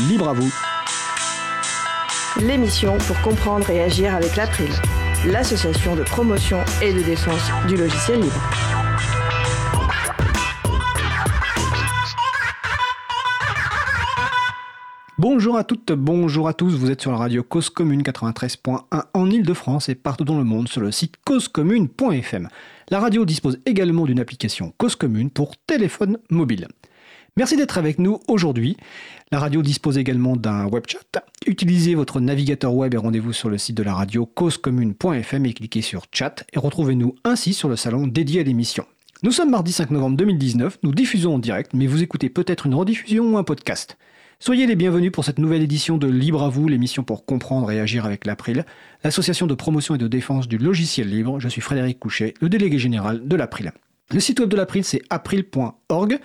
[0.00, 0.52] Libre à vous.
[2.38, 4.68] L'émission pour comprendre et agir avec l'April,
[5.26, 8.50] l'association de promotion et de défense du logiciel libre.
[15.16, 19.30] Bonjour à toutes, bonjour à tous, vous êtes sur la radio Cause Commune 93.1 en
[19.30, 22.50] Ile-de-France et partout dans le monde sur le site causecommune.fm.
[22.90, 26.68] La radio dispose également d'une application Cause Commune pour téléphone mobile.
[27.38, 28.78] Merci d'être avec nous aujourd'hui.
[29.30, 31.22] La radio dispose également d'un web chat.
[31.46, 35.82] Utilisez votre navigateur web et rendez-vous sur le site de la radio causecommune.fm et cliquez
[35.82, 38.86] sur chat et retrouvez-nous ainsi sur le salon dédié à l'émission.
[39.22, 42.74] Nous sommes mardi 5 novembre 2019, nous diffusons en direct, mais vous écoutez peut-être une
[42.74, 43.98] rediffusion ou un podcast.
[44.38, 47.80] Soyez les bienvenus pour cette nouvelle édition de Libre à vous, l'émission pour comprendre et
[47.80, 48.64] agir avec l'April,
[49.04, 51.38] l'association de promotion et de défense du logiciel libre.
[51.38, 53.72] Je suis Frédéric Couchet, le délégué général de l'April.
[54.12, 56.18] Le site web de l'April, c'est april.org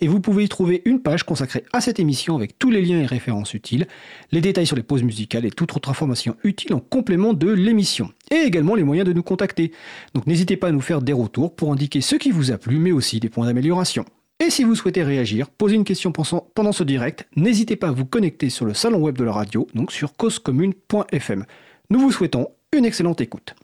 [0.00, 2.98] et vous pouvez y trouver une page consacrée à cette émission avec tous les liens
[2.98, 3.86] et références utiles,
[4.32, 8.10] les détails sur les pauses musicales et toute autre information utile en complément de l'émission.
[8.32, 9.70] Et également les moyens de nous contacter.
[10.12, 12.78] Donc n'hésitez pas à nous faire des retours pour indiquer ce qui vous a plu,
[12.78, 14.04] mais aussi des points d'amélioration.
[14.40, 18.06] Et si vous souhaitez réagir, poser une question pendant ce direct, n'hésitez pas à vous
[18.06, 21.44] connecter sur le salon web de la radio, donc sur causecommune.fm.
[21.90, 23.54] Nous vous souhaitons une excellente écoute.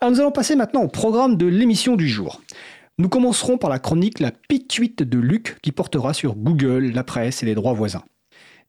[0.00, 2.40] Alors nous allons passer maintenant au programme de l'émission du jour.
[3.00, 7.44] Nous commencerons par la chronique La pituite de Luc qui portera sur Google, la presse
[7.44, 8.02] et les droits voisins.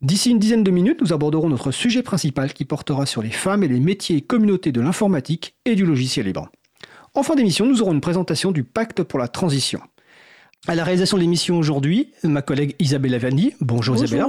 [0.04, 3.64] D'ici une dizaine de minutes, nous aborderons notre sujet principal qui portera sur les femmes
[3.64, 6.52] et les métiers et communautés de l'informatique et du logiciel libre.
[7.16, 9.82] En fin d'émission, nous aurons une présentation du pacte pour la transition.
[10.68, 13.54] À la réalisation de l'émission aujourd'hui, ma collègue Isabelle Vanni.
[13.62, 14.26] Bonjour, Isabelle.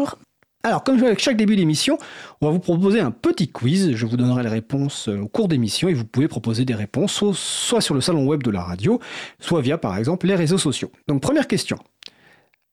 [0.63, 1.97] Alors, comme avec chaque début d'émission,
[2.43, 3.95] on va vous proposer un petit quiz.
[3.95, 7.25] Je vous donnerai les réponses euh, au cours d'émission et vous pouvez proposer des réponses
[7.35, 9.01] soit sur le salon web de la radio,
[9.39, 10.93] soit via par exemple les réseaux sociaux.
[11.09, 11.79] Donc, première question.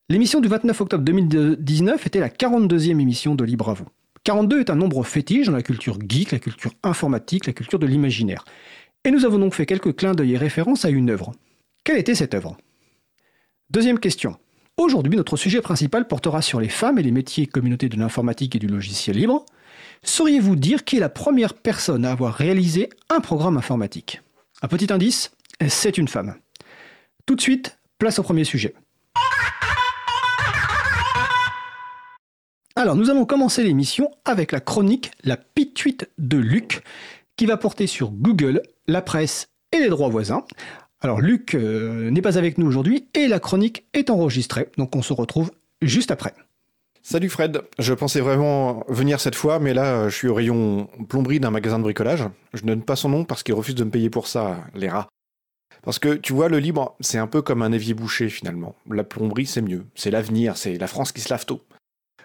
[0.09, 3.87] L'émission du 29 octobre 2019 était la 42e émission de Libre à vous.
[4.25, 7.87] 42 est un nombre fétiche dans la culture geek, la culture informatique, la culture de
[7.87, 8.43] l'imaginaire.
[9.05, 11.31] Et nous avons donc fait quelques clins d'œil et références à une œuvre.
[11.85, 12.57] Quelle était cette œuvre?
[13.69, 14.35] Deuxième question.
[14.79, 18.59] Aujourd'hui, notre sujet principal portera sur les femmes et les métiers communautés de l'informatique et
[18.59, 19.43] du logiciel libre.
[20.03, 24.21] Sauriez-vous dire qui est la première personne à avoir réalisé un programme informatique?
[24.61, 25.31] Un petit indice,
[25.67, 26.35] c'est une femme.
[27.25, 28.75] Tout de suite, place au premier sujet.
[32.75, 36.83] Alors, nous allons commencer l'émission avec la chronique La pituite de Luc,
[37.35, 40.45] qui va porter sur Google, la presse et les droits voisins.
[41.07, 45.01] Alors Luc euh, n'est pas avec nous aujourd'hui et la chronique est enregistrée, donc on
[45.01, 45.51] se retrouve
[45.81, 46.33] juste après.
[47.01, 51.39] Salut Fred, je pensais vraiment venir cette fois, mais là je suis au rayon plomberie
[51.39, 52.25] d'un magasin de bricolage.
[52.53, 54.89] Je ne donne pas son nom parce qu'il refuse de me payer pour ça, les
[54.89, 55.07] rats.
[55.81, 58.75] Parce que tu vois, le libre, c'est un peu comme un évier bouché finalement.
[58.91, 61.61] La plomberie, c'est mieux, c'est l'avenir, c'est la France qui se lave tôt.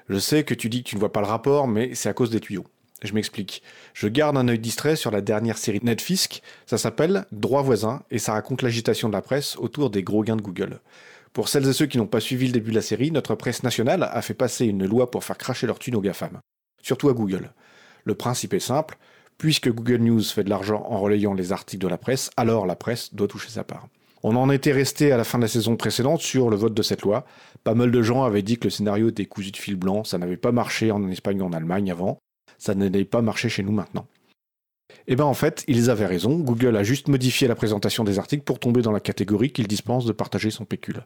[0.09, 2.15] Je sais que tu dis que tu ne vois pas le rapport, mais c'est à
[2.15, 2.67] cause des tuyaux.
[3.03, 3.63] Je m'explique.
[3.95, 8.19] Je garde un œil distrait sur la dernière série Netflix, ça s'appelle Droit voisin, et
[8.19, 10.81] ça raconte l'agitation de la presse autour des gros gains de Google.
[11.33, 13.63] Pour celles et ceux qui n'ont pas suivi le début de la série, notre presse
[13.63, 16.39] nationale a fait passer une loi pour faire cracher leur thune aux GAFAM.
[16.83, 17.53] Surtout à Google.
[18.05, 18.99] Le principe est simple,
[19.39, 22.77] puisque Google News fait de l'argent en relayant les articles de la presse, alors la
[22.77, 23.89] presse doit toucher sa part.
[24.23, 26.83] On en était resté à la fin de la saison précédente sur le vote de
[26.83, 27.25] cette loi.
[27.65, 30.19] Pas mal de gens avaient dit que le scénario était cousu de fil blanc, ça
[30.19, 32.19] n'avait pas marché en Espagne ou en Allemagne avant
[32.63, 34.07] ça n'allait pas marcher chez nous maintenant.
[35.09, 38.45] Eh bien en fait, ils avaient raison, Google a juste modifié la présentation des articles
[38.45, 41.05] pour tomber dans la catégorie qu'il dispense de partager son pécule.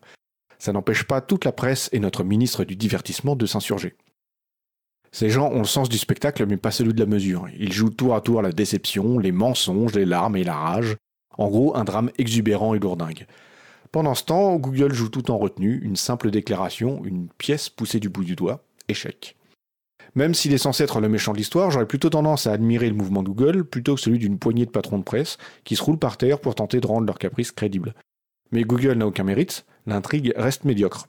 [0.59, 3.95] Ça n'empêche pas toute la presse et notre ministre du divertissement de s'insurger.
[5.13, 7.47] Ces gens ont le sens du spectacle mais pas celui de la mesure.
[7.59, 10.97] Ils jouent tour à tour la déception, les mensonges, les larmes et la rage.
[11.39, 13.27] En gros, un drame exubérant et lourdingue.
[13.93, 18.11] Pendant ce temps, Google joue tout en retenue, une simple déclaration, une pièce poussée du
[18.11, 19.36] bout du doigt, échec.
[20.17, 22.95] Même s'il est censé être le méchant de l'histoire, j'aurais plutôt tendance à admirer le
[22.95, 26.17] mouvement Google plutôt que celui d'une poignée de patrons de presse qui se roulent par
[26.17, 27.95] terre pour tenter de rendre leur caprice crédible.
[28.51, 31.07] Mais Google n'a aucun mérite, l'intrigue reste médiocre.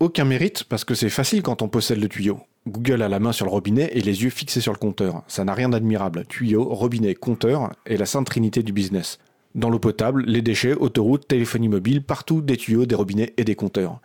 [0.00, 2.40] Aucun mérite parce que c'est facile quand on possède le tuyau.
[2.66, 5.22] Google a la main sur le robinet et les yeux fixés sur le compteur.
[5.28, 6.24] Ça n'a rien d'admirable.
[6.26, 9.18] Tuyau, robinet, compteur est la sainte trinité du business.
[9.54, 13.54] Dans l'eau potable, les déchets, autoroutes, téléphonie mobile, partout des tuyaux, des robinets et des
[13.54, 14.00] compteurs.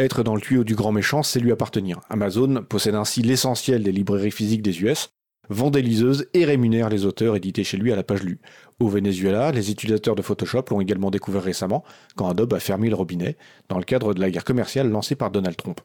[0.00, 2.00] Être dans le tuyau du grand méchant, c'est lui appartenir.
[2.08, 5.10] Amazon possède ainsi l'essentiel des librairies physiques des US,
[5.50, 8.40] vend des liseuses et rémunère les auteurs édités chez lui à la page lue.
[8.78, 11.84] Au Venezuela, les utilisateurs de Photoshop l'ont également découvert récemment
[12.16, 13.36] quand Adobe a fermé le robinet
[13.68, 15.82] dans le cadre de la guerre commerciale lancée par Donald Trump.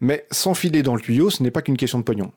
[0.00, 2.32] Mais s'enfiler dans le tuyau, ce n'est pas qu'une question de pognon.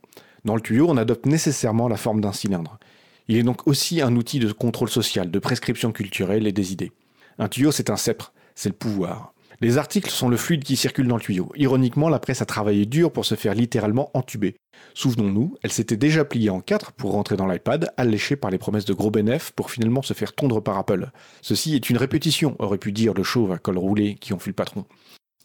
[0.45, 2.79] Dans le tuyau, on adopte nécessairement la forme d'un cylindre.
[3.27, 6.93] Il est donc aussi un outil de contrôle social, de prescription culturelle et des idées.
[7.37, 9.34] Un tuyau, c'est un sceptre, c'est le pouvoir.
[9.61, 11.51] Les articles sont le fluide qui circule dans le tuyau.
[11.55, 14.55] Ironiquement, la presse a travaillé dur pour se faire littéralement entuber.
[14.93, 18.85] Souvenons-nous, elle s'était déjà pliée en quatre pour rentrer dans l'iPad, alléchée par les promesses
[18.85, 21.09] de gros bénéfices pour finalement se faire tondre par Apple.
[21.41, 24.49] Ceci est une répétition, aurait pu dire le chauve à col roulé qui en fut
[24.49, 24.85] le patron.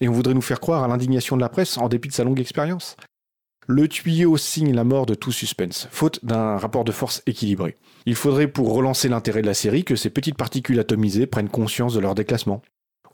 [0.01, 2.25] Et on voudrait nous faire croire à l'indignation de la presse en dépit de sa
[2.25, 2.97] longue expérience.
[3.67, 7.77] Le tuyau signe la mort de tout suspense, faute d'un rapport de force équilibré.
[8.07, 11.95] Il faudrait pour relancer l'intérêt de la série que ces petites particules atomisées prennent conscience
[11.95, 12.63] de leur déclassement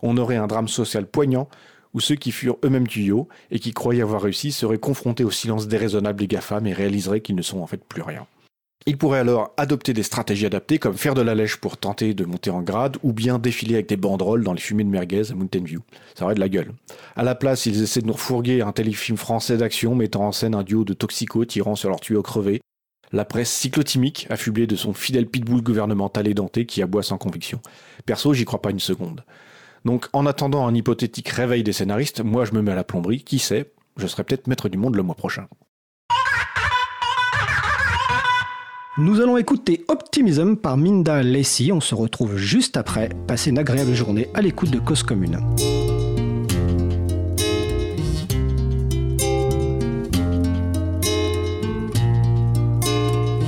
[0.02, 1.48] on aurait un drame social poignant
[1.94, 5.66] où ceux qui furent eux-mêmes tuyaux et qui croyaient avoir réussi seraient confrontés au silence
[5.66, 8.26] déraisonnable des GAFAM et réaliseraient qu'ils ne sont en fait plus rien.
[8.88, 12.25] Ils pourraient alors adopter des stratégies adaptées comme faire de la lèche pour tenter de
[12.25, 15.34] monter en grade ou bien défiler avec des banderoles dans les fumées de merguez à
[15.34, 15.81] Mountain View.
[16.14, 16.72] Ça aurait de la gueule.
[17.16, 20.54] À la place, ils essaient de nous refourguer un téléfilm français d'action mettant en scène
[20.54, 22.60] un duo de toxicos tirant sur leur tuyau crevé.
[23.10, 27.60] La presse cyclotimique, affublée de son fidèle pitbull gouvernemental édenté qui aboie sans conviction.
[28.04, 29.25] Perso, j'y crois pas une seconde.
[29.86, 33.22] Donc en attendant un hypothétique réveil des scénaristes, moi je me mets à la plomberie,
[33.22, 35.46] qui sait, je serai peut-être maître du monde le mois prochain.
[38.98, 41.70] Nous allons écouter Optimism par Minda Lacey.
[41.70, 43.10] On se retrouve juste après.
[43.28, 45.38] Passez une agréable journée à l'écoute de Cause Commune.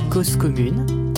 [0.09, 1.08] Cause Commune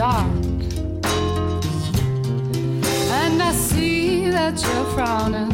[0.00, 0.26] dark.
[3.20, 5.52] And I see that you're frowning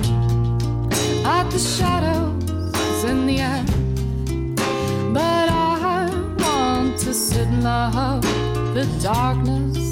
[1.25, 3.65] at the shadows in the air.
[5.13, 8.23] But I want to sit in love
[8.77, 9.86] the darkness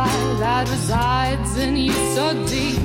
[0.00, 2.79] light that resides in you so deep.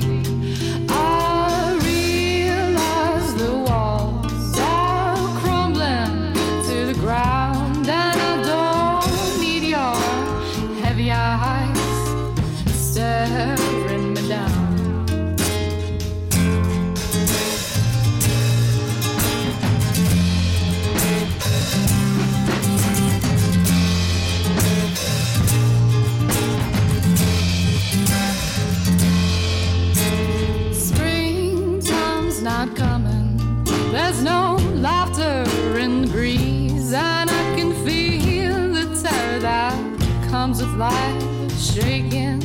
[40.88, 42.40] Life shaking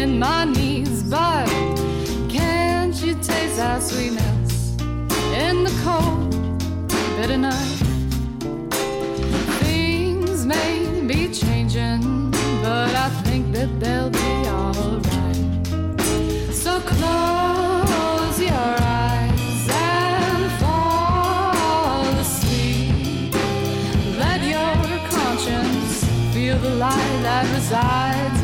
[0.00, 1.02] in my knees.
[1.14, 1.46] But
[2.36, 4.52] can't you taste that sweetness
[5.46, 6.30] in the cold,
[7.16, 7.78] bitter night?
[9.62, 10.72] Things may
[11.10, 12.30] be changing,
[12.64, 14.29] but I think that they'll be
[27.60, 28.39] resides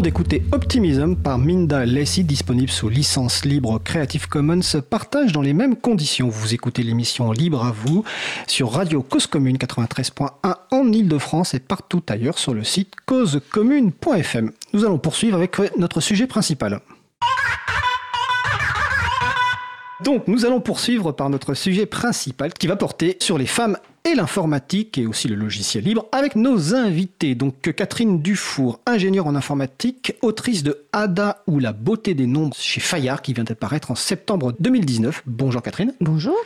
[0.00, 5.76] d'écouter Optimism par Minda Lacey, disponible sous licence libre Creative Commons, partage dans les mêmes
[5.76, 6.28] conditions.
[6.28, 8.02] Vous écoutez l'émission Libre à vous
[8.46, 14.52] sur Radio Cause Commune 93.1 en Ile-de-France et partout ailleurs sur le site causecommune.fm.
[14.72, 16.80] Nous allons poursuivre avec notre sujet principal.
[20.02, 24.14] Donc, nous allons poursuivre par notre sujet principal qui va porter sur les femmes et
[24.14, 27.34] l'informatique et aussi le logiciel libre avec nos invités.
[27.34, 32.80] Donc, Catherine Dufour, ingénieure en informatique, autrice de Ada ou la beauté des nombres chez
[32.80, 35.22] Fayard qui vient d'apparaître en septembre 2019.
[35.26, 35.94] Bonjour Catherine.
[36.00, 36.36] Bonjour.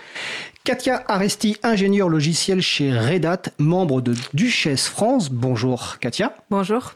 [0.65, 5.31] Katia Aresti, ingénieure logiciel chez Red Hat, membre de Duchesse France.
[5.31, 6.35] Bonjour Katia.
[6.51, 6.93] Bonjour.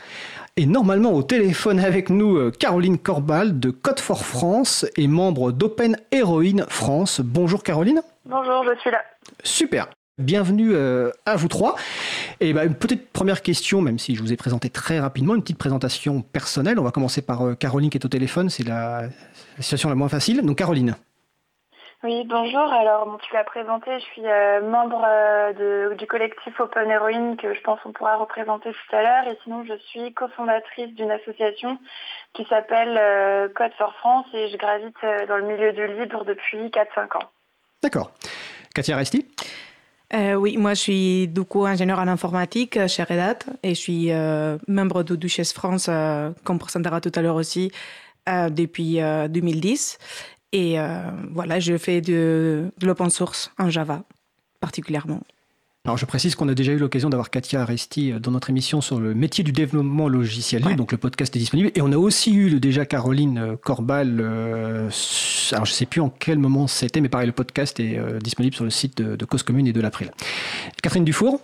[0.57, 5.53] Et normalement au téléphone avec nous euh, Caroline Corbal de Code for France et membre
[5.53, 7.21] d'Open Heroine France.
[7.21, 8.03] Bonjour Caroline.
[8.27, 9.03] Bonjour, je suis là.
[9.45, 9.89] Super.
[10.25, 11.77] Bienvenue euh, à vous trois.
[12.41, 15.41] Et bah, une petite première question, même si je vous ai présenté très rapidement, une
[15.43, 16.79] petite présentation personnelle.
[16.79, 19.03] On va commencer par euh, Caroline qui est au téléphone, c'est la,
[19.57, 20.43] la situation la moins facile.
[20.45, 20.95] Donc Caroline.
[22.03, 22.61] Oui, bonjour.
[22.73, 25.53] Alors, bon, tu l'as présenté, je suis euh, membre euh,
[25.91, 29.29] de- du collectif Open Heroine que je pense qu'on pourra représenter tout à l'heure.
[29.33, 31.79] Et sinon, je suis cofondatrice d'une association
[32.35, 34.97] qui s'appelle euh, Code for France et je gravite
[35.29, 37.29] dans le milieu du libre depuis 4-5 ans.
[37.83, 38.13] D'accord.
[38.75, 39.27] Katia Resti
[40.13, 43.71] Euh, oui, moi je suis du coup ingénieur en informatique euh, chez Red Hat et
[43.71, 47.71] je suis euh, membre de Duchesse France, euh, comme présentera tout à l'heure aussi,
[48.29, 49.99] euh, depuis euh, 2010.
[50.53, 51.03] Et euh,
[51.33, 54.03] voilà, je fais de, de l'open source en Java
[54.59, 55.21] particulièrement.
[55.87, 59.01] Alors je précise qu'on a déjà eu l'occasion d'avoir Katia Resti dans notre émission sur
[59.01, 60.77] le métier du développement logiciel libre, Ouais.
[60.77, 61.71] donc le podcast est disponible.
[61.75, 64.91] Et on a aussi eu déjà Caroline euh, Corbal, euh,
[65.53, 68.19] alors je ne sais plus en quel moment c'était, mais pareil, le podcast est euh,
[68.19, 70.11] disponible sur le site de, de Cause Commune et de l'April.
[70.83, 71.41] Catherine Dufour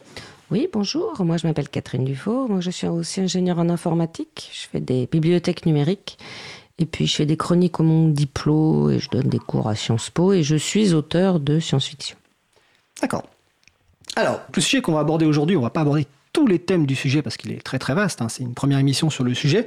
[0.51, 1.25] Oui, bonjour.
[1.25, 2.47] Moi, je m'appelle Catherine Dufault.
[2.49, 4.51] Moi, je suis aussi ingénieure en informatique.
[4.53, 6.19] Je fais des bibliothèques numériques.
[6.79, 9.75] Et puis, je fais des chroniques au monde diplôme et je donne des cours à
[9.75, 10.35] Sciences Po.
[10.35, 12.19] Et je suis auteur de science-fiction.
[13.01, 13.23] D'accord.
[14.17, 16.95] Alors, le sujet qu'on va aborder aujourd'hui, on va pas aborder tous les thèmes du
[16.95, 18.21] sujet parce qu'il est très très vaste.
[18.21, 18.29] hein.
[18.29, 19.67] C'est une première émission sur le sujet.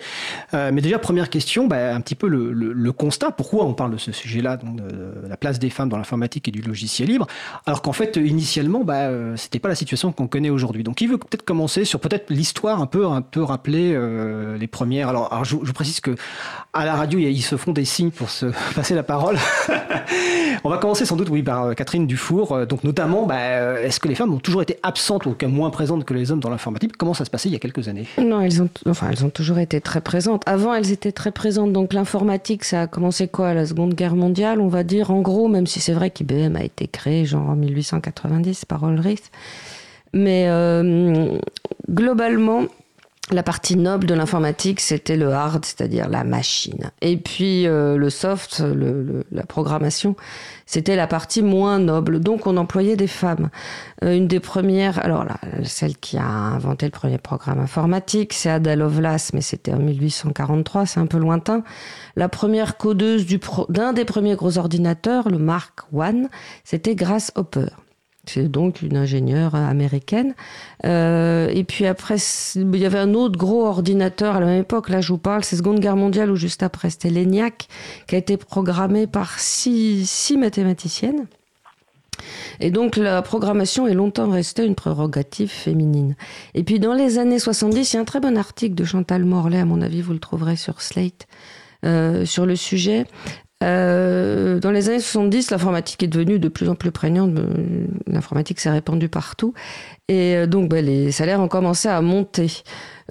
[0.54, 3.32] Euh, mais déjà, première question, bah, un petit peu le, le- le constat.
[3.32, 6.62] Pourquoi on parle de ce sujet-là, de, la place des femmes dans l'informatique et du
[6.62, 7.26] logiciel libre,
[7.66, 10.84] alors qu'en fait, initialement, bah, euh, c'était pas la situation qu'on connaît aujourd'hui.
[10.84, 14.68] Donc, qui veut peut-être commencer sur peut-être l'histoire un peu, un peu rappeler euh, les
[14.68, 15.10] premières?
[15.10, 16.16] Alors, alors je, je précise que
[16.74, 19.38] à la radio, il ils se font des signes pour se passer la parole.
[20.64, 22.52] On va commencer sans doute, oui, par euh, Catherine Dufour.
[22.52, 25.70] Euh, Donc, notamment, bah, euh, est-ce que les femmes ont toujours été absentes ou moins
[25.70, 26.98] présentes que les hommes dans l'informatique?
[26.98, 28.06] Comment ça se passait il y a quelques années?
[28.18, 30.44] Non, elles ont, enfin, elles ont toujours été très présentes.
[30.46, 31.74] Avant, elles étaient très présentes.
[31.74, 33.54] Donc, l'informatique, ça a commencé quoi?
[33.54, 36.64] La Seconde Guerre mondiale, on va dire, en gros, même si c'est vrai qu'IBM a
[36.64, 39.24] été créé genre en 1890 par Ulrich.
[40.14, 40.50] Mais
[41.90, 42.64] globalement,
[43.32, 46.90] la partie noble de l'informatique, c'était le hard, c'est-à-dire la machine.
[47.02, 50.16] Et puis euh, le soft, le- le- la programmation,
[50.66, 52.20] c'était la partie moins noble.
[52.22, 53.50] Donc on employait des femmes.
[54.04, 58.50] Euh, une des premières, alors là, celle qui a inventé le premier programme informatique, c'est
[58.50, 61.64] Ada Lovelace, mais c'était en 1843, c'est un peu lointain.
[62.16, 63.26] La première codeuse
[63.70, 66.26] d'un des premiers gros ordinateurs, le Mark I,
[66.64, 67.68] c'était Grace Hopper.
[68.32, 70.36] C'est donc une ingénieure américaine.
[70.86, 72.18] Euh, et puis après,
[72.56, 74.90] il y avait un autre gros ordinateur à la même époque.
[74.90, 77.68] Là, je vous parle, c'est Seconde Guerre mondiale ou juste après, c'était l'ENIAC,
[78.08, 81.28] qui a été programmé par six, six mathématiciennes.
[82.60, 86.16] Et donc la programmation est longtemps restée une prérogative féminine.
[86.54, 89.24] Et puis dans les années 70, il y a un très bon article de Chantal
[89.24, 91.28] Morlaix, à mon avis, vous le trouverez sur Slate,
[91.86, 93.06] euh, sur le sujet.
[93.62, 97.38] Euh, dans les années 70, l'informatique est devenue de plus en plus prégnante.
[97.38, 99.54] Euh, L'informatique s'est répandue partout.
[100.08, 102.48] Et euh, donc, ben, les salaires ont commencé à monter.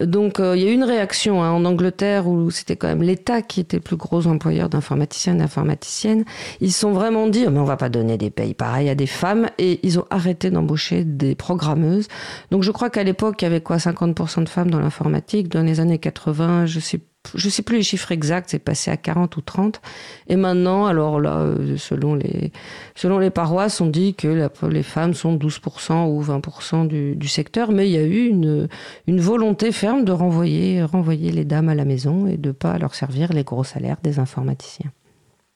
[0.01, 3.43] Donc, il y a eu une réaction hein, en Angleterre où c'était quand même l'État
[3.43, 6.25] qui était le plus gros employeur d'informaticiens et d'informaticiennes.
[6.61, 9.09] Ils se sont vraiment dit, mais on va pas donner des payes pareilles à des
[9.09, 9.49] femmes.
[9.59, 12.09] Et ils ont arrêté d'embaucher des programmeuses.
[12.51, 15.49] Donc, je crois qu'à l'époque, il y avait quoi 50% de femmes dans l'informatique.
[15.49, 17.01] Dans les années 80, je sais
[17.35, 19.81] je sais plus les chiffres exacts, c'est passé à 40 ou 30.
[20.29, 22.53] Et maintenant, alors là, euh, selon les,
[22.95, 27.73] selon les paroisses, on dit que les femmes sont 12% ou 20% du, du secteur,
[27.73, 28.69] mais il y a eu une,
[29.07, 32.95] une volonté ferme de renvoyer, renvoyer les dames à la maison et de pas leur
[32.95, 34.91] servir les gros salaires des informaticiens.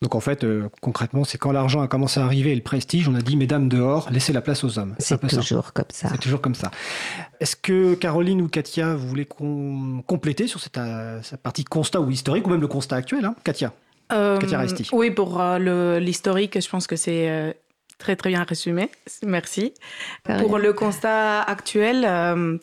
[0.02, 3.08] Donc en fait, euh, concrètement, c'est quand l'argent a commencé à arriver et le prestige,
[3.08, 4.94] on a dit mesdames dehors, laissez la place aux hommes.
[4.98, 5.36] C'est ça.
[5.38, 6.08] toujours comme ça.
[6.10, 6.70] C'est toujours comme ça.
[7.38, 9.24] Est-ce que Caroline ou Katia, vous voulez
[10.06, 13.36] compléter sur cette, euh, cette partie constat ou historique, ou même le constat actuel hein?
[13.44, 13.72] Katia
[14.12, 14.88] Euh, Katia Resti.
[14.92, 17.52] Oui, pour euh, l'historique, je pense que c'est euh,
[17.98, 18.90] très très bien résumé.
[19.24, 19.72] Merci.
[20.24, 22.58] Pour le constat actuel, euh,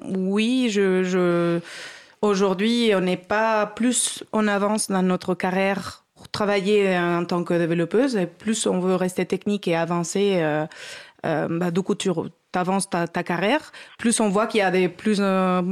[0.00, 1.58] oui, je, je-
[2.22, 6.03] aujourd'hui, on n'est pas plus en avance dans notre carrière
[6.34, 10.34] travailler en tant que développeuse, et plus on veut rester technique et avancer.
[10.34, 10.66] Euh,
[11.24, 12.10] euh, bah, du coup, tu
[12.52, 15.62] avances ta, carrière, plus on voit qu'il y a des plus euh,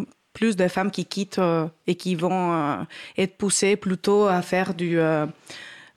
[0.40, 2.76] de femmes qui quittent euh, et qui vont euh,
[3.18, 5.26] être poussées plutôt à faire du euh,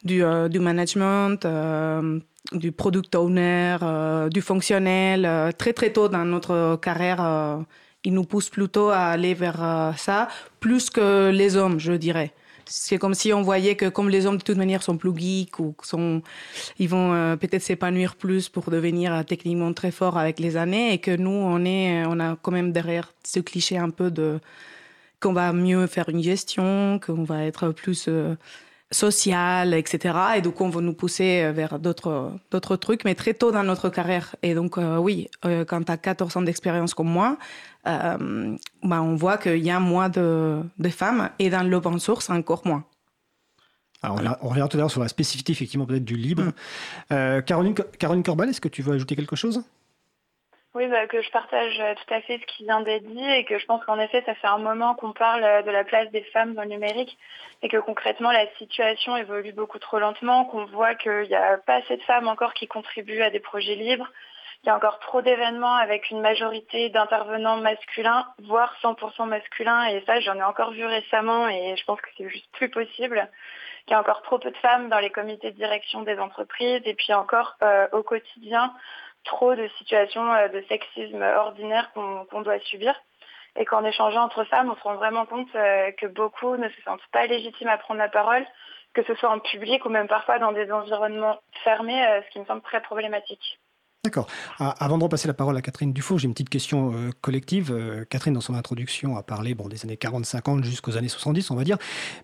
[0.04, 2.20] du, euh, du management, euh,
[2.52, 5.26] du product owner, euh, du fonctionnel.
[5.26, 7.58] euh, très très tôt dans notre carrière, euh,
[8.04, 10.28] ils nous poussent plutôt à aller vers euh, ça,
[10.60, 12.32] plus que les hommes, je dirais.
[12.68, 15.60] C'est comme si on voyait que comme les hommes de toute manière sont plus geeks
[15.60, 16.22] ou sont,
[16.80, 20.94] ils vont euh, peut-être s'épanouir plus pour devenir euh, techniquement très forts avec les années
[20.94, 24.40] et que nous on est, on a quand même derrière ce cliché un peu de
[25.20, 28.36] qu'on va mieux faire une gestion, qu'on va être plus euh,
[28.92, 30.16] social, etc.
[30.38, 33.64] Et donc, on va nous pousser euh, vers d'autres, d'autres trucs, mais très tôt dans
[33.64, 34.36] notre carrière.
[34.44, 37.38] Et donc, euh, oui, euh, quand tu as 14 ans d'expérience comme moi,
[37.88, 42.30] euh, bah, on voit qu'il y a moins de, de femmes et dans l'open source,
[42.30, 42.84] encore moins.
[44.04, 46.44] Alors, on revient tout à l'heure sur la spécificité effectivement peut-être du libre.
[47.12, 49.64] Euh, Caroline, Caroline Corbal, est-ce que tu veux ajouter quelque chose?
[50.76, 53.46] Oui, bah, que je partage euh, tout à fait ce qui vient d'être dit et
[53.46, 56.24] que je pense qu'en effet, ça fait un moment qu'on parle de la place des
[56.34, 57.18] femmes dans le numérique
[57.64, 61.76] et que concrètement, la situation évolue beaucoup trop lentement, qu'on voit qu'il n'y a pas
[61.76, 64.12] assez de femmes encore qui contribuent à des projets libres,
[64.66, 70.04] qu'il y a encore trop d'événements avec une majorité d'intervenants masculins, voire 100% masculins, et
[70.08, 73.30] ça, j'en ai encore vu récemment et je pense que c'est juste plus possible
[73.86, 76.82] qu'il y a encore trop peu de femmes dans les comités de direction des entreprises
[76.84, 78.74] et puis encore euh, au quotidien
[79.24, 82.96] trop de situations euh, de sexisme ordinaire qu'on doit subir.
[83.58, 86.82] Et qu'en échangeant entre femmes, on se rend vraiment compte euh, que beaucoup ne se
[86.82, 88.44] sentent pas légitimes à prendre la parole,
[88.96, 92.40] que ce soit en public ou même parfois dans des environnements fermés, euh, ce qui
[92.40, 93.60] me semble très problématique.
[94.06, 94.28] D'accord.
[94.60, 97.72] Ah, avant de repasser la parole à Catherine Dufault, j'ai une petite question euh, collective.
[97.72, 101.64] Euh, Catherine, dans son introduction, a parlé des années 40-50 jusqu'aux années 70, on va
[101.64, 101.78] dire.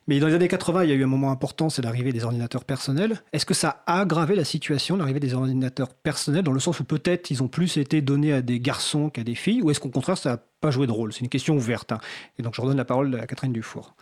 [0.07, 2.23] Mais dans les années 80, il y a eu un moment important, c'est l'arrivée des
[2.23, 3.23] ordinateurs personnels.
[3.33, 6.83] Est-ce que ça a aggravé la situation, l'arrivée des ordinateurs personnels, dans le sens où
[6.83, 9.89] peut-être ils ont plus été donnés à des garçons qu'à des filles, ou est-ce qu'au
[9.89, 11.13] contraire, ça n'a pas joué de rôle?
[11.13, 11.91] C'est une question ouverte.
[11.93, 11.99] Hein.
[12.37, 13.95] Et donc, je redonne la parole à Catherine Dufour.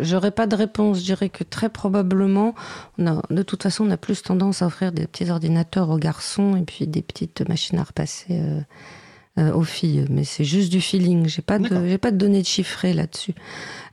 [0.00, 0.98] J'aurais pas de réponse.
[1.00, 2.54] Je dirais que très probablement,
[2.98, 5.98] on a, de toute façon, on a plus tendance à offrir des petits ordinateurs aux
[5.98, 8.60] garçons et puis des petites machines à repasser euh,
[9.38, 10.04] euh, aux filles.
[10.10, 11.26] Mais c'est juste du feeling.
[11.26, 13.34] J'ai pas de, j'ai pas de données chiffrées là-dessus.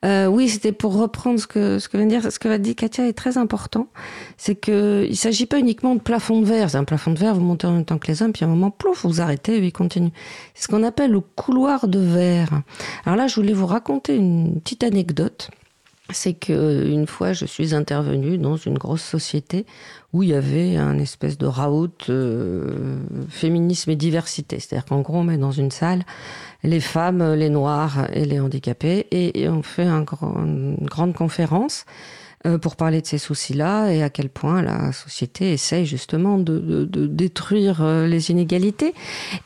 [0.04, 2.58] Euh, oui, c'était pour reprendre ce que ce que vient de dire, ce que va
[2.58, 3.88] dire Katia est très important.
[4.36, 6.70] C'est que il s'agit pas uniquement de plafond de verre.
[6.70, 8.48] C'est un plafond de verre, vous montez en même temps que les hommes, puis à
[8.48, 10.12] un moment, plouf, vous arrêtez et il continue.
[10.56, 12.62] C'est ce qu'on appelle le couloir de verre.
[13.06, 15.50] Alors là, je voulais vous raconter une petite anecdote
[16.12, 19.66] c'est qu'une fois, je suis intervenue dans une grosse société
[20.14, 23.00] où il y avait un espèce de raout euh,
[23.30, 24.60] féminisme et diversité.
[24.60, 26.04] C'est-à-dire qu'en gros, on met dans une salle
[26.64, 30.04] les femmes, les noirs et les handicapés et, on fait un
[30.46, 32.19] une grande conférence euh,
[32.62, 37.82] pour parler de ces soucis-là et à quel point la société essaye justement de, détruire
[37.82, 38.94] euh, les inégalités.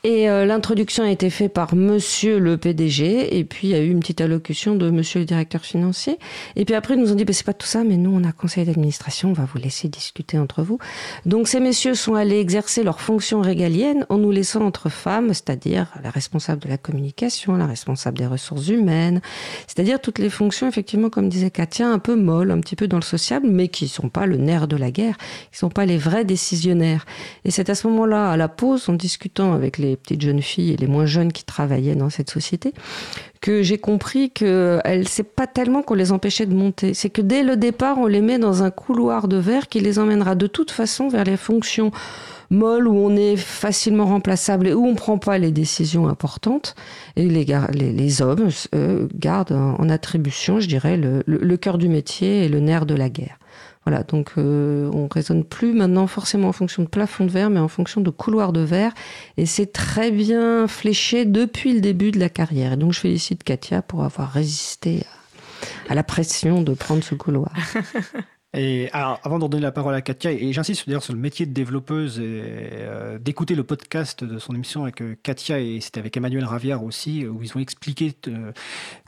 [0.04, 3.80] Et euh, l'introduction a été faite par Monsieur le PDG et puis il y a
[3.80, 6.20] eu une petite allocution de Monsieur le directeur financier.
[6.56, 8.24] Et puis après ils nous ont dit bah, c'est pas tout ça, mais nous on
[8.24, 10.78] a conseil d'administration, on va vous laisser discuter entre vous.
[11.26, 15.88] Donc ces messieurs sont allés exercer leurs fonctions régaliennes en nous laissant entre femmes, c'est-à-dire
[16.04, 19.22] la responsable de la communication, la responsable des ressources humaines,
[19.68, 22.98] c'est-à-dire toutes les fonctions effectivement comme disait Katia un peu molles, un petit peu dans
[22.98, 25.70] le sociable, mais qui ne sont pas le nerf de la guerre, qui ne sont
[25.70, 27.06] pas les vrais décisionnaires.
[27.46, 30.74] Et c'est à ce moment-là, à la pause, en discutant avec les petites jeunes filles
[30.74, 32.74] et les moins jeunes qui travaillaient dans cette société,
[33.42, 37.44] que j'ai compris que c'est pas tellement qu'on les empêchait de monter, c'est que dès
[37.44, 40.72] le départ, on les met dans un couloir de verre qui les emmènera de toute
[40.72, 41.92] façon vers les fonctions
[42.50, 46.76] molles où on est facilement remplaçable et où on prend pas les décisions importantes.
[47.16, 48.50] Et les, les, hommes
[49.16, 53.38] gardent en attribution, je dirais, le, cœur du métier et le nerf de la guerre.
[53.86, 57.60] Voilà, donc euh, on raisonne plus maintenant forcément en fonction de plafond de verre, mais
[57.60, 58.94] en fonction de couloir de verre.
[59.36, 62.74] Et c'est très bien fléché depuis le début de la carrière.
[62.74, 65.04] Et donc je félicite Katia pour avoir résisté
[65.90, 67.52] à la pression de prendre ce couloir.
[68.56, 71.48] Et alors, avant de donner la parole à Katia, et j'insiste d'ailleurs sur le métier
[71.48, 76.16] de développeuse, euh, d'écouter le podcast de son émission avec euh, Katia, et c'était avec
[76.18, 78.52] Emmanuel Ravière aussi, où ils ont expliqué euh,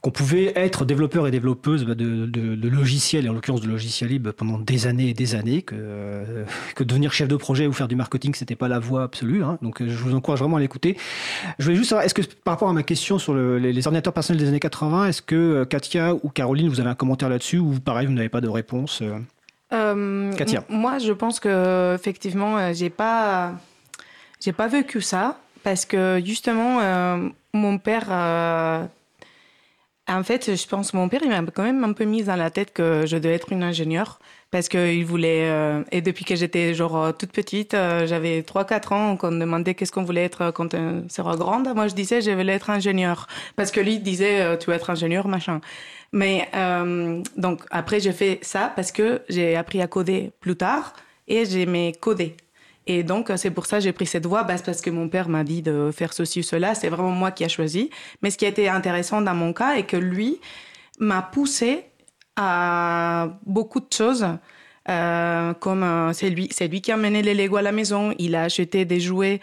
[0.01, 4.31] qu'on pouvait être développeur et développeuse bah, de, logiciels, et en l'occurrence de logiciels libres,
[4.31, 6.43] pendant des années et des années, que,
[6.79, 9.43] devenir chef de projet ou faire du marketing, c'était pas la voie absolue.
[9.43, 10.97] Hein, donc je vous encourage vraiment à l'écouter.
[11.59, 13.85] Je voulais juste savoir, est-ce que par rapport à ma question sur le, les, les,
[13.85, 17.59] ordinateurs personnels des années 80, est-ce que Katia ou Caroline, vous avez un commentaire là-dessus,
[17.59, 19.03] ou pareil, vous n'avez pas de réponse
[19.73, 20.31] euh,
[20.69, 23.53] moi, je pense que effectivement, euh, j'ai pas,
[24.39, 28.09] j'ai pas vécu ça parce que justement, euh, mon père,
[30.07, 32.51] en fait, je pense mon père, il m'a quand même un peu mis dans la
[32.51, 34.19] tête que je devais être une ingénieure
[34.55, 35.51] parce qu'il voulait.
[35.91, 40.05] et depuis que j'étais genre toute petite, j'avais 3-4 ans, qu'on me demandait qu'est-ce qu'on
[40.05, 41.67] voulait être quand on sera grande.
[41.75, 45.27] Moi, je disais, je voulais être ingénieur parce que lui disait, tu veux être ingénieur,
[45.27, 45.59] machin.
[46.13, 50.93] Mais euh, donc après, j'ai fait ça parce que j'ai appris à coder plus tard
[51.27, 52.37] et j'aimais coder.
[52.87, 55.43] Et donc, c'est pour ça que j'ai pris cette voie, parce que mon père m'a
[55.43, 56.73] dit de faire ceci ou cela.
[56.73, 57.89] C'est vraiment moi qui ai choisi.
[58.21, 60.39] Mais ce qui a été intéressant dans mon cas est que lui
[60.99, 61.83] m'a poussé
[62.35, 64.25] à beaucoup de choses.
[64.87, 68.13] Euh, comme euh, c'est lui, qui a mené les Lego à la maison.
[68.19, 69.41] Il a acheté des jouets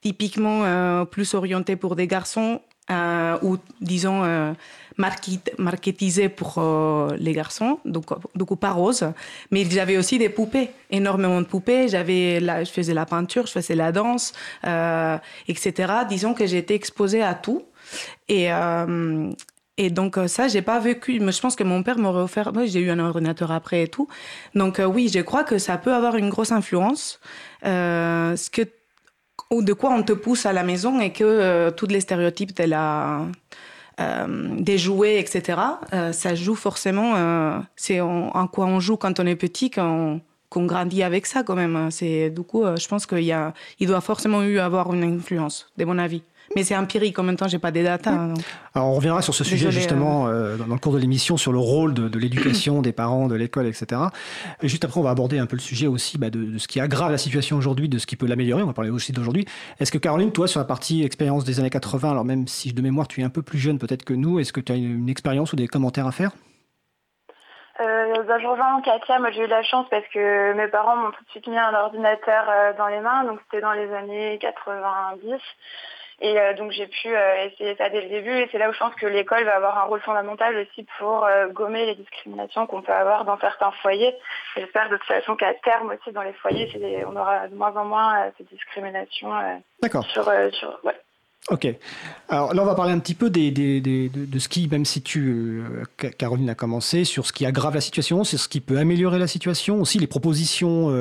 [0.00, 2.60] typiquement euh, plus orientés pour des garçons
[2.90, 4.52] euh, ou disons euh,
[4.96, 6.60] marketisé pour
[7.16, 9.04] les garçons, donc beaucoup pas rose.
[9.50, 11.86] Mais j'avais aussi des poupées, énormément de poupées.
[11.88, 14.32] J'avais, je faisais la peinture, je faisais la danse,
[15.46, 15.92] etc.
[16.08, 17.62] Disons que j'étais exposée à tout.
[18.28, 18.50] Et,
[19.78, 21.18] Et donc ça, j'ai pas vécu.
[21.18, 22.52] Je pense que mon père m'aurait offert.
[22.52, 24.08] Moi, j'ai eu un ordinateur après et tout.
[24.54, 27.20] Donc oui, je crois que ça peut avoir une grosse influence.
[27.62, 28.62] ce que
[29.50, 32.52] ou de quoi on te pousse à la maison et que euh, tous les stéréotypes
[32.60, 35.58] euh, des jouets, etc.,
[35.92, 37.14] euh, ça joue forcément.
[37.76, 41.90] c'est en, quoi on joue quand on est petit, qu'on grandit avec ça quand même.
[41.90, 45.70] C'est du coup, je pense qu'il y a, il doit forcément eu avoir une influence,
[45.76, 46.22] de mon avis.
[46.56, 48.10] Mais c'est empirique, en même temps, j'ai pas des datas.
[48.10, 48.34] Hein,
[48.74, 51.52] Alors on reviendra sur ce sujet justement euh, euh, dans le cours de l'émission, sur
[51.52, 54.00] le rôle de, l'éducation, des parents, de l'école, etc.
[54.62, 56.80] Et juste après, on va aborder un peu le sujet aussi bah, de, ce qui
[56.80, 58.62] aggrave la situation aujourd'hui, de ce qui peut l'améliorer.
[58.62, 59.46] On va parler aussi d'aujourd'hui.
[59.78, 62.82] Est-ce que Caroline, toi, sur la partie expérience des années 80, alors même si de
[62.82, 65.08] mémoire tu es un peu plus jeune peut-être que nous, est-ce que tu as une,
[65.08, 66.32] expérience ou des commentaires à faire?
[67.80, 71.10] Euh, bah, je rejoins Katia, moi j'ai eu la chance parce que mes parents m'ont
[71.12, 74.38] tout de suite mis un ordinateur euh, dans les mains, donc c'était dans les années
[74.40, 75.40] 90.
[76.20, 78.72] Et euh, donc j'ai pu euh, essayer ça dès le début et c'est là où
[78.72, 82.66] je pense que l'école va avoir un rôle fondamental aussi pour euh, gommer les discriminations
[82.66, 84.14] qu'on peut avoir dans certains foyers.
[84.56, 87.84] J'espère de toute façon qu'à terme aussi dans les foyers, on aura de moins en
[87.84, 89.30] moins ces discriminations.
[89.80, 90.04] D'accord.
[90.06, 90.96] Sur, sur, ouais.
[91.50, 91.68] Ok.
[92.28, 94.84] Alors là, on va parler un petit peu des, des, des, de, ce qui, même
[94.84, 95.62] si tu,
[96.18, 99.28] Caroline a commencé, sur ce qui aggrave la situation, c'est ce qui peut améliorer la
[99.28, 100.92] situation, aussi les propositions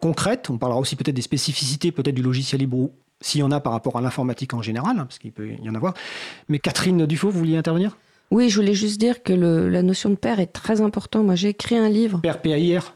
[0.00, 0.48] concrètes.
[0.50, 2.90] On parlera aussi peut-être des spécificités, peut-être du logiciel libre
[3.22, 5.70] s'il y en a par rapport à l'informatique en général, hein, parce qu'il peut y
[5.70, 5.94] en avoir.
[6.48, 7.96] Mais Catherine Dufaux, vous vouliez intervenir?
[8.30, 11.26] Oui, je voulais juste dire que la notion de père est très importante.
[11.26, 12.20] Moi, j'ai écrit un livre.
[12.20, 12.94] Père, P-A-I-R?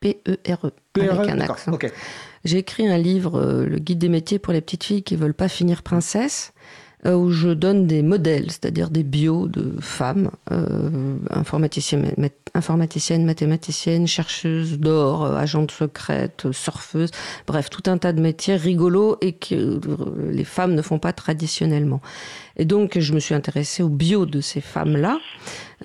[0.00, 1.72] P-E-R-E, e, avec un accent.
[2.44, 5.34] J'ai écrit un livre, euh, Le guide des métiers pour les petites filles qui veulent
[5.34, 6.52] pas finir princesse.
[7.06, 14.78] Euh, où je donne des modèles, c'est-à-dire des bios de femmes, euh, informaticiennes, mathématiciennes, chercheuses
[14.78, 17.10] d'or, euh, agentes secrètes, surfeuses,
[17.46, 19.80] bref, tout un tas de métiers rigolos et que euh,
[20.30, 22.02] les femmes ne font pas traditionnellement.
[22.58, 25.18] Et donc, je me suis intéressée aux bios de ces femmes-là,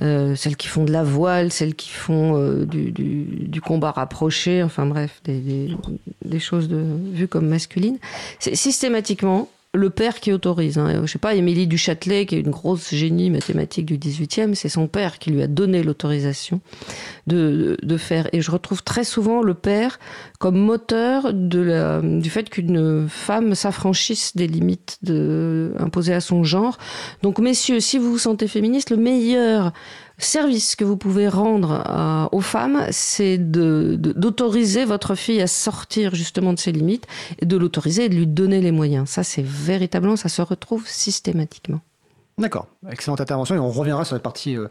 [0.02, 3.92] euh, celles qui font de la voile, celles qui font euh, du, du, du, combat
[3.92, 5.78] rapproché, enfin bref, des, des,
[6.26, 8.00] des choses de, vues comme masculines.
[8.40, 10.78] Systématiquement, le père qui autorise.
[10.78, 11.02] Hein.
[11.06, 14.70] Je sais pas, Émilie du Châtelet, qui est une grosse génie mathématique du 18e, c'est
[14.70, 16.62] son père qui lui a donné l'autorisation
[17.28, 18.28] de, faire.
[18.34, 20.00] Et je retrouve très souvent le père
[20.40, 25.00] comme moteur du fait qu'une femme s'affranchisse des limites
[25.80, 26.78] imposées à son genre.
[27.22, 29.72] Donc, messieurs, si vous vous sentez féministe, le meilleur
[30.18, 36.54] service que vous pouvez rendre euh, aux femmes, c'est d'autoriser votre fille à sortir justement
[36.54, 37.08] de ses limites
[37.40, 39.10] et de l'autoriser et de lui donner les moyens.
[39.10, 41.82] Ça, c'est véritablement, ça se retrouve systématiquement.
[42.38, 44.68] D'accord, excellente intervention et on reviendra sur la partie euh,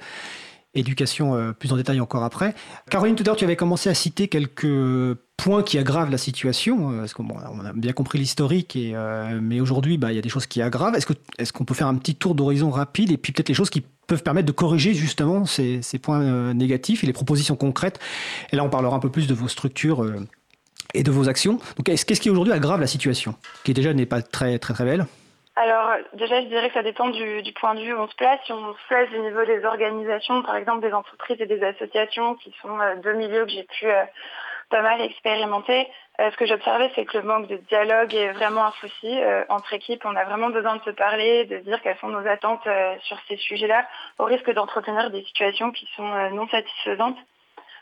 [0.75, 2.55] éducation euh, plus en détail encore après.
[2.91, 6.99] Caroline, tout à tu avais commencé à citer quelques points qui aggravent la situation.
[6.99, 8.79] Parce qu'on on a bien compris l'historique,
[9.43, 10.95] mais aujourd'hui, bah, il y a des choses qui aggravent.
[10.95, 13.83] Est-ce qu'on peut faire un petit tour d'horizon rapide et puis peut-être les choses qui
[14.07, 17.99] peuvent permettre de corriger justement ces, points euh, négatifs et les propositions concrètes?
[18.53, 20.21] Et là, on parlera un peu plus de vos structures euh,
[20.95, 21.59] et de vos actions.
[21.77, 23.35] Donc, qu'est-ce qui aujourd'hui aggrave la situation,
[23.65, 25.07] qui déjà n'est pas très très très belle?
[25.57, 28.41] Alors déjà, je dirais que ça dépend du, point de vue où on se place.
[28.45, 32.35] Si on se place au niveau des organisations, par exemple des entreprises et des associations,
[32.35, 33.87] qui sont euh, deux milieux que j'ai pu
[34.71, 35.89] pas mal expérimenté.
[36.21, 39.45] Euh, ce que j'observais, c'est que le manque de dialogue est vraiment un souci euh,
[39.49, 40.05] entre équipes.
[40.05, 43.19] On a vraiment besoin de se parler, de dire quelles sont nos attentes euh, sur
[43.29, 43.87] ces sujets-là,
[44.19, 47.19] au risque d'entretenir des situations qui sont non satisfaisantes.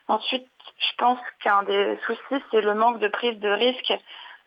[0.09, 0.47] Ensuite,
[0.79, 3.93] je pense qu'un des soucis, c'est le manque de prise de risque.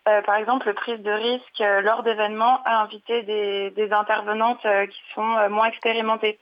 [0.06, 5.68] Par exemple, prise de risque lors d'événements à inviter des, des intervenantes qui sont moins
[5.68, 6.40] expérimentées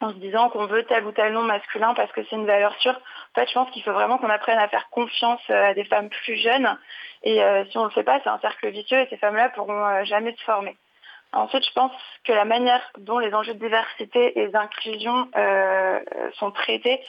[0.00, 2.74] en se disant qu'on veut tel ou tel nom masculin parce que c'est une valeur
[2.80, 2.94] sûre.
[2.94, 5.84] En fait, je pense qu'il faut vraiment qu'on apprenne à faire confiance euh, à des
[5.84, 6.78] femmes plus jeunes.
[7.22, 9.50] Et euh, si on ne le fait pas, c'est un cercle vicieux et ces femmes-là
[9.50, 10.76] pourront euh, jamais se former.
[11.32, 11.92] Ensuite, je pense
[12.24, 15.28] que la manière dont les enjeux de diversité et d'inclusion
[16.34, 17.00] sont traités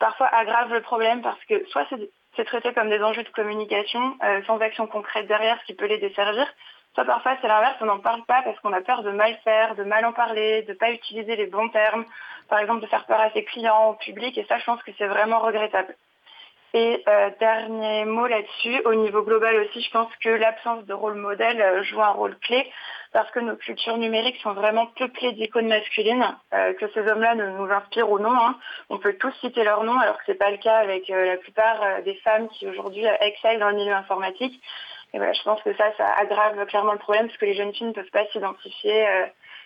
[0.00, 2.10] parfois aggrave le problème parce que soit c'est
[2.44, 6.46] traité comme des enjeux de communication sans action concrète derrière, ce qui peut les desservir,
[6.94, 9.74] soit parfois c'est l'inverse, on n'en parle pas parce qu'on a peur de mal faire,
[9.74, 12.04] de mal en parler, de ne pas utiliser les bons termes,
[12.48, 14.92] par exemple de faire peur à ses clients, au public, et ça je pense que
[14.98, 15.94] c'est vraiment regrettable.
[16.78, 21.14] Et euh, dernier mot là-dessus, au niveau global aussi, je pense que l'absence de rôle
[21.14, 22.70] modèle euh, joue un rôle clé
[23.14, 27.72] parce que nos cultures numériques sont vraiment peuplées d'icônes masculines, euh, que ces hommes-là nous
[27.72, 28.36] inspirent ou non.
[28.38, 28.58] Hein.
[28.90, 31.38] On peut tous citer leur nom alors que ce n'est pas le cas avec la
[31.38, 34.62] plupart des femmes qui aujourd'hui excellent dans le milieu informatique.
[35.14, 37.72] Et voilà, je pense que ça, ça aggrave clairement le problème parce que les jeunes
[37.72, 39.06] filles ne peuvent pas s'identifier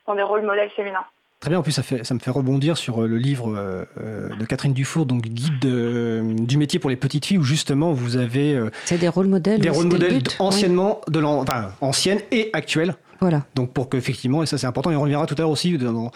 [0.07, 1.07] dans des rôles modèles féminins.
[1.41, 3.87] Très bien, en plus ça, fait, ça me fait rebondir sur euh, le livre euh,
[3.99, 8.19] euh, de Catherine Dufour, donc Guide du métier pour les petites filles, où justement vous
[8.19, 8.61] avez...
[8.85, 9.59] C'est des rôles modèles.
[9.59, 12.95] Des rôles modèles anciennement, de enfin, anciennes et actuelles.
[13.21, 13.45] Voilà.
[13.55, 16.11] Donc pour qu'effectivement, et ça c'est important, et on reviendra tout à l'heure aussi dans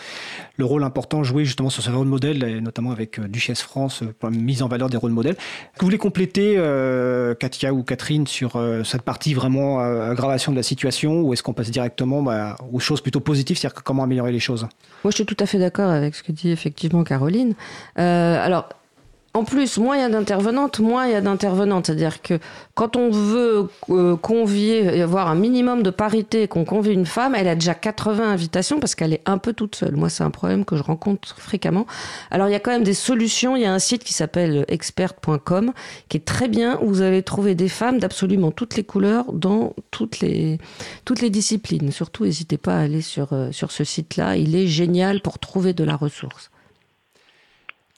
[0.57, 4.03] le rôle important joué justement sur ce rôle modèle, et notamment avec euh, Duchesse France,
[4.03, 5.37] euh, pour la mise en valeur des rôles modèles.
[5.79, 10.57] Vous voulez compléter, euh, Katia ou Catherine, sur euh, cette partie vraiment euh, aggravation de
[10.57, 14.33] la situation, ou est-ce qu'on passe directement bah, aux choses plutôt positives, c'est-à-dire comment améliorer
[14.33, 14.67] les choses?
[15.03, 17.55] Moi, je suis tout à fait d'accord avec ce que dit effectivement Caroline.
[17.97, 18.69] Alors,
[19.37, 21.87] en plus, moins il y a d'intervenantes, moins il y a d'intervenantes.
[21.87, 22.39] C'est-à-dire que
[22.75, 27.49] quand on veut euh, convier, avoir un minimum de parité, qu'on convie une femme, elle
[27.49, 29.97] a déjà 80 invitations parce qu'elle est un peu toute seule.
[29.97, 31.85] Moi, c'est un problème que je rencontre fréquemment.
[32.31, 33.57] Alors, il y a quand même des solutions.
[33.57, 35.73] Il y a un site qui s'appelle expert.com
[36.09, 39.75] qui est très bien où vous allez trouver des femmes d'absolument toutes les couleurs dans
[39.91, 40.59] toutes les,
[41.05, 41.91] toutes les disciplines.
[41.91, 44.37] Surtout, n'hésitez pas à aller sur, euh, sur ce site-là.
[44.37, 46.53] Il est génial pour trouver de la ressource.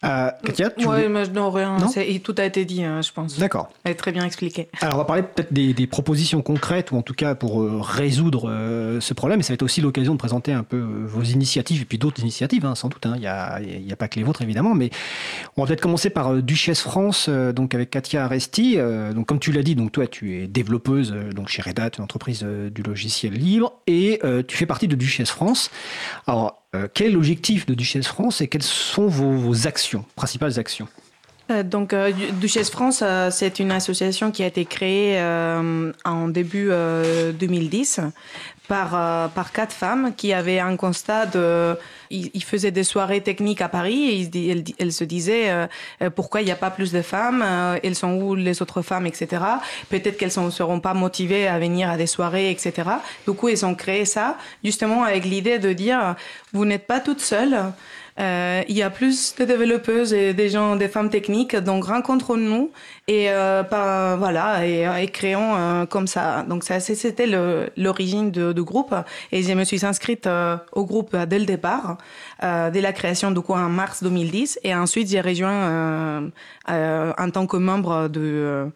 [0.07, 1.79] Euh, Katia, tu Ouais, voulais- mais non, rien.
[1.79, 1.89] Non
[2.23, 3.39] tout a été dit, hein, je pense.
[3.39, 3.71] D'accord.
[3.85, 4.69] Elle est très bien expliqué.
[4.81, 7.79] Alors on va parler peut-être des, des propositions concrètes, ou en tout cas pour euh,
[7.81, 11.23] résoudre euh, ce problème, et ça va être aussi l'occasion de présenter un peu vos
[11.23, 13.13] initiatives, et puis d'autres initiatives, hein, sans doute, hein.
[13.17, 14.91] il n'y a, il y a pas que les vôtres évidemment, mais
[15.57, 18.77] on va peut-être commencer par Duchesse France, donc avec Katia Aresti.
[19.15, 22.05] Donc comme tu l'as dit, donc toi tu es développeuse donc chez Red Hat, une
[22.05, 25.71] entreprise du logiciel libre, et tu fais partie de Duchesse France.
[26.27, 30.59] Alors euh, quel est l'objectif de Duchesse France et quelles sont vos, vos actions, principales
[30.59, 30.89] actions
[31.51, 35.21] Euh, donc, euh, Du- Duchesse France, c'est une association qui a été créée
[36.05, 38.01] en début euh, 2010
[38.69, 41.77] par, euh, par quatre femmes qui avaient un constat de...
[42.11, 45.67] Ils, faisaient des soirées techniques à Paris et ils, elles, elles se disaient euh,
[46.03, 47.45] euh, pourquoi il n'y a pas plus de femmes,
[47.83, 49.43] elles sont où les autres femmes, etc.
[49.89, 52.73] Peut-être qu'elles ne seront pas motivées à venir à des soirées, etc.
[53.27, 56.15] Du coup, ils ont créé ça justement avec l'idée de dire
[56.53, 57.57] vous n'êtes pas toutes seules.
[58.19, 62.71] Il y a plus de développeuses et des gens, des femmes techniques, donc rencontrons-nous
[63.09, 66.43] et euh, par- voilà et, et créons euh, comme ça.
[66.49, 67.27] Donc c'était
[67.77, 68.95] l'origine du groupe
[69.33, 71.99] et je me suis inscrite euh, au groupe euh, dès le départ,
[72.43, 76.29] euh, dès la création du coup en mars 2010 et ensuite j'ai rejoint euh,
[76.71, 78.67] euh, en tant que membre de, euh,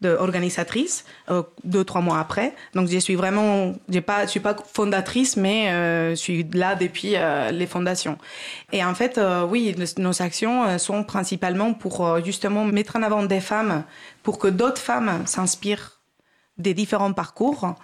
[0.00, 2.54] de organisatrice euh, deux trois mois après.
[2.74, 6.74] Donc je suis vraiment, j'ai pas, je suis pas fondatrice mais euh, je suis là
[6.74, 8.18] depuis euh, les fondations.
[8.72, 13.02] Et en fait, euh, oui, nos- actions euh, sont principalement pour euh, justement mettre en
[13.02, 13.69] avant des femmes,
[14.22, 16.00] pour que d'autres femmes s'inspirent
[16.58, 17.74] des différents parcours,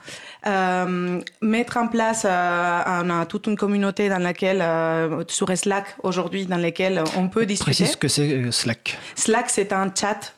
[0.47, 5.97] Euh, mettre en place, euh, on a toute une communauté dans laquelle, euh, sur Slack
[6.05, 7.73] aujourd'hui, dans laquelle on peut discuter.
[7.73, 8.97] Précise ce que c'est Slack.
[9.17, 10.36] Slack, c'est un chat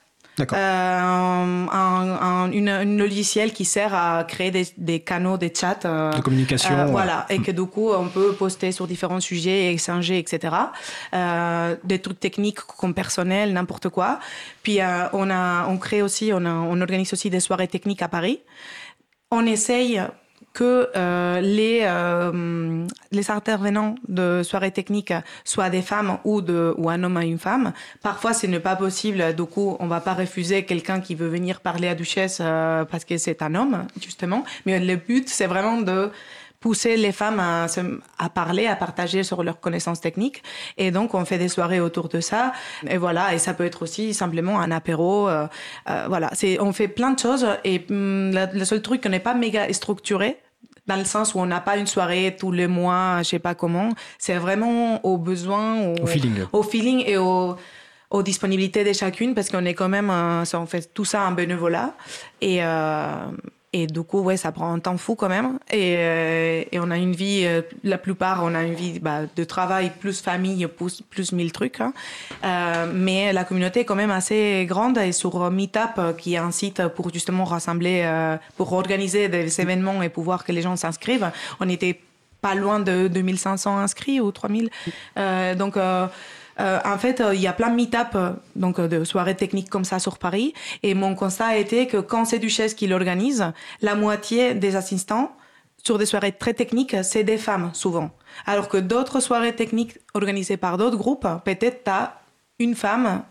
[0.52, 5.84] un, un- un- une, une logiciel qui sert à créer des, des canaux de chat.
[5.84, 6.90] euh, De communication, euh, ouais.
[6.92, 10.54] voilà, et que du coup, on peut poster sur différents sujets, échanger, etc.
[11.14, 14.18] Euh, des trucs techniques comme personnel, n'importe quoi.
[14.62, 18.02] Puis euh, on, a, on crée aussi, on, a- on organise aussi des soirées techniques
[18.02, 18.40] à Paris.
[19.30, 20.00] On essaye
[20.58, 26.90] que euh, les, euh, les intervenants de soirées techniques soient des femmes ou, de, ou
[26.90, 27.72] un homme et une femme.
[28.02, 29.36] Parfois, ce n'est pas possible.
[29.36, 33.04] Du coup, on va pas refuser quelqu'un qui veut venir parler à Duchesse euh, parce
[33.04, 34.42] que c'est un homme, justement.
[34.66, 36.10] Mais le but, c'est vraiment de
[36.58, 37.66] pousser les femmes à,
[38.18, 40.42] à parler, à partager sur leurs connaissances techniques.
[40.76, 42.52] Et donc, on fait des soirées autour de ça.
[42.88, 45.28] Et voilà, et ça peut être aussi simplement un apéro.
[45.28, 45.46] euh,
[45.88, 47.46] euh, voilà, c'est, on fait plein de choses.
[47.62, 50.40] Et hum, le seul truc qu'on n'est pas méga structuré,
[50.88, 53.54] dans le sens où on n'a pas une soirée tous les mois, je sais pas
[53.54, 53.90] comment.
[54.18, 56.44] C'est vraiment au besoin, au, Au feeling.
[56.52, 57.56] au feeling et au,
[58.10, 61.22] aux disponibilités de chacune, parce qu'on est quand même, euh, ça, on fait tout ça
[61.28, 61.94] en bénévolat.
[62.40, 63.12] Et, euh,
[63.72, 65.58] et du coup, ouais, ça prend un temps fou quand même.
[65.70, 69.44] Et, euh, on a une vie, euh, la plupart, on a une vie bah, de
[69.44, 71.80] travail plus famille, plus, plus mille trucs.
[71.80, 71.92] hein.
[72.44, 74.96] Euh, mais la communauté est quand même assez grande.
[74.98, 80.08] Et sur Meetup, qui est un site pour justement rassembler, pour organiser des événements et
[80.08, 82.00] pouvoir que les gens s'inscrivent, on était
[82.40, 84.70] pas loin de 2500 inscrits ou 3000.
[85.18, 85.76] Euh, donc,
[86.60, 89.70] euh, en fait, euh, il y a plein de meet-up, euh, donc de soirées techniques
[89.70, 90.54] comme ça sur Paris.
[90.82, 95.32] Et mon constat a été que quand c'est Duchesse qui l'organise, la moitié des assistants
[95.84, 98.10] sur des soirées très techniques, c'est des femmes souvent.
[98.46, 102.14] Alors que d'autres soirées techniques organisées par d'autres groupes, peut-être t'as
[102.58, 103.22] une femme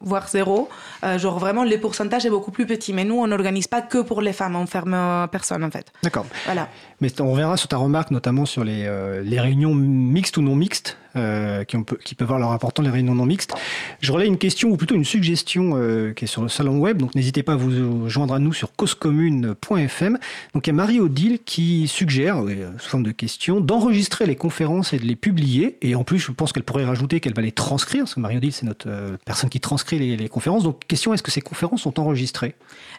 [0.00, 0.68] voire zéro.
[1.04, 2.92] Euh, genre vraiment, le pourcentage est beaucoup plus petit.
[2.92, 5.92] Mais nous, on n'organise pas que pour les femmes, on ferme euh, personne en fait.
[6.02, 6.26] D'accord.
[6.44, 6.68] Voilà.
[7.00, 10.54] Mais on reviendra sur ta remarque, notamment sur les, euh, les réunions mixtes ou non
[10.54, 10.96] mixtes.
[11.18, 13.54] Euh, qui, qui, peuvent avoir leur important les réunions non mixtes.
[14.00, 16.98] Je relais une question ou plutôt une suggestion euh, qui est sur le salon web,
[16.98, 20.18] donc n'hésitez pas à vous joindre à nous sur causecommune.fm.
[20.54, 22.42] Donc il y a Marie-Odile qui suggère,
[22.78, 25.78] sous forme de question, d'enregistrer les conférences et de les publier.
[25.82, 28.52] Et en plus, je pense qu'elle pourrait rajouter qu'elle va les transcrire, parce que Marie-Odile,
[28.52, 28.88] c'est notre
[29.24, 30.62] personne qui transcrit les, conférences.
[30.62, 32.54] Donc question, est-ce que ces conférences sont enregistrées?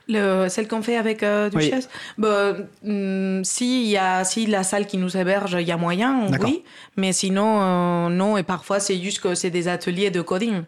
[0.08, 1.90] Le, Celle qu'on fait avec Duchesse?
[2.18, 2.54] Bah,
[2.84, 6.64] hmm, si, y a, si la salle qui nous héberge, il y a moyen, oui.
[6.98, 8.38] Mais sinon, euh, non.
[8.38, 10.64] Et parfois, c'est juste que c'est des ateliers de coding.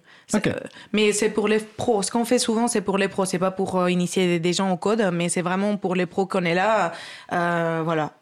[0.93, 2.01] mais c'est pour les pros.
[2.01, 3.25] Ce qu'on fait souvent, c'est pour les pros.
[3.25, 6.25] C'est pas pour euh, initier des gens au code, mais c'est vraiment pour les pros
[6.25, 6.91] qu'on est là.
[7.34, 8.13] Euh, voilà.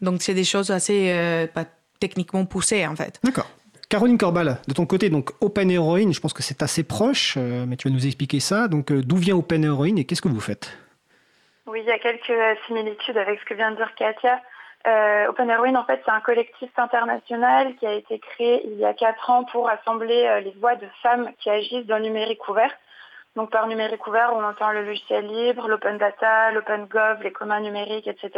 [0.00, 1.64] donc, c'est des choses assez pas
[2.00, 3.20] techniquement poussées, en fait.
[3.22, 3.48] D'accord.
[3.88, 7.76] Caroline Corbal, de ton côté, donc Open Heroine, je pense que c'est assez proche, mais
[7.76, 8.66] tu vas nous expliquer ça.
[8.66, 10.72] Donc, d'où vient Open Heroine et qu'est-ce que vous faites?
[11.66, 14.40] Oui, il y a quelques similitudes avec ce que vient de dire Katia.
[14.86, 18.84] Euh, Open Heroine, en fait, c'est un collectif international qui a été créé il y
[18.84, 22.48] a quatre ans pour rassembler euh, les voix de femmes qui agissent dans le numérique
[22.48, 22.72] ouvert.
[23.36, 27.60] Donc par numérique ouvert, on entend le logiciel libre, l'open data, l'open gov, les communs
[27.60, 28.30] numériques, etc.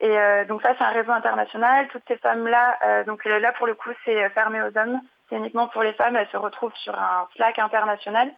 [0.00, 1.88] Et euh, donc ça, c'est un réseau international.
[1.88, 5.00] Toutes ces femmes-là, donc là pour le coup, c'est fermé aux hommes.
[5.28, 6.14] C'est uniquement pour les femmes.
[6.16, 8.30] Elles se retrouvent sur un Slack international.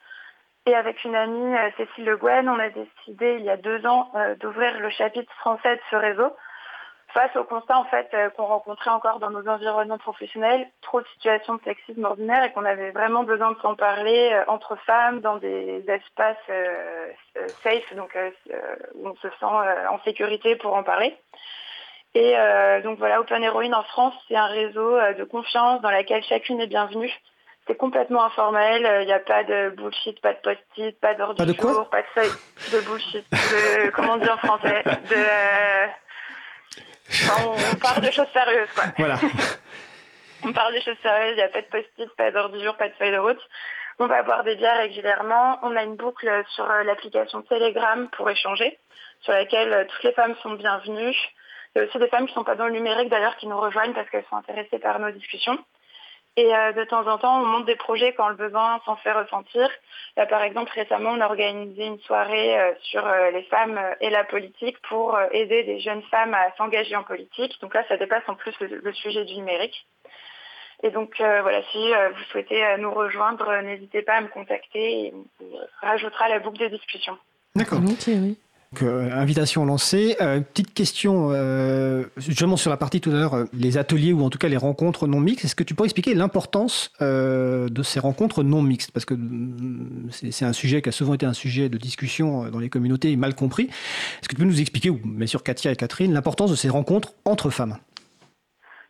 [0.65, 4.11] Et avec une amie, Cécile Le Guen, on a décidé il y a deux ans
[4.41, 6.33] d'ouvrir le chapitre français de ce réseau
[7.13, 11.07] face au constat en fait euh, qu'on rencontrait encore dans nos environnements professionnels trop de
[11.09, 15.21] situations de sexisme ordinaire et qu'on avait vraiment besoin de s'en parler euh, entre femmes
[15.21, 17.11] dans des espaces euh,
[17.63, 18.17] safe donc
[18.95, 21.17] où on se sent en sécurité pour en parler.
[22.15, 22.35] Et
[22.83, 26.67] donc voilà, Open Heroine en France, c'est un réseau de confiance dans lequel chacune est
[26.67, 27.13] bienvenue.
[27.67, 31.55] C'est complètement informel, il n'y a pas de bullshit, pas de post-it, pas d'ordre du
[31.55, 32.31] jour, pas de feuille
[32.73, 35.89] de bullshit, de, comment dire en français, de
[37.11, 38.85] on, parle de choses sérieuses, quoi.
[38.97, 39.17] Voilà.
[40.45, 42.77] on parle des choses sérieuses, il n'y a pas de post-it, pas d'ordre du jour,
[42.77, 43.41] pas de feuille de route.
[43.99, 45.59] On va boire des bières régulièrement.
[45.63, 48.79] On a une boucle sur euh, l'application Telegram pour échanger,
[49.23, 51.17] sur laquelle euh, toutes les femmes sont bienvenues.
[51.75, 53.47] Il y a aussi des femmes qui ne sont pas dans le numérique d'ailleurs qui
[53.47, 55.59] nous rejoignent parce qu'elles sont intéressées par nos discussions.
[56.39, 59.11] Et euh, de temps en temps, on monte des projets quand le besoin s'en fait
[59.11, 59.69] ressentir.
[60.17, 64.09] Là, par exemple, récemment, on a organisé une soirée euh, sur euh, les femmes et
[64.09, 67.61] la politique pour aider des jeunes femmes à s'engager en politique.
[67.61, 69.85] Donc là, ça dépasse en plus le, sujet du numérique.
[70.85, 75.47] Et donc voilà, si vous souhaitez nous rejoindre, n'hésitez pas à me contacter et on
[75.85, 77.19] rajoutera la boucle de discussion.
[77.57, 77.81] D'accord.
[77.83, 78.39] oui.
[78.73, 80.17] Donc, euh, invitation lancée.
[80.21, 84.29] Euh, petite question, euh, justement sur la partie tout à l'heure, les ateliers ou en
[84.29, 85.47] tout cas les rencontres non mixtes.
[85.47, 88.91] Est-ce que tu pourrais expliquer l'importance de ces rencontres non mixtes?
[88.91, 92.59] Parce que mm, c'est un sujet qui a souvent été un sujet de discussion dans
[92.59, 93.65] les communautés et mal compris.
[93.65, 96.69] Est-ce que tu peux nous expliquer, ou bien sûr Katia et Catherine, l'importance de ces
[96.69, 97.79] rencontres entre femmes?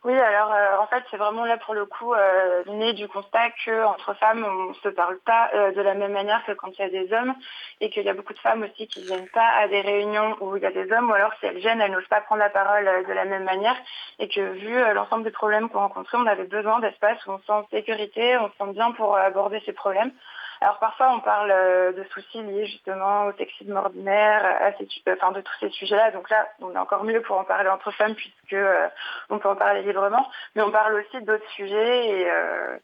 [0.08, 3.50] Oui, alors euh, en fait, c'est vraiment là pour le coup euh, né du constat
[3.62, 6.84] qu'entre femmes, on se parle pas euh, de la même manière que quand il y
[6.84, 7.34] a des hommes
[7.82, 10.34] et qu'il y a beaucoup de femmes aussi qui ne viennent pas à des réunions
[10.40, 12.40] où il y a des hommes ou alors si elles viennent, elles n'osent pas prendre
[12.40, 13.76] la parole de la même manière
[14.18, 17.44] et que vu l'ensemble des problèmes qu'on rencontrait, on avait besoin d'espace où on se
[17.44, 20.12] sent en sécurité, on se sent bien pour aborder ces problèmes.
[20.60, 25.32] Alors parfois on parle euh, de soucis liés justement au sexisme ordinaire, à ces, enfin
[25.32, 26.10] de tous ces sujets-là.
[26.10, 28.88] Donc là, on est encore mieux pour en parler entre femmes puisque euh,
[29.30, 30.28] on peut en parler librement.
[30.56, 32.76] Mais on parle aussi d'autres sujets et euh,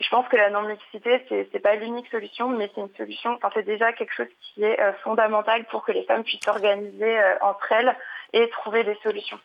[0.00, 3.50] je pense que la non-mixité, c'est, n'est pas l'unique solution, mais c'est une solution, enfin,
[3.52, 7.96] c'est déjà quelque chose qui est fondamental pour que les femmes puissent s'organiser entre elles
[8.32, 9.40] et trouver des solutions.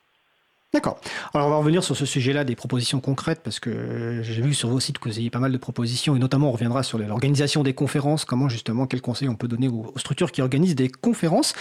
[0.74, 1.00] D'accord.
[1.36, 4.70] Alors on va revenir sur ce sujet-là des propositions concrètes parce que j'ai vu sur
[4.70, 7.62] vos sites que vous avez pas mal de propositions et notamment on reviendra sur l'organisation
[7.62, 11.54] des conférences, comment justement, quels conseils on peut donner aux, structures qui organisent des conférences.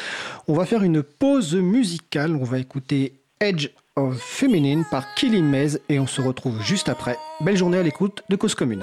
[0.48, 5.77] On va faire une pause musicale, on va écouter Edge of Feminine par Killy Mez
[5.90, 7.18] et on se retrouve juste après.
[7.42, 8.83] Belle journée à l'écoute de Cause Commune.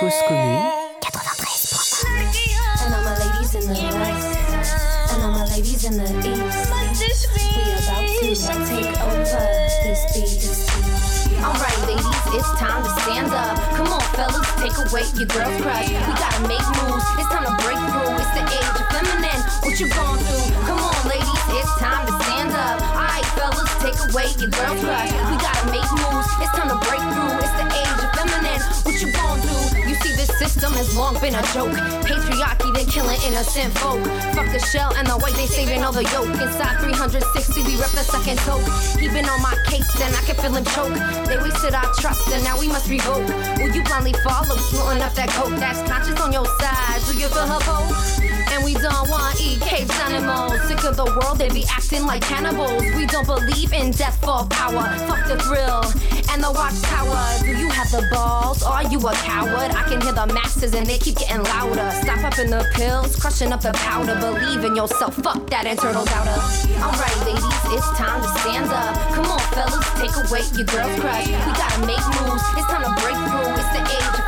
[0.00, 0.58] Cause Commune
[1.00, 1.68] 93
[8.18, 8.34] Alright,
[11.86, 13.54] ladies, it's time to stand up.
[13.78, 15.86] Come on, fellas, take away your girl's crush.
[15.86, 18.18] We gotta make moves, it's time to break through.
[18.18, 19.38] It's the age of feminine.
[19.62, 20.34] What you gonna do?
[20.66, 21.30] Come on, ladies,
[21.62, 22.82] it's time to stand up.
[22.90, 25.14] Alright, fellas, take away your girl's crush.
[25.14, 27.38] We gotta make moves, it's time to break through.
[27.38, 28.58] It's the age of feminine.
[28.82, 29.67] What you gonna do?
[30.18, 31.70] This system has long been a joke.
[32.02, 34.02] Patriarchy, they're killing innocent folk.
[34.34, 36.26] Fuck the shell and the white, they saving all the yolk.
[36.26, 38.66] Inside 360, we rep the second toke.
[38.98, 40.98] He been on my case, and I can feel him choke.
[41.30, 43.30] They wasted our trust and now we must revoke.
[43.62, 46.98] Will you blindly follow, snorting up that coke that's conscious on your side?
[47.06, 48.17] Do you feel her pose?
[48.52, 50.60] And we don't want eat caged animals.
[50.68, 52.82] Sick of the world, they be acting like cannibals.
[52.96, 54.84] We don't believe in death for power.
[55.06, 55.84] Fuck the thrill
[56.30, 57.22] and the watchtower.
[57.44, 58.62] Do you have the balls?
[58.62, 59.72] Are you a coward?
[59.74, 61.90] I can hear the masses and they keep getting louder.
[62.02, 64.14] Stop up in the pills, crushing up the powder.
[64.16, 65.14] Believe in yourself.
[65.16, 66.40] Fuck that internal doubter.
[66.80, 67.44] Alright, ladies,
[67.74, 68.94] it's time to stand up.
[69.14, 71.26] Come on, fellas, take away your girl's crush.
[71.26, 72.44] We gotta make moves.
[72.56, 73.54] It's time to break through.
[73.56, 74.27] It's the age.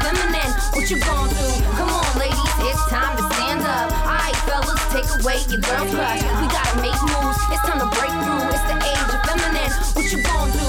[0.80, 1.46] What you gonna do?
[1.76, 3.92] Come on, ladies, it's time to stand up.
[4.00, 6.22] Alright, fellas, take away your girl's crush.
[6.40, 7.36] We gotta make moves.
[7.52, 8.48] It's time to break through.
[8.48, 9.72] It's the age of feminine.
[9.92, 10.68] What you gonna do?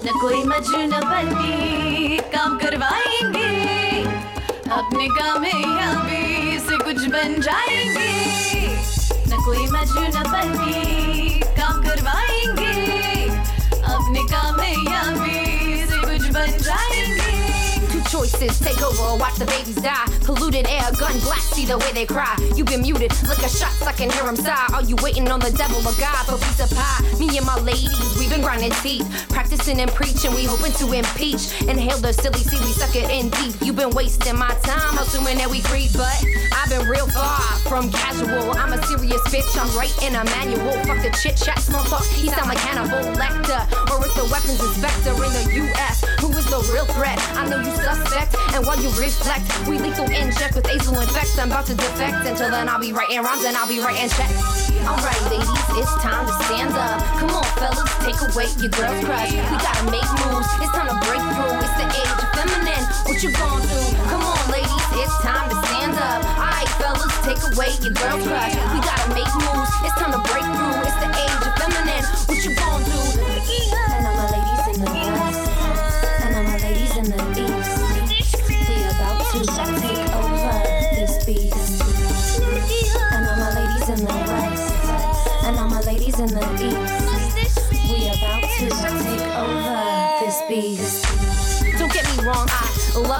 [0.00, 3.50] न कोई मजनू बनी काम करवाएँगे
[4.78, 8.10] अपने कामयाबी से कुछ बन जाएँगे
[9.28, 11.17] न कोई मजनू बनी
[18.38, 20.06] Take over, watch the babies die.
[20.22, 22.38] Polluted air, gun blast, see the way they cry.
[22.54, 24.70] You been muted, lick a shots, I can hear them sigh.
[24.72, 27.02] Are you waiting on the devil or God for piece of pie?
[27.18, 30.30] Me and my ladies, we've been grinding teeth, practicing and preaching.
[30.38, 31.50] We hoping to impeach.
[31.66, 33.58] Inhale the silly sea, we suck it in deep.
[33.60, 36.14] You been wasting my time, assuming that we free, but
[36.54, 38.54] I've been real far from casual.
[38.54, 40.78] I'm a serious bitch, I'm writing a manual.
[40.86, 42.06] Fuck the chit chat, small talk.
[42.14, 46.06] He sound like Hannibal Lecter, or it's the weapons inspector in the U.S.
[46.22, 47.18] Who is the real threat?
[47.34, 51.38] I know you suspect, and while you reflect, we lethal inject with azul infect.
[51.38, 52.26] I'm about to defect.
[52.26, 54.68] Until then, I'll be writing rhymes and I'll be writing checks.
[54.82, 56.98] Alright, ladies, it's time to stand up.
[57.20, 59.32] Come on, fellas, take away your girl's crush.
[59.32, 60.48] We gotta make moves.
[60.58, 61.54] It's time to break through.
[61.60, 62.84] It's the age of feminine.
[63.06, 63.80] What you gonna do?
[64.10, 66.24] Come on, ladies, it's time to stand up.
[66.38, 68.54] Alright, fellas, take away your girl's crush.
[68.74, 69.72] We gotta make moves.
[69.84, 70.82] It's time to break through.
[70.88, 72.04] It's the age of feminine.
[72.26, 73.00] What you gonna do?
[73.92, 75.42] And all my ladies in the west,
[76.22, 77.37] and all my ladies in the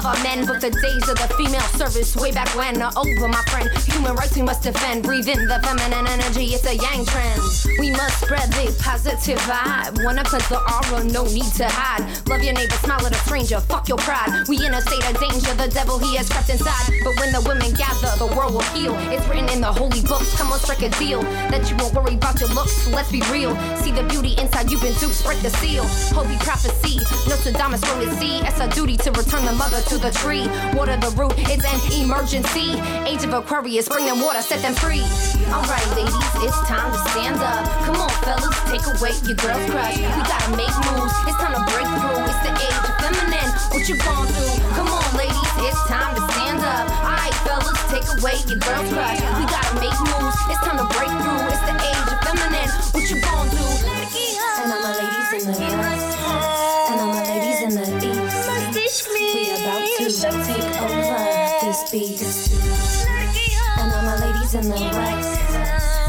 [0.09, 3.43] our men, but the days of the female service way back when are over, my
[3.53, 3.69] friend.
[3.93, 5.03] Human rights we must defend.
[5.03, 7.41] Breathe in the feminine energy, it's a yang trend.
[7.77, 10.03] We must spread the positive vibe.
[10.03, 12.01] Wanna cleanse the aura, no need to hide.
[12.27, 14.47] Love your neighbor, smile at a stranger, fuck your pride.
[14.47, 16.89] We in a state of danger, the devil he has crept inside.
[17.03, 18.97] But when the women gather, the world will heal.
[19.13, 21.21] It's written in the holy books, come on, strike a deal.
[21.53, 23.53] That you won't worry about your looks, let's be real.
[23.77, 25.85] See the beauty inside, you've been duped, break the seal.
[26.17, 26.97] Holy prophecy,
[27.29, 28.41] Nostradamus from the sea.
[28.41, 30.47] It's our duty to return the mother to the tree.
[30.77, 32.79] Water the root, it's an emergency.
[33.03, 35.03] Age of Aquarius, bring them water, set them free.
[35.51, 37.67] Alright, ladies, it's time to stand up.
[37.83, 39.99] Come on, fellas, take away your girl's crush.
[39.99, 42.23] We gotta make moves, it's time to break through.
[42.31, 43.49] It's the age of feminine.
[43.75, 44.47] What you gonna do?
[44.79, 46.87] Come on, ladies, it's time to stand up.
[47.03, 49.19] Alright, fellas, take away your girl's crush.
[49.35, 51.43] We gotta make moves, it's time to break through.
[51.51, 52.71] It's the age of feminine.
[52.95, 53.67] What you gonna do?
[54.63, 56.18] And all my ladies in the west,
[60.07, 61.19] to take over
[61.61, 62.21] this beat.
[63.77, 65.39] And all my ladies in the west,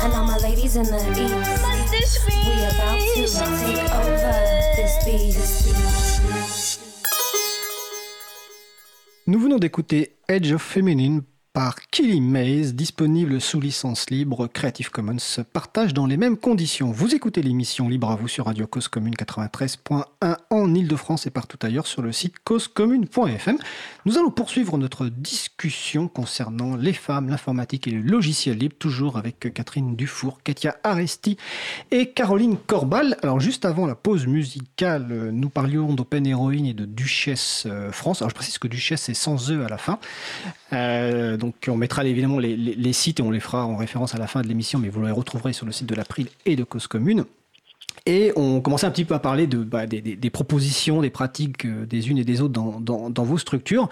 [0.02, 2.20] and all my ladies in the east.
[2.26, 2.36] We
[2.70, 3.26] about to
[3.58, 4.36] take over
[4.76, 5.36] this beat.
[9.26, 11.22] Nous venons d'écouter Edge of Feminine
[11.52, 15.16] par Killy Maze, disponible sous licence libre Creative Commons,
[15.52, 16.92] partage dans les mêmes conditions.
[16.92, 21.58] Vous écoutez l'émission Libre à vous sur Radio Cause Commune 93.1 en Ile-de-France et partout
[21.62, 23.58] ailleurs sur le site causecommune.fm.
[24.06, 29.52] Nous allons poursuivre notre discussion concernant les femmes, l'informatique et le logiciel libre, toujours avec
[29.52, 31.36] Catherine Dufour, Katia Aresti
[31.90, 33.16] et Caroline Corbal.
[33.22, 38.22] Alors juste avant la pause musicale, nous parlions d'Open Heroine et de Duchesse euh, France.
[38.22, 39.98] Alors je précise que Duchesse c'est sans E à la fin.
[40.72, 41.36] Euh,
[41.68, 44.48] on mettra évidemment les, sites et on les fera en référence à la fin de
[44.48, 47.24] l'émission, mais vous les retrouverez sur le site de l'April et de Cause Commune.
[48.06, 52.08] Et on commençait un petit peu à parler bah, des, propositions, des pratiques euh, des
[52.08, 53.88] unes et des autres dans, vos structures.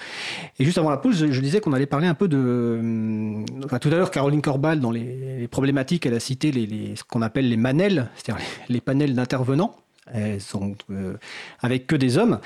[0.59, 3.45] Et juste avant la pause, je, disais qu'on allait parler un peu de...
[3.65, 6.53] Enfin, tout à l'heure, Caroline Corbal, dans les, problématiques, elle a cité
[6.97, 9.77] ce qu'on appelle les manels, c'est-à-dire les panels d'intervenants.
[10.13, 11.15] Elles sont euh,
[11.61, 12.41] avec que des hommes.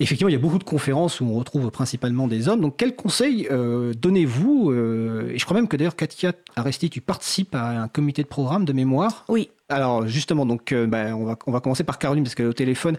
[0.00, 2.60] Effectivement, il y a beaucoup de conférences où on retrouve principalement des hommes.
[2.60, 7.00] Donc, quels conseils euh, donnez-vous euh, Et je crois même que d'ailleurs, Katia Aresti, tu
[7.00, 9.24] participes à un comité de programme de mémoire.
[9.28, 9.50] Oui.
[9.68, 12.50] Alors, justement, donc, euh, ben, on, va, on va commencer par Caroline parce qu'elle est
[12.50, 12.96] au téléphone.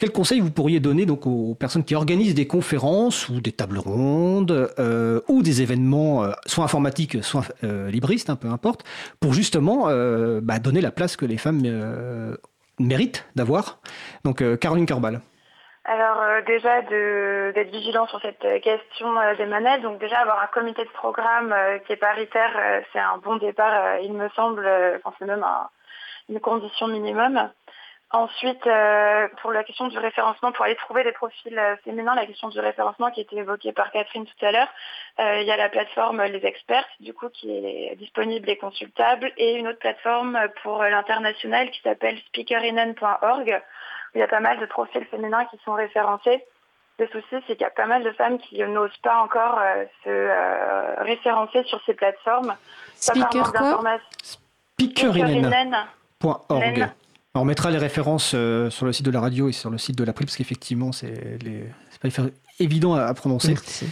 [0.00, 3.78] Quels conseils vous pourriez donner donc aux personnes qui organisent des conférences ou des tables
[3.78, 8.82] rondes euh, ou des événements, euh, soit informatiques, soit euh, libristes, hein, peu importe,
[9.20, 11.62] pour justement euh, bah, donner la place que les femmes
[12.78, 13.78] méritent d'avoir
[14.24, 15.20] Donc, euh, Caroline Corbal.
[15.84, 19.82] alors euh, déjà d'être vigilant sur cette euh, question des manettes.
[19.82, 21.54] Donc déjà avoir un comité de programme
[21.86, 22.52] qui est paritaire,
[22.92, 24.66] c'est un bon départ, il me semble.
[24.96, 25.68] Enfin c'est même un-
[26.28, 27.50] une condition minimum.
[28.10, 32.24] Ensuite, euh, pour la question du référencement, pour aller trouver des profils euh, féminins, la
[32.24, 34.68] question du référencement qui a été évoquée par Catherine tout à l'heure,
[35.20, 39.30] euh, il y a la plateforme Les Experts, du coup, qui est disponible et consultable,
[39.36, 43.62] et une autre plateforme pour l'international qui s'appelle speakerinen.org,
[44.14, 46.42] où il y a pas mal de profils féminins qui sont référencés.
[46.98, 49.84] Le souci, c'est qu'il y a pas mal de femmes qui n'osent pas encore euh,
[50.02, 52.56] se euh, référencer sur ces plateformes.
[52.96, 53.98] Speaker manque quoi?
[54.78, 56.88] Speakerinen.org.
[57.34, 59.96] On mettra les références euh, sur le site de la radio et sur le site
[59.96, 61.64] de l'April, parce qu'effectivement, c'est les...
[62.00, 62.08] pas
[62.58, 63.48] évident à, à prononcer.
[63.48, 63.86] Merci.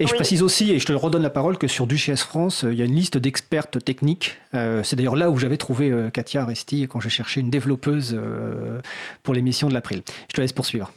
[0.00, 2.72] Et je précise aussi, et je te redonne la parole, que sur Duchesse France, euh,
[2.72, 4.36] il y a une liste d'expertes techniques.
[4.54, 8.14] Euh, c'est d'ailleurs là où j'avais trouvé euh, Katia Resti quand j'ai cherché une développeuse
[8.16, 8.80] euh,
[9.24, 10.02] pour l'émission de l'April.
[10.30, 10.92] Je te laisse poursuivre.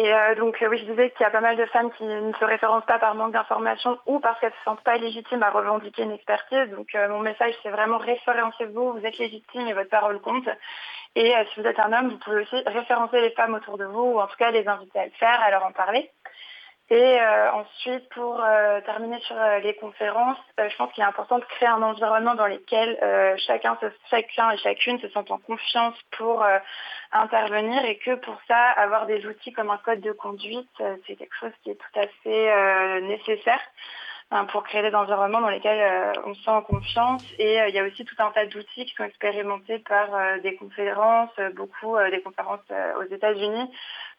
[0.00, 2.04] Et euh, donc euh, oui, je disais qu'il y a pas mal de femmes qui
[2.04, 5.50] ne se référencent pas par manque d'informations ou parce qu'elles se sentent pas légitimes à
[5.50, 6.70] revendiquer une expertise.
[6.70, 10.48] Donc euh, mon message, c'est vraiment référencez-vous, vous êtes légitime et votre parole compte.
[11.16, 13.84] Et euh, si vous êtes un homme, vous pouvez aussi référencer les femmes autour de
[13.84, 16.10] vous ou en tout cas les inviter à le faire, à leur en parler.
[16.92, 21.38] Et euh, ensuite, pour euh, terminer sur euh, les conférences, je pense qu'il est important
[21.38, 22.98] de créer un environnement dans lequel
[23.46, 26.44] chacun, se- chacun et chacune se sentent en confiance pour
[27.12, 30.68] intervenir et que pour ça, avoir des outils comme un code de conduite,
[31.06, 33.60] c'est quelque chose qui est tout à fait nécessaire
[34.52, 37.22] pour créer des environnements dans lesquels euh, on se sent en confiance.
[37.38, 40.38] Et euh, il y a aussi tout un tas d'outils qui sont expérimentés par euh,
[40.40, 43.68] des conférences, beaucoup euh, des conférences euh, aux États-Unis,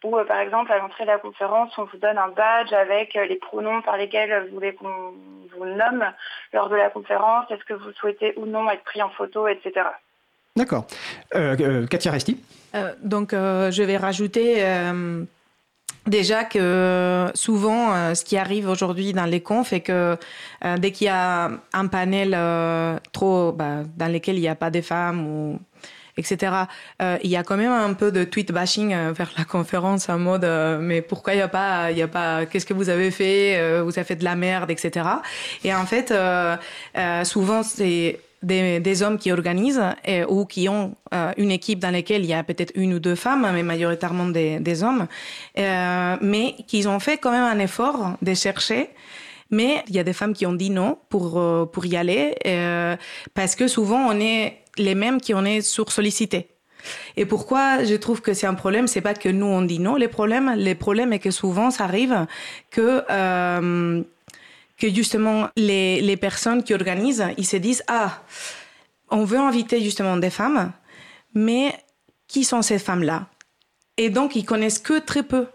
[0.03, 3.15] où euh, par exemple à l'entrée de la conférence, on vous donne un badge avec
[3.15, 5.13] euh, les pronoms par lesquels vous voulez qu'on
[5.57, 6.05] vous nomme
[6.53, 9.87] lors de la conférence, est-ce que vous souhaitez ou non être pris en photo, etc.
[10.55, 10.85] D'accord.
[11.35, 12.43] Euh, euh, Katia Resti?
[12.75, 15.23] Euh, donc, euh, je vais rajouter euh,
[16.07, 20.17] déjà que souvent, euh, ce qui arrive aujourd'hui dans les confs est que
[20.65, 24.55] euh, dès qu'il y a un panel euh, trop bah, dans lequel il n'y a
[24.55, 25.59] pas de femmes ou
[26.17, 26.53] etc.
[26.99, 30.45] il y a quand même un peu de tweet bashing vers la conférence en mode
[30.81, 33.81] mais pourquoi il n'y a pas il y a pas qu'est-ce que vous avez fait
[33.81, 35.07] vous avez fait de la merde etc.
[35.63, 36.13] Et en fait
[37.23, 41.91] souvent c'est des, des hommes qui organisent et- ou qui ont euh, une équipe dans
[41.91, 45.07] laquelle il y a peut-être une ou deux femmes, mais majoritairement des, des hommes,
[45.57, 48.89] euh, mais qu'ils ont fait quand même un effort de chercher.
[49.53, 52.35] Mais il y a des femmes qui ont dit non pour, euh, pour y aller,
[52.47, 52.95] euh,
[53.33, 56.47] parce que souvent on est les mêmes qui on est sur-sollicités.
[57.15, 59.95] Et pourquoi je trouve que c'est un problème, c'est pas que nous on dit non,
[59.97, 62.25] les problèmes, les problèmes est que souvent ça arrive
[62.71, 64.01] que euh,
[64.81, 68.23] que justement les, les personnes qui organisent, ils se disent ah
[69.11, 70.71] on veut inviter justement des femmes,
[71.35, 71.75] mais
[72.27, 73.27] qui sont ces femmes-là?
[73.97, 75.47] Et donc ils connaissent que très peu.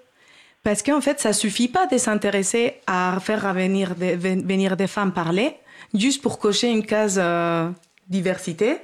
[0.62, 5.12] Parce qu'en fait, ça suffit pas de s'intéresser à faire venir des, venir des femmes
[5.12, 5.55] parler,
[5.95, 7.70] juste pour cocher une case euh,
[8.09, 8.79] diversité.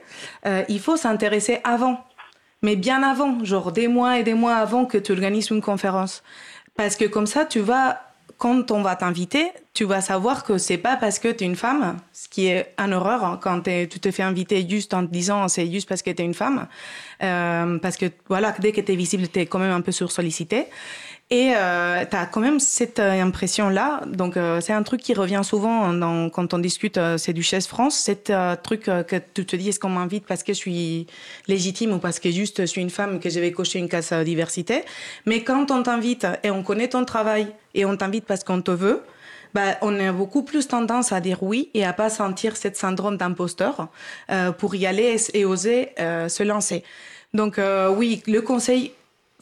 [0.46, 1.98] Euh, il faut s'intéresser avant,
[2.62, 6.22] mais bien avant, genre des mois et des mois avant que tu organises une conférence.
[6.76, 8.00] Parce que comme ça, tu vas,
[8.38, 11.56] quand on va t'inviter, tu vas savoir que c'est pas parce que tu es une
[11.56, 15.12] femme, ce qui est une horreur hein, quand tu te fais inviter juste en te
[15.12, 16.66] disant c'est juste parce que tu es une femme.
[17.22, 19.92] Euh, parce que voilà, dès que tu es visible, tu es quand même un peu
[19.92, 20.66] sursollicité.
[21.30, 24.02] Et euh, tu as quand même cette euh, impression-là.
[24.06, 25.90] Donc, euh, c'est un truc qui revient souvent
[26.28, 27.98] quand on discute, euh, c'est du Chaise France.
[27.98, 31.06] C'est un truc euh, que tu te dis, est-ce qu'on m'invite parce que je suis
[31.48, 34.12] légitime ou parce que juste je suis une femme que je vais cocher une case
[34.12, 34.84] diversité?
[35.24, 38.70] Mais quand on t'invite et on connaît ton travail et on t'invite parce qu'on te
[38.70, 39.02] veut,
[39.54, 43.16] bah, on a beaucoup plus tendance à dire oui et à pas sentir cette syndrome
[43.16, 43.88] d'imposteur
[44.58, 46.84] pour y aller et, oser se lancer.
[47.32, 47.58] Donc
[47.96, 48.92] oui, le conseil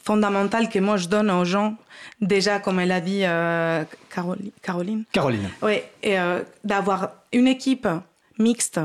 [0.03, 1.75] fondamental que moi je donne aux gens,
[2.19, 3.83] déjà comme elle a dit euh,
[4.13, 5.49] Caroli- Caroline, Caroline.
[5.61, 7.87] oui, et euh, d'avoir une équipe
[8.39, 8.79] mixte,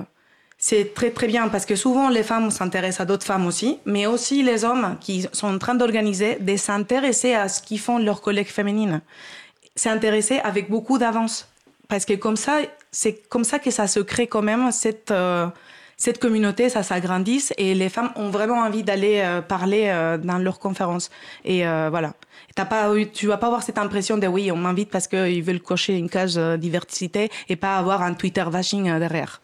[0.58, 4.06] c'est très très bien parce que souvent les femmes s'intéressent à d'autres femmes aussi, mais
[4.06, 8.20] aussi les hommes qui sont en train d'organiser, de s'intéresser à ce qu'ils font leurs
[8.22, 9.00] collègues féminines,
[9.74, 11.48] s'intéresser avec beaucoup d'avance,
[11.88, 12.58] parce que comme ça,
[12.90, 15.46] c'est comme ça que ça se crée quand même cette euh,
[15.96, 20.36] cette communauté, ça s'agrandisse et les femmes ont vraiment envie d'aller euh, parler euh, dans
[20.36, 21.10] leurs conférences.
[21.44, 22.12] Et euh, voilà.
[22.54, 25.60] T'as pas, tu vas pas avoir cette impression de oui, on m'invite parce qu'ils veulent
[25.60, 29.40] cocher une case diversité et pas avoir un Twitter bashing euh, derrière.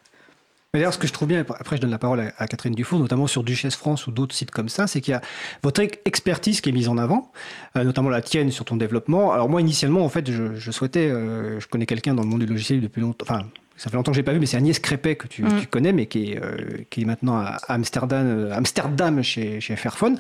[0.74, 3.26] D'ailleurs, ce que je trouve bien, après je donne la parole à, Catherine Dufour, notamment
[3.26, 5.20] sur Duchesse France ou d'autres sites comme ça, c'est qu'il y a
[5.62, 7.30] votre ex- expertise qui est mise en avant,
[7.74, 9.32] notamment la tienne sur ton développement.
[9.32, 12.80] Alors moi, initialement, en fait, je, souhaitais, je connais quelqu'un dans le monde du logiciel
[12.80, 13.42] depuis longtemps,
[13.76, 15.60] ça fait longtemps que je l'ai pas vu, mais c'est Agnès Crépet que tu, Mm.
[15.60, 16.56] tu connais, mais qui est, euh,
[16.90, 20.18] qui est maintenant à Amsterdam, euh, Amsterdam chez, chez Fairphone.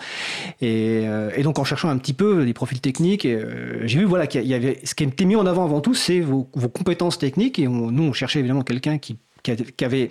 [0.60, 4.04] Et, euh, et donc en cherchant un petit peu les profils techniques, euh, j'ai vu
[4.04, 6.68] voilà qu'il y avait ce qui était mis en avant avant tout, c'est vos, vos
[6.68, 7.58] compétences techniques.
[7.58, 9.16] Et on- nous, on cherchait évidemment quelqu'un qui
[9.84, 10.10] avait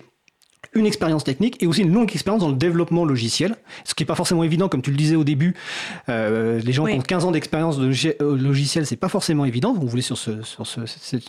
[0.74, 4.08] une expérience technique et aussi une longue expérience dans le développement logiciel, ce qui n'est
[4.08, 5.54] pas forcément évident, comme tu le disais au début.
[6.08, 6.94] Euh, les gens Oui.
[6.94, 7.92] qui ont 15 ans d'expérience de
[8.22, 9.76] euh, logiciel, c'est pas forcément évident.
[9.80, 11.24] On voulait sur, ce, sur ce- cette,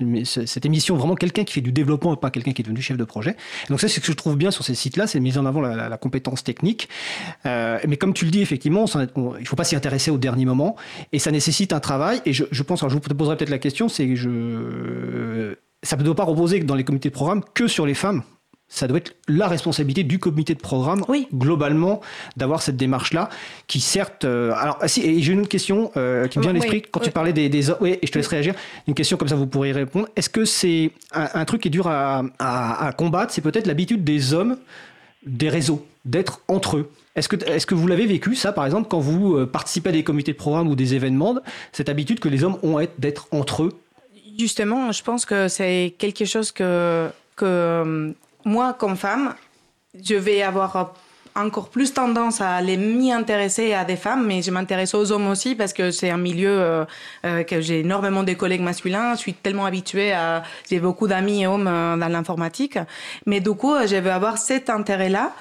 [0.46, 2.96] cette émission vraiment quelqu'un qui fait du développement et pas quelqu'un qui est devenu chef
[2.96, 3.30] de projet.
[3.32, 5.44] Et donc ça, c'est ce que je trouve bien sur ces sites-là, c'est mise en
[5.46, 6.88] avant la, la- la compétence technique.
[7.46, 8.84] Euh, mais comme tu le dis, effectivement,
[9.16, 10.76] on- il faut pas s'y intéresser au dernier moment
[11.12, 12.20] et ça nécessite un travail.
[12.26, 15.96] Et je, je pense, alors je vous poserai peut-être la question, c'est que je, ça
[15.96, 18.22] ne doit pas reposer dans les comités de programme que sur les femmes
[18.74, 21.04] ça doit être la responsabilité du comité de programme,
[21.34, 22.00] globalement,
[22.38, 23.28] d'avoir cette démarche-là,
[23.66, 24.24] qui certes...
[24.24, 26.60] euh, alors, ah, si, et j'ai une autre question euh, qui me vient à Oui,
[26.60, 27.50] l'esprit, quand tu parlais des...
[27.50, 28.54] des oui, et je te laisse réagir,
[28.88, 30.08] une question comme ça, vous pourrez y répondre.
[30.16, 33.34] Est-ce que c'est un, un truc qui est dur à, à- à combattre?
[33.34, 34.56] C'est peut-être l'habitude des hommes,
[35.26, 36.90] des réseaux, d'être entre eux.
[37.14, 39.92] Est-ce que, est-ce que vous l'avez vécu, ça, par exemple, quand vous euh, participez à
[39.92, 41.36] des comités de programme ou des événements,
[41.72, 43.72] cette habitude que les hommes ont être- d'être entre eux?
[44.38, 48.12] Justement, je pense que c'est quelque chose que, que euh,
[48.44, 49.34] moi, comme femme,
[50.02, 50.94] je vais avoir
[51.34, 55.28] encore plus tendance à aller m'y intéresser à des femmes, mais je m'intéresse aux hommes
[55.28, 56.84] aussi parce que c'est un milieu euh,
[57.24, 59.14] euh, que j'ai énormément de collègues masculins.
[59.14, 62.78] Je suis tellement habituée à, j'ai beaucoup d'amis hommes euh, dans l'informatique,
[63.26, 65.32] mais du coup, je vais avoir cet intérêt-là.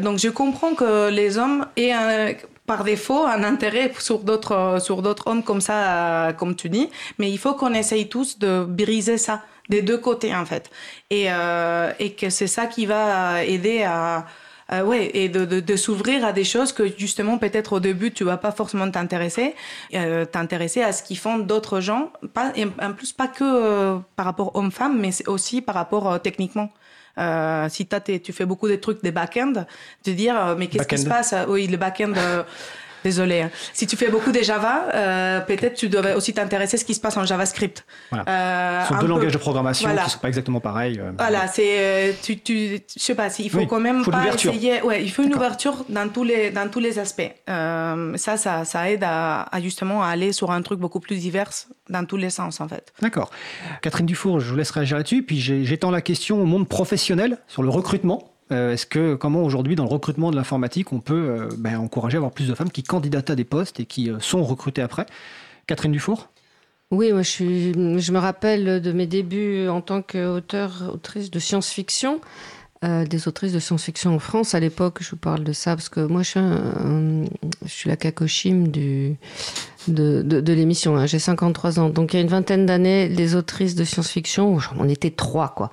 [0.00, 5.28] Donc, je comprends que les hommes aient par défaut un intérêt sur d'autres sur d'autres
[5.28, 6.88] hommes comme ça, comme tu dis,
[7.18, 10.70] mais il faut qu'on essaye tous de briser ça des deux côtés en fait,
[11.10, 14.26] et euh, et que c'est ça qui va aider à
[14.72, 18.12] euh, ouais, et de, de, de s'ouvrir à des choses que justement peut-être au début
[18.12, 19.54] tu vas pas forcément t'intéresser,
[19.94, 23.98] euh, t'intéresser à ce qu'ils font d'autres gens, pas, et en plus pas que euh,
[24.16, 26.70] par rapport hommes-femmes, mais c'est aussi par rapport euh, techniquement.
[27.16, 29.52] Euh, si t'as tu fais beaucoup des trucs des back-end,
[30.04, 31.32] de dire euh, mais qu'est-ce qui se passe?
[31.32, 32.12] Euh, Oui, le back-end.
[33.04, 33.42] Désolé.
[33.42, 33.50] hein.
[33.72, 36.94] Si tu fais beaucoup des Java, euh, peut-être tu devrais aussi t'intéresser à ce qui
[36.94, 37.84] se passe en JavaScript.
[38.10, 38.24] Voilà.
[38.28, 40.02] Euh, Ce sont deux peu- langages de programmation Voilà.
[40.02, 40.98] qui ne sont pas exactement pareils.
[40.98, 41.12] euh.
[41.18, 44.26] Voilà, c'est tu tu je sais pas, il faut Oui, quand même faut de pas
[44.34, 44.82] essayer.
[44.82, 47.30] Ouais, il faut une ouverture dans tous les dans tous les aspects.
[47.50, 51.16] Euh, ça, ça ça aide à, à justement à aller sur un truc beaucoup plus
[51.16, 51.50] divers
[51.90, 52.92] dans tous les sens en fait.
[53.02, 53.30] D'accord.
[53.82, 55.22] Catherine Dufour, je vous laisse réagir là-dessus.
[55.22, 58.30] Puis j'étends la question au monde professionnel sur le recrutement.
[58.54, 62.16] Euh, Est-ce que comment aujourd'hui dans le recrutement de l'informatique on peut euh, ben, encourager
[62.16, 64.82] à avoir plus de femmes qui candidatent à des postes et qui euh, sont recrutées
[64.82, 65.06] après?
[65.66, 66.28] Catherine Dufour?
[66.90, 72.20] Oui, moi je, me rappelle de mes débuts en tant qu'auteur, autrice de science-fiction,
[72.82, 74.54] des autrices de science-fiction en France.
[74.54, 76.40] À l'époque, je vous parle de ça parce que moi je suis,
[77.64, 79.16] je suis la cacochime du,
[79.88, 80.96] de, de, de l'émission.
[80.96, 81.06] hein.
[81.06, 81.88] J'ai 53 ans.
[81.88, 85.70] Donc il y a une vingtaine d'années, les autrices de science-fiction, on était trois quoi.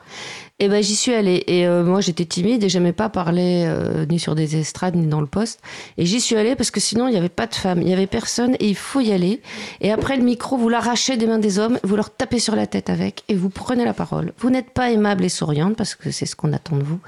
[0.59, 1.43] Et ben j'y suis allée.
[1.47, 5.07] Et euh, moi j'étais timide et j'aimais pas parler euh, ni sur des estrades ni
[5.07, 5.59] dans le poste.
[5.97, 7.93] Et j'y suis allée parce que sinon il n'y avait pas de femmes, il n'y
[7.93, 9.41] avait personne et il faut y aller.
[9.81, 12.67] Et après le micro, vous l'arrachez des mains des hommes, vous leur tapez sur la
[12.67, 14.33] tête avec et vous prenez la parole.
[14.37, 16.99] Vous n'êtes pas aimable et souriante parce que c'est ce qu'on attend de vous.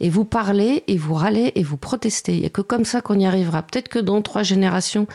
[0.00, 2.32] Et vous parlez et vous râlez et vous protestez.
[2.32, 3.60] Il n'y a que comme ça qu'on y arrivera.
[3.62, 5.06] Peut-être que dans trois générations,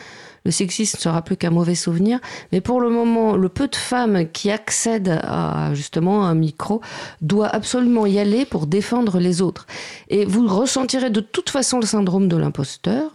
[0.44, 2.18] le sexisme ne sera plus qu'un mauvais souvenir.
[2.52, 6.80] Mais pour le moment, le peu de femmes qui accèdent à justement un micro
[7.20, 9.66] doit absolument y aller pour défendre les autres.
[10.08, 13.10] Et vous ressentirez de toute façon le syndrome de l'imposteur.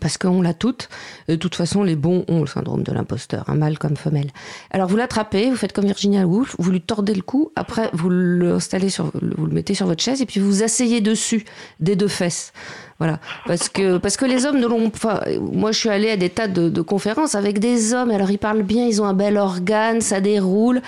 [0.00, 0.88] Parce qu'on l'a toutes.
[1.28, 4.32] De toute façon, les bons ont le syndrome de l'imposteur, un mâle comme femelle.
[4.72, 8.10] Alors vous l'attrapez, vous faites comme Virginia Woolf, vous lui tordez le cou, après vous
[8.10, 11.44] l'installez sur, vous le mettez sur votre chaise et puis vous vous asseyez dessus
[11.78, 12.52] des deux fesses.
[12.98, 15.24] Voilà, parce que parce que les hommes ne l'ont pas.
[15.40, 18.10] Moi, je suis allée à des tas de, conférences avec des hommes.
[18.10, 20.80] Alors ils parlent bien, ils ont un bel organe, ça déroule,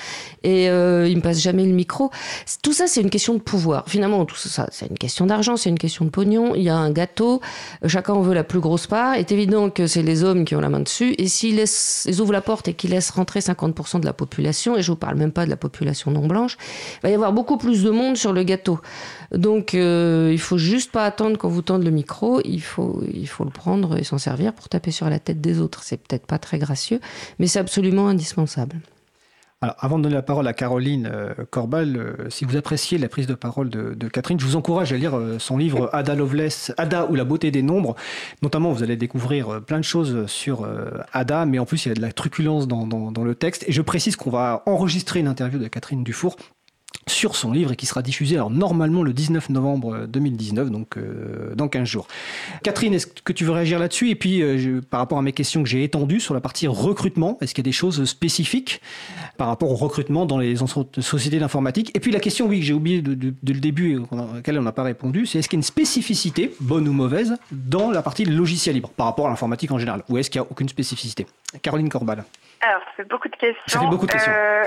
[0.45, 2.11] et euh, ils me passent jamais le micro.
[2.63, 3.85] Tout ça, c'est une question de pouvoir.
[3.89, 6.55] Finalement, tout ça, c'est une question d'argent, c'est une question de pognon.
[6.55, 7.41] Il y a un gâteau,
[7.87, 9.17] chacun en veut la plus grosse part.
[9.17, 11.17] Il est évident que c'est les hommes qui ont la main dessus.
[11.19, 11.65] Et s'ils
[12.07, 14.97] ils ouvrent la porte et qu'ils laissent rentrer 50% de la population, et je vous
[14.97, 16.57] parle même pas de la population non blanche,
[16.99, 18.79] il va y avoir beaucoup plus de monde sur le gâteau.
[19.37, 22.41] Donc, euh, il faut juste pas attendre qu'on vous tende le micro.
[22.45, 25.61] Il faut, il faut le prendre et s'en servir pour taper sur la tête des
[25.61, 25.83] autres.
[25.83, 27.01] C'est peut-être pas très gracieux,
[27.39, 28.77] mais c'est absolument indispensable.
[29.63, 33.09] Alors, avant de donner la parole à Caroline euh, Corbal, euh, si vous appréciez la
[33.09, 36.15] prise de parole de, de Catherine, je vous encourage à lire euh, son livre Ada
[36.15, 37.97] Lovelace, Ada ou la beauté des nombres.
[38.43, 40.69] Notamment, vous allez découvrir plein de choses sur
[41.15, 43.65] Ada, mais en plus, il y a de la truculence dans, dans- dans le texte.
[43.67, 46.37] Et je précise qu'on va enregistrer une interview de Catherine Dufour
[47.09, 51.55] sur son livre et qui sera diffusé alors normalement le 19 novembre 2019, donc euh,
[51.55, 52.09] dans 15 jours.
[52.65, 54.11] Catherine, est-ce que tu veux réagir là-dessus?
[54.11, 56.67] Et puis euh, je- par rapport à mes questions que j'ai étendues sur la partie
[56.67, 58.81] recrutement, est-ce qu'il y a des choses spécifiques
[59.39, 60.57] par rapport au recrutement dans les
[60.99, 61.93] sociétés d'informatique?
[61.95, 64.35] Et puis la question, oui, que j'ai oublié de, de- de le début et à
[64.35, 67.37] laquelle on n'a pas répondu, c'est est-ce qu'il y a une spécificité, bonne ou mauvaise,
[67.53, 70.03] dans la partie logiciel libre par rapport à l'informatique en général?
[70.09, 71.27] Ou est-ce qu'il n'y a aucune spécificité?
[71.63, 72.25] Caroline Corbal.
[72.63, 73.63] Alors, ça fait beaucoup de questions.
[73.69, 74.33] Ça fait beaucoup de questions.
[74.33, 74.65] Euh,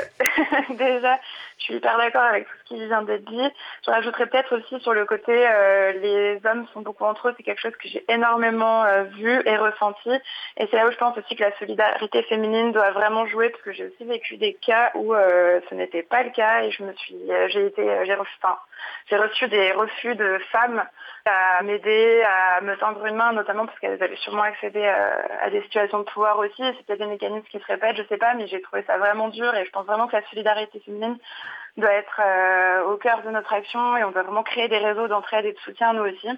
[0.78, 1.18] déjà,
[1.58, 3.50] je suis hyper d'accord avec tout ce qui vient d'être dit.
[3.86, 7.34] Je rajouterais peut-être aussi sur le côté, euh, les hommes sont beaucoup entre eux.
[7.38, 10.12] C'est quelque chose que j'ai énormément euh, vu et ressenti.
[10.58, 13.64] Et c'est là où je pense aussi que la solidarité féminine doit vraiment jouer, parce
[13.64, 16.64] que j'ai aussi vécu des cas où euh, ce n'était pas le cas.
[16.64, 17.18] Et je me suis,
[17.50, 20.84] j'ai été, j'ai reçu des refus de femmes
[21.30, 25.50] à m'aider, à me tendre une main, notamment parce qu'elles avaient sûrement accédé à, à
[25.50, 26.58] des situations de pouvoir aussi.
[26.58, 29.30] C'est peut-être des mécanismes qui se répètent, je sais pas, mais j'ai trouvé ça vraiment
[29.30, 31.18] dur et je pense vraiment que la solidarité féminine
[31.78, 35.08] doit être euh, au cœur de notre action et on doit vraiment créer des réseaux
[35.08, 36.30] d'entraide et de soutien nous aussi.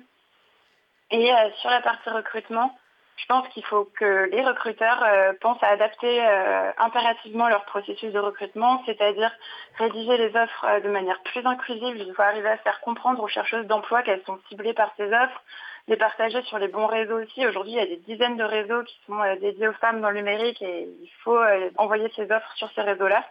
[1.12, 2.78] Et euh, sur la partie recrutement,
[3.22, 8.12] je pense qu'il faut que les recruteurs euh, pensent à adapter euh, impérativement leur processus
[8.12, 9.32] de recrutement, c'est-à-dire
[9.78, 11.98] rédiger les offres euh, de manière plus inclusive.
[11.98, 15.44] Il faut arriver à faire comprendre aux chercheuses d'emploi qu'elles sont ciblées par ces offres,
[15.88, 17.46] les partager sur les bons réseaux aussi.
[17.46, 20.18] Aujourd'hui, il y a des dizaines de réseaux qui sont dédiés aux femmes dans le
[20.18, 21.40] numérique et il faut
[21.78, 23.24] envoyer ces offres sur ces réseaux-là.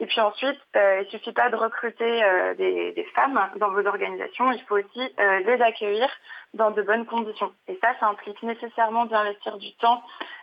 [0.00, 3.70] Et puis ensuite, euh, il ne suffit pas de recruter euh, des, des femmes dans
[3.70, 6.08] vos organisations, il faut aussi euh, les accueillir
[6.54, 7.52] dans de bonnes conditions.
[7.66, 10.02] Et ça, ça implique nécessairement d'investir du temps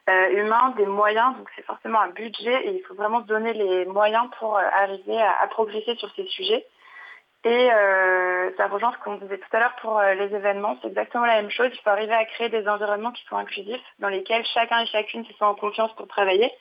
[0.09, 3.85] euh, humain, des moyens, donc c'est forcément un budget et il faut vraiment donner les
[3.85, 6.65] moyens pour euh, arriver à, à progresser sur ces sujets.
[7.45, 11.25] Et euh, ça rejoint ce qu'on disait tout à l'heure pour les événements, c'est exactement
[11.25, 11.69] la même chose.
[11.71, 15.23] Il faut arriver à créer des environnements qui sont inclusifs, dans lesquels chacun et chacune
[15.25, 16.51] se sent en confiance pour travailler.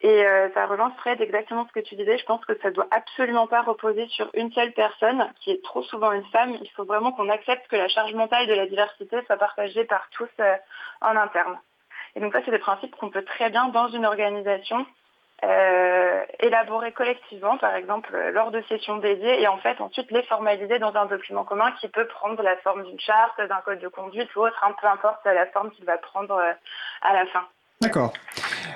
[0.00, 2.18] Et euh, ça rejoint Fred exactement ce que tu disais.
[2.18, 5.82] Je pense que ça doit absolument pas reposer sur une seule personne, qui est trop
[5.82, 6.56] souvent une femme.
[6.60, 10.08] Il faut vraiment qu'on accepte que la charge mentale de la diversité soit partagée par
[10.10, 10.54] tous euh,
[11.00, 11.58] en interne.
[12.14, 14.86] Et donc ça, c'est des principes qu'on peut très bien dans une organisation
[15.44, 20.24] euh, élaborer collectivement, par exemple euh, lors de sessions dédiées, et en fait ensuite les
[20.24, 23.86] formaliser dans un document commun qui peut prendre la forme d'une charte, d'un code de
[23.86, 26.52] conduite ou autre, hein, peu importe la forme qu'il va prendre euh,
[27.02, 27.46] à la fin.
[27.80, 28.12] D'accord.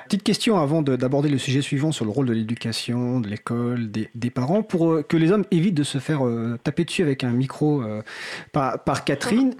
[0.06, 3.90] Petite question avant de- d'aborder le sujet suivant sur le rôle de l'éducation, de l'école,
[3.90, 7.02] des, des parents, pour euh, que les hommes évitent de se faire euh, taper dessus
[7.02, 8.02] avec un micro euh,
[8.52, 9.54] par, par Catherine.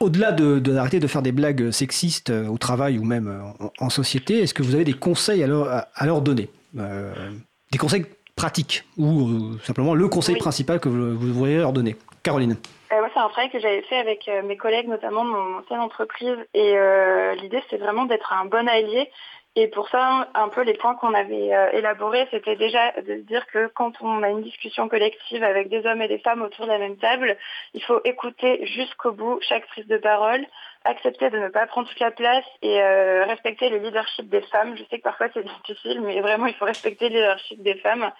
[0.00, 3.90] Au-delà de de- d'arrêter de, faire des blagues sexistes au travail ou même en, en
[3.90, 8.06] société, est-ce que vous avez des conseils à leur, à, à leur donner Des conseils
[8.34, 10.40] pratiques ou simplement le conseil Oui.
[10.40, 11.96] principal que vous, vous voudriez leur donner?
[12.22, 12.56] Caroline.
[12.92, 15.58] Euh, moi, c'est un travail que j'avais fait avec euh, mes collègues, notamment de mon
[15.58, 16.36] ancienne entreprise.
[16.54, 19.10] Et euh, l'idée, c'est vraiment d'être un bon allié.
[19.56, 23.22] Et pour ça, un peu les points qu'on avait euh, élaborés, c'était déjà de se
[23.22, 26.66] dire que quand on a une discussion collective avec des hommes et des femmes autour
[26.66, 27.36] de la même table,
[27.74, 30.46] il faut écouter jusqu'au bout chaque prise de parole,
[30.84, 32.80] accepter de ne pas prendre toute la place et
[33.24, 34.76] respecter le leadership des femmes.
[34.76, 38.12] Je sais que parfois c'est difficile, mais vraiment, il faut respecter le leadership des femmes.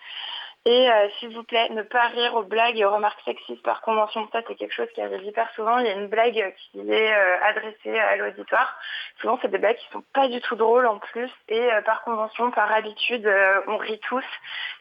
[0.67, 3.81] Et euh, s'il vous plaît, ne pas rire aux blagues et aux remarques sexistes par
[3.81, 4.29] convention.
[4.31, 5.79] Ça, c'est quelque chose qui arrive hyper souvent.
[5.79, 8.77] Il y a une blague qui est euh, adressée à l'auditoire.
[9.21, 11.31] Souvent, c'est des blagues qui sont pas du tout drôles en plus.
[11.49, 14.25] Et euh, par convention, par habitude, euh, on rit tous.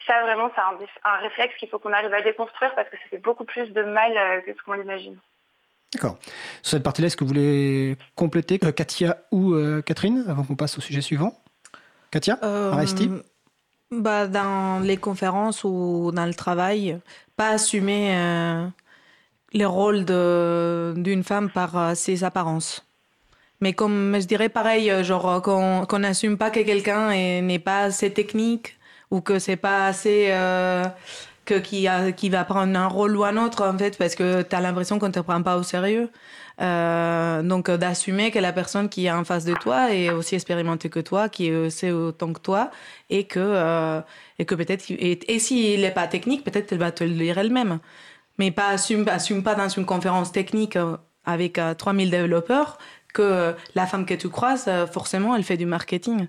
[0.05, 0.61] Ça, vraiment, c'est
[1.05, 3.83] un, réflexe qu'il faut qu'on arrive à déconstruire parce que ça fait beaucoup plus de
[3.83, 5.17] mal euh, que ce qu'on l'imagine.
[5.93, 6.17] D'accord.
[6.61, 10.55] Sur cette partie-là, est-ce que vous voulez compléter, euh, Katia ou euh, Catherine, avant qu'on
[10.55, 11.33] passe au sujet suivant?
[12.11, 12.37] Katia?
[12.43, 13.23] Euh, Aristide?
[13.91, 16.99] Bah, Dans les conférences ou dans le travail,
[17.35, 18.67] pas assumer euh,
[19.53, 20.05] le rôle
[21.03, 22.85] d'une femme par euh, ses apparences.
[23.61, 27.83] Mais comme je dirais pareil, euh, genre qu'on n'assume pas que quelqu'un est- n'est pas
[27.83, 28.77] assez technique
[29.11, 30.31] ou que c'est pas assez
[31.45, 34.55] que qui, qui va prendre un rôle ou un autre en fait parce que tu
[34.55, 36.09] as l'impression qu'on te prend pas au sérieux.
[36.61, 40.35] Euh, donc euh, d'assumer que la personne qui est en face de toi est aussi
[40.35, 42.69] expérimentée que toi, qui sait autant que toi
[43.09, 44.01] et que euh,
[44.45, 47.79] que peut-être et, et s'il n'est pas technique, peut-être elle va te le dire elle-même.
[48.37, 50.77] Mais pas assume assume pas dans une conférence technique
[51.25, 52.77] avec euh, 3000 développeurs
[53.13, 56.27] que la femme que tu croises forcément elle fait du marketing.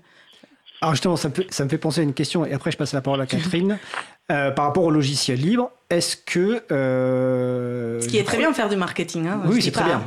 [0.81, 3.21] Alors justement, ça me, fait, penser à une question, et après je passe la parole
[3.21, 3.77] à Catherine.
[4.27, 6.61] Par rapport au logiciel libre, est-ce que...
[6.71, 9.27] euh, Ce qui est très bien de faire du marketing.
[9.27, 10.03] Hein, Oui, c'est très bien.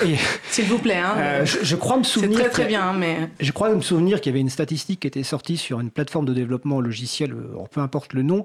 [0.50, 0.96] S'il vous plaît.
[0.96, 2.38] Hein, euh, je, je crois me c'est souvenir...
[2.40, 4.50] très très qu'il y a- bien, mais Je crois me souvenir qu'il y avait une
[4.50, 8.44] statistique qui était sortie sur une plateforme de développement logiciel, euh, peu importe le nom,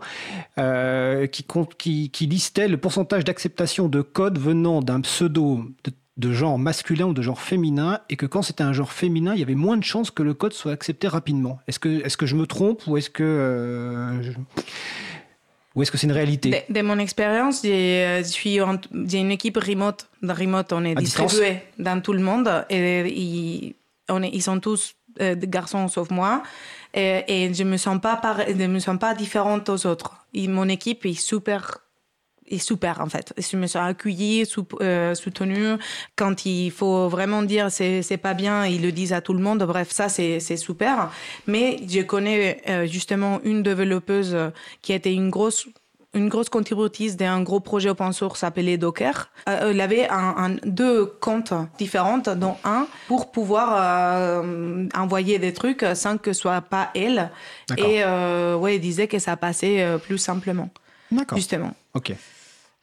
[0.58, 5.92] euh, qui, compte, qui, qui listait le pourcentage d'acceptation de code venant d'un pseudo de,
[6.18, 9.40] de genre masculin ou de genre féminin, et que quand c'était un genre féminin, il
[9.40, 11.60] y avait moins de chances que le code soit accepté rapidement.
[11.68, 13.24] Est-ce que, est que je me trompe ou est-ce que...
[13.24, 14.32] euh, je-
[15.76, 18.80] Ou est-ce que c'est une réalité De, de mon expérience, j'ai euh, je suis en-
[19.08, 20.08] j'ai une équipe remote.
[20.22, 23.76] Dans remote, on est À distance distribué dans tout le monde et ils,
[24.10, 26.44] on est, ils sont tous euh, des garçons sauf moi.
[26.94, 30.12] Et, et je me sens pas par- je me sens pas différente aux autres.
[30.34, 31.78] Et mon équipe est super
[32.52, 33.34] est super en fait.
[33.38, 35.76] Je me sens accueillie, sou- euh, soutenue.
[36.16, 39.42] Quand il faut vraiment dire c'est c'est pas bien, ils le disent à tout le
[39.42, 39.64] monde.
[39.64, 41.10] Bref, ça c'est c'est super.
[41.48, 44.36] Mais je connais euh, justement une développeuse
[44.82, 45.68] qui a été une grosse
[46.14, 49.32] une grosse contributrice d'un gros projet open source appelé Docker.
[49.48, 55.54] Euh, elle avait un, un- deux comptes différents, dont un pour pouvoir euh, envoyer des
[55.54, 57.32] trucs sans que ce soit pas elle.
[57.70, 57.86] D'accord.
[57.90, 60.70] Et euh, ouais, elle disait que ça passait plus simplement.
[61.14, 61.38] D'accord.
[61.38, 61.74] Justement.
[61.94, 62.12] Ok.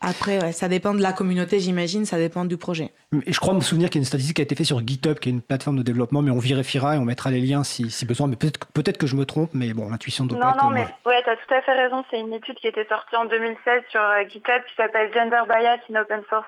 [0.00, 2.92] Après, ouais, ça dépend de la communauté, j'imagine, ça dépend du projet.
[3.26, 4.78] Et je crois me souvenir qu'il y a une statistique qui a été faite sur
[4.86, 7.64] GitHub, qui est une plateforme de développement, mais on vérifiera et on mettra les liens
[7.64, 8.28] si, si besoin.
[8.28, 10.74] Mais peut-être peut que je me trompe, mais bon, l'intuition doit Non, pas non, bonne.
[10.74, 12.04] mais ouais, t'as tout à fait raison.
[12.10, 15.78] C'est une étude qui était sortie en 2016 sur euh, GitHub qui s'appelle Gender Bias
[15.92, 16.46] in Open Source.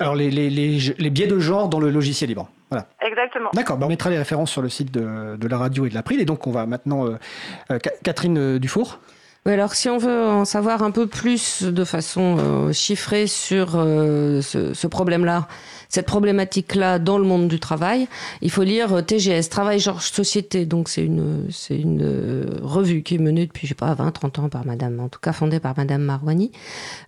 [0.00, 2.48] Alors, les, les, les, les biais de genre dans le logiciel libre.
[2.70, 2.86] Voilà.
[3.00, 3.50] Exactement.
[3.54, 5.94] D'accord, bah, on mettra les références sur le site de, de la radio et de
[5.94, 6.20] l'April.
[6.20, 7.06] Et donc, on va maintenant.
[7.06, 7.16] euh,
[7.70, 8.98] euh, Ca- Catherine Dufour
[9.48, 13.76] Oui, alors si on veut en savoir un peu plus de façon euh, chiffrée sur
[13.76, 15.48] euh, ce, problème-là,
[15.88, 18.08] cette problématique-là dans le monde du travail,
[18.42, 20.66] il faut lire euh, TGS, Travail Genre Société.
[20.66, 24.38] Donc c'est une, c'est une revue qui est menée depuis, je sais pas, 20, 30
[24.38, 26.52] ans par madame, en tout cas fondée par madame Marwani.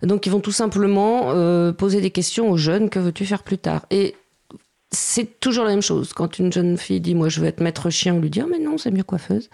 [0.01, 1.27] Donc ils vont tout simplement
[1.73, 3.85] poser des questions aux jeunes, que veux-tu faire plus tard?
[3.91, 4.15] Et
[4.89, 6.13] c'est toujours la même chose.
[6.13, 8.47] Quand une jeune fille dit moi je veux être maître chien, on lui dit oh,
[8.49, 9.47] mais non, c'est mieux coiffeuse.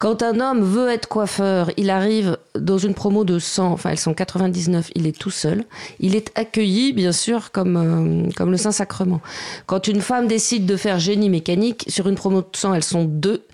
[0.00, 3.98] Quand un homme veut être coiffeur, il arrive dans une promo de 100, enfin elles
[3.98, 5.64] sont 99, il est tout seul.
[5.98, 9.20] Il est accueilli, bien sûr, comme, euh, comme le Saint-Sacrement.
[9.66, 13.04] Quand une femme décide de faire génie mécanique, sur une promo de 100, elles sont
[13.04, 13.44] deux.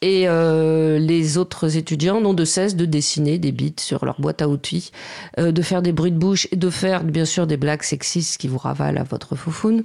[0.00, 4.42] Et euh, les autres étudiants n'ont de cesse de dessiner des bits sur leur boîte
[4.42, 4.92] à outils,
[5.40, 8.36] euh, de faire des bruits de bouche et de faire, bien sûr, des blagues sexistes
[8.36, 9.82] qui vous ravalent à votre foufoune.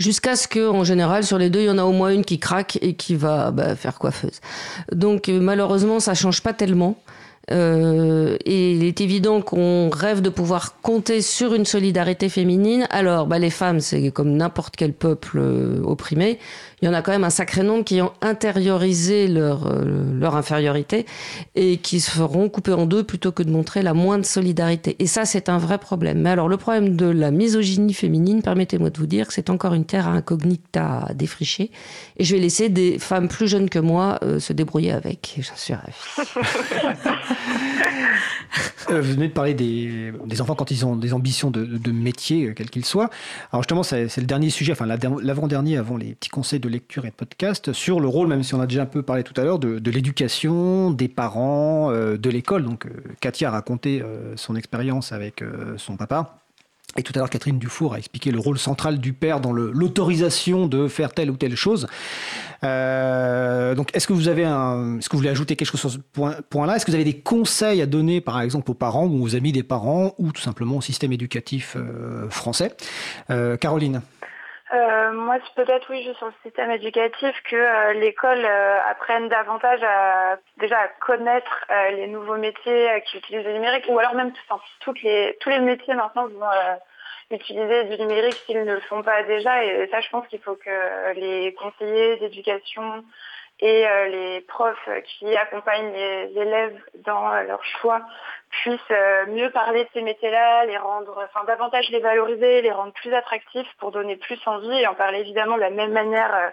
[0.00, 2.24] Jusqu'à ce que, en général, sur les deux, il y en a au moins une
[2.24, 4.40] qui craque et qui va bah, faire coiffeuse.
[4.92, 6.96] Donc, euh, malheureusement, ça change pas tellement.
[7.50, 12.86] Euh, et il est évident qu'on rêve de pouvoir compter sur une solidarité féminine.
[12.90, 16.38] Alors, bah, les femmes, c'est comme n'importe quel peuple euh, opprimé.
[16.82, 19.84] Il y en a quand même un sacré nombre qui ont intériorisé leur, euh,
[20.18, 21.06] leur infériorité
[21.54, 24.96] et qui se feront couper en deux plutôt que de montrer la moindre solidarité.
[24.98, 26.20] Et ça, c'est un vrai problème.
[26.20, 29.74] Mais alors, le problème de la misogynie féminine, permettez-moi de vous dire que c'est encore
[29.74, 31.70] une terre incognita à défricher.
[32.16, 35.36] Et je vais laisser des femmes plus jeunes que moi euh, se débrouiller avec.
[35.38, 35.92] J'en suis ravie.
[38.90, 42.54] Euh, vous venez de parler des, enfants quand ils ont des ambitions de, métier, euh,
[42.54, 43.10] quel qu'il soit.
[43.52, 46.68] Alors justement, c'est le dernier sujet, enfin la der- l'avant-dernier avant les petits conseils de
[46.68, 49.22] lecture et de podcast, sur le rôle, même si on a déjà un peu parlé
[49.22, 52.64] tout à l'heure, de, l'éducation, des parents, euh, de l'école.
[52.64, 52.86] Donc
[53.20, 54.02] Katia a raconté
[54.36, 55.44] son expérience avec
[55.76, 56.39] son papa.
[56.96, 60.66] Et tout à l'heure, Catherine Dufour a expliqué le rôle central du père dans l'autorisation
[60.66, 61.86] de faire telle ou telle chose.
[62.64, 65.98] Euh, donc, est-ce que vous avez est-ce que vous voulez ajouter quelque chose sur ce
[65.98, 66.76] point, point-là?
[66.76, 69.52] Est-ce que vous avez des conseils à donner, par exemple, aux parents ou aux amis
[69.52, 72.76] des parents, ou tout simplement au système éducatif euh, français?
[73.30, 74.02] Euh, Caroline
[74.72, 79.28] Euh, moi, c'est peut-être oui, juste sur le système éducatif, que euh, l'école euh, apprenne
[79.28, 83.98] davantage à déjà à connaître euh, les nouveaux métiers euh, qui utilisent le numérique, ou
[83.98, 86.76] alors même enfin, toutes les, tous les métiers maintenant vont euh,
[87.32, 89.64] utiliser du numérique s'ils ne le font pas déjà.
[89.64, 93.04] Et ça, je pense qu'il faut que les conseillers d'éducation
[93.60, 98.00] et euh, les profs qui accompagnent les élèves dans euh, leur choix
[98.50, 102.92] puissent euh, mieux parler de ces métiers-là, les rendre, enfin davantage les valoriser, les rendre
[102.92, 106.52] plus attractifs pour donner plus envie et en parler évidemment de la même manière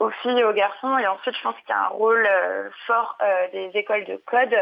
[0.00, 0.98] aux filles et aux garçons.
[0.98, 4.16] Et ensuite, je pense qu'il y a un rôle euh, fort euh, des écoles de
[4.16, 4.54] code.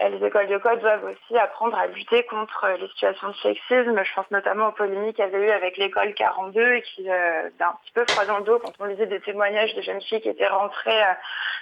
[0.00, 4.02] Euh, les écoles de code doivent aussi apprendre à lutter contre les situations de sexisme.
[4.02, 7.48] Je pense notamment aux polémiques qu'il y avait eu avec l'école 42 et qui euh,
[7.58, 10.02] d'un un petit peu froid dans le dos quand on lisait des témoignages de jeunes
[10.02, 11.14] filles qui étaient rentrées euh,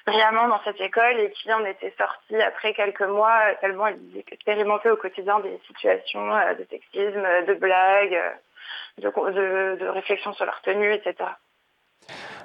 [0.06, 4.00] brillamment dans cette école et qui en étaient sorties après quelques mois tellement elles
[4.32, 6.26] expérimentaient au quotidien des situations
[6.58, 8.18] de sexisme, de blagues,
[8.98, 11.30] de, de, de réflexion sur leur tenue, etc.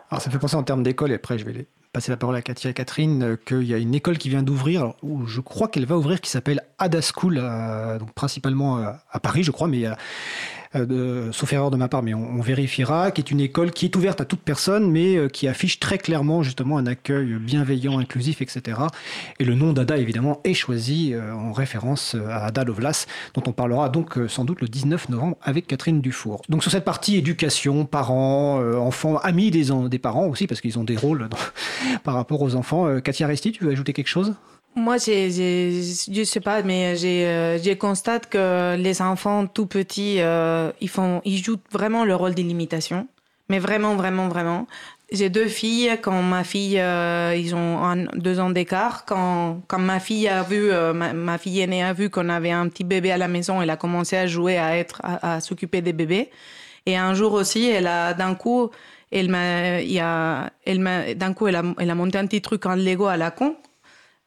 [0.09, 2.35] Alors, ça me fait penser en termes d'école, et après, je vais passer la parole
[2.35, 5.39] à Katia et Catherine, euh, qu'il y a une école qui vient d'ouvrir, où je
[5.39, 9.51] crois qu'elle va ouvrir, qui s'appelle Ada School, euh, donc principalement euh, à Paris, je
[9.51, 9.85] crois, mais
[10.75, 13.95] euh, sauf erreur de ma part, mais on, vérifiera, qui est une école qui est
[13.95, 18.41] ouverte à toute personne, mais euh, qui affiche très clairement justement un accueil bienveillant, inclusif,
[18.41, 18.77] etc.
[19.39, 23.51] Et le nom d'Ada, évidemment, est choisi euh, en référence à Ada Lovelace, dont on
[23.51, 26.41] parlera donc sans doute le 19 novembre avec Catherine Dufour.
[26.49, 30.77] Donc sur cette partie éducation, parents, enfants, amis des, en- des parents aussi, parce qu'ils
[30.79, 31.29] ont des rôles
[32.03, 32.99] par rapport aux enfants.
[33.01, 34.33] Katia Resti, tu veux ajouter quelque chose?
[34.75, 35.81] Moi, j'ai, j'ai-
[36.13, 41.21] je sais pas, mais j'ai, euh, constate que les enfants tout petits, euh, ils font,
[41.23, 43.07] ils jouent vraiment le rôle d'illimitation.
[43.49, 44.67] Mais vraiment, vraiment, vraiment.
[45.11, 45.97] J'ai deux filles.
[46.01, 49.05] Quand ma fille, euh, ils ont un- deux ans d'écart.
[49.05, 52.51] Quand, quand ma fille a vu, euh, ma, ma fille aînée a vu qu'on avait
[52.51, 55.81] un petit bébé à la maison, elle a commencé à jouer, à être, à s'occuper
[55.81, 56.29] des bébés.
[56.85, 58.71] Et un jour aussi, elle a d'un coup,
[59.11, 62.25] elle m'a, il y a, elle m'a, d'un coup, elle a, elle a monté un
[62.27, 63.55] petit truc en Lego à la con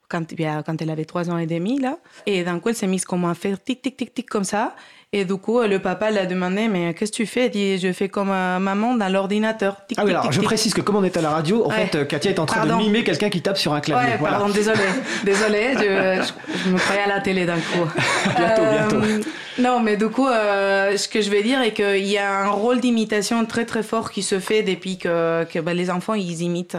[0.08, 1.98] quand, bien, quand elle avait trois ans et demi, là.
[2.26, 4.74] Et d'un coup, elle s'est mise comme à faire tic, tic, tic, tic, comme ça.
[5.12, 7.46] Et du coup, le papa l'a demandé, mais qu'est-ce que tu fais?
[7.46, 9.76] Elle dit, je fais comme euh, maman dans l'ordinateur.
[9.96, 10.46] Ah oui, alors tic, je tic.
[10.46, 11.86] précise que comme on est à la radio, en Ouais.
[11.86, 12.78] fait, euh, Katia est en train Pardon.
[12.78, 14.10] de mimer quelqu'un qui tape sur un clavier.
[14.12, 14.36] Ouais, voilà.
[14.38, 14.80] pardon, désolé.
[15.24, 17.88] Désolé, je, je- je me croyais à la télé d'un coup.
[18.36, 19.30] Bientôt, bientôt.
[19.58, 22.48] Non, mais du coup, euh, ce que je veux dire est qu'il y a un
[22.50, 26.42] rôle d'imitation très très fort qui se fait depuis que, que ben, les enfants, ils
[26.42, 26.76] imitent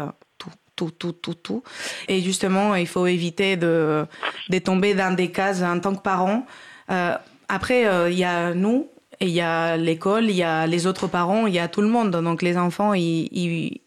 [0.80, 1.62] tout, tout, tout, tout.
[2.08, 4.06] Et justement, il faut éviter de,
[4.54, 6.46] de tomber dans des cases en tant que parent.
[6.90, 7.16] Euh,
[7.50, 8.88] après, euh, il y a nous,
[9.20, 11.82] et il y a l'école, il y a les autres parents, il y a tout
[11.82, 12.12] le monde.
[12.12, 13.82] Donc les enfants, ils,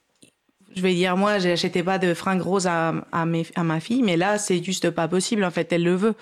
[0.76, 4.36] je vais dire, moi, j'achetais pas de fringues roses à, à ma fille, mais là,
[4.36, 5.45] c'est juste pas possible.
[5.45, 6.14] En fait, elle le veut.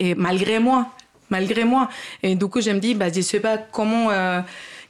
[0.00, 0.88] Et malgré moi,
[1.28, 1.88] malgré moi.
[2.22, 4.40] Et du coup, je me dis, bah, je sais pas comment, euh,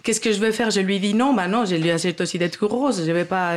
[0.04, 0.70] qu'est-ce que je vais faire?
[0.70, 3.04] Je lui dis non, bah non, je lui achète aussi des roses.
[3.04, 3.56] Je vais pas,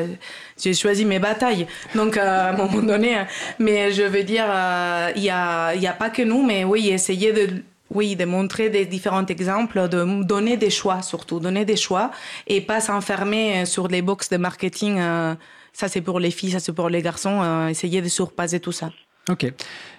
[0.59, 1.67] j'ai choisi mes batailles.
[1.93, 3.17] Donc, euh, à un moment donné,
[3.59, 7.61] mais je veux dire, euh, il y a, pas que nous, mais oui, essayer de,
[7.93, 12.11] oui, de montrer des différents exemples, de donner des choix surtout, donner des choix
[12.47, 14.99] et pas s'enfermer euh, sur les box de marketing.
[14.99, 15.35] euh,
[15.73, 17.39] ça c'est pour les filles, ça c'est pour les garçons.
[17.41, 18.91] euh, essayer de surpasser tout ça.
[19.29, 19.53] Ok.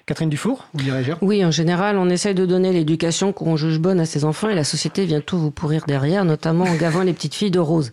[0.09, 3.79] Catherine Dufour, vous voulez réagir Oui, en général, on essaye de donner l'éducation qu'on juge
[3.79, 7.03] bonne à ses enfants et la société vient tout vous pourrir derrière, notamment en gavant
[7.03, 7.93] les petites filles de rose.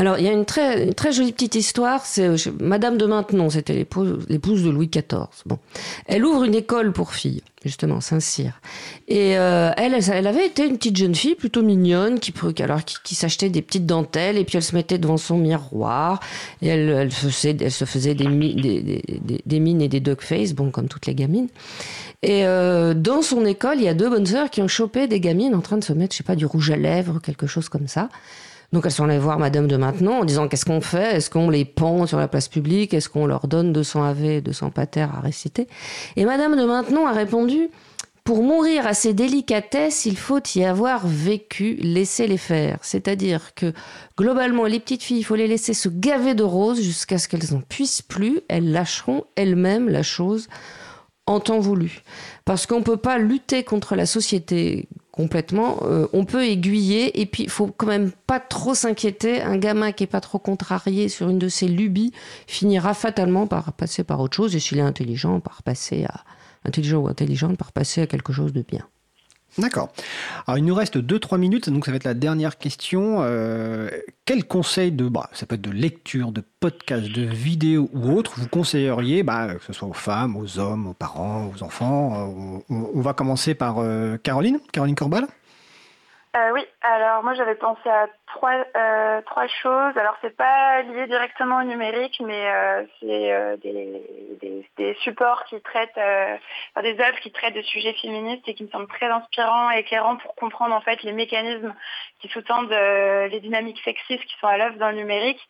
[0.00, 2.06] Alors, il y a une très, une très jolie petite histoire.
[2.06, 2.30] C'est
[2.60, 5.26] Madame de Maintenon, c'était l'épouse de Louis XIV.
[5.44, 5.58] Bon,
[6.06, 8.60] elle ouvre une école pour filles, justement, Saint-Cyr.
[9.08, 12.32] Et euh, elle, elle, avait été une petite jeune fille plutôt mignonne, qui,
[12.62, 16.20] alors qui, s'achetait des petites dentelles et puis elle se mettait devant son miroir
[16.62, 20.86] et elle, elle, faisait, elle se faisait des mines et des duck face, bon, comme
[20.86, 21.48] toutes les gamines.
[22.22, 25.18] Et euh, dans son école, il y a deux bonnes sœurs qui ont chopé des
[25.18, 27.68] gamines en train de se mettre, je sais pas, du rouge à lèvres, quelque chose
[27.68, 28.08] comme ça.
[28.72, 31.16] Donc elles sont allées voir Madame de Maintenon en disant qu'est-ce qu'on fait?
[31.16, 32.92] Est-ce qu'on les pend sur la place publique?
[32.92, 35.68] Est-ce qu'on leur donne 200 AV, 200 pater à réciter?
[36.16, 37.70] Et Madame de Maintenon a répondu
[38.28, 42.78] pour mourir à ces délicatesses, il faut y avoir vécu, laisser les faire.
[42.82, 43.72] C'est-à-dire que
[44.18, 47.50] globalement, les petites filles, il faut les laisser se gaver de roses jusqu'à ce qu'elles
[47.52, 48.42] n'en puissent plus.
[48.48, 50.48] Elles lâcheront elles-mêmes la chose
[51.24, 52.02] en temps voulu.
[52.44, 55.80] Parce qu'on ne peut pas lutter contre la société complètement.
[55.82, 59.42] Euh, on peut aiguiller et puis il faut quand même pas trop s'inquiéter.
[59.42, 62.12] Un gamin qui est pas trop contrarié sur une de ses lubies
[62.46, 66.22] finira fatalement par passer par autre chose et s'il est intelligent, par passer à
[66.64, 68.86] intelligent ou intelligente, par passer à quelque chose de bien.
[69.58, 69.88] D'accord.
[70.46, 73.18] Alors, il nous reste 2-3 minutes, donc ça va être la dernière question.
[73.20, 73.90] Euh,
[74.24, 78.34] quel conseil de, bah, ça peut être de lecture, de podcast, de vidéo ou autre,
[78.36, 82.60] vous conseilleriez, bah, que ce soit aux femmes, aux hommes, aux parents, aux enfants euh,
[82.70, 85.26] on, va commencer par euh, Caroline, Caroline Corbal?
[86.54, 89.96] Oui, alors moi j'avais pensé à trois, euh, trois choses.
[89.96, 95.60] Alors c'est pas lié directement au numérique, mais euh, c'est euh, des, des, supports qui
[95.60, 96.36] traitent, euh,
[96.82, 100.16] des œuvres qui traitent de sujets féministes et qui me semblent très inspirants et éclairants
[100.16, 101.74] pour comprendre en fait les mécanismes
[102.20, 105.40] qui sous-tendent les dynamiques sexistes qui sont à l'œuvre dans le numérique.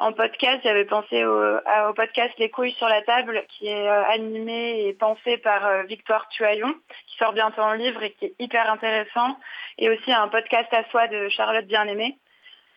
[0.00, 4.86] En podcast, j'avais pensé au, podcast Les couilles sur la table, qui est euh, animé
[4.86, 6.72] et pensé par euh, Victoire Tuaillon,
[7.08, 9.36] qui sort bientôt en livre et qui est hyper intéressant
[9.76, 12.16] et aussi un podcast à soi de Charlotte Bien-Aimée.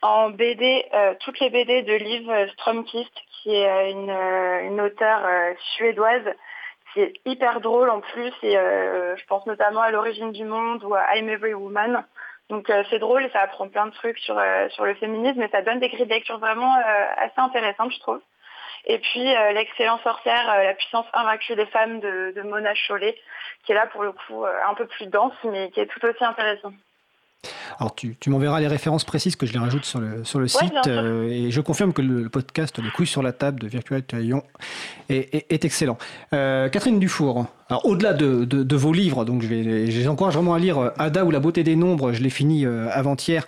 [0.01, 5.22] En BD, euh, toutes les BD de Liv Stromkist, qui est euh, une, auteure
[5.76, 6.28] suédoise,
[6.91, 10.95] qui est hyper drôle en plus, et je pense notamment à l'origine du monde ou
[10.95, 12.03] à I'm Every Woman.
[12.51, 15.47] Donc euh, c'est drôle ça apprend plein de trucs sur, euh, sur le féminisme et
[15.47, 18.21] ça donne des grilles de lecture vraiment euh, assez intéressantes, je trouve.
[18.85, 23.15] Et puis euh, l'excellent sorcière, euh, la puissance invaincue des femmes de, de Mona Chollet,
[23.63, 26.05] qui est là pour le coup euh, un peu plus dense, mais qui est tout
[26.05, 26.73] aussi intéressant.
[27.79, 30.45] Alors, tu, tu m'enverras les références précises que je les rajoute sur le, sur le
[30.45, 30.73] Ouais, site.
[30.87, 34.03] euh, et je confirme que le, le podcast Les couilles sur la table de Virtual
[34.03, 34.43] Taillon
[35.09, 35.97] est, est- est excellent.
[36.33, 40.07] Euh, Catherine Dufour, alors au-delà de, de- de vos livres, donc je, vais, je les
[40.07, 43.45] encourage vraiment à lire euh, Ada ou La beauté des nombres, je l'ai fini avant-hier.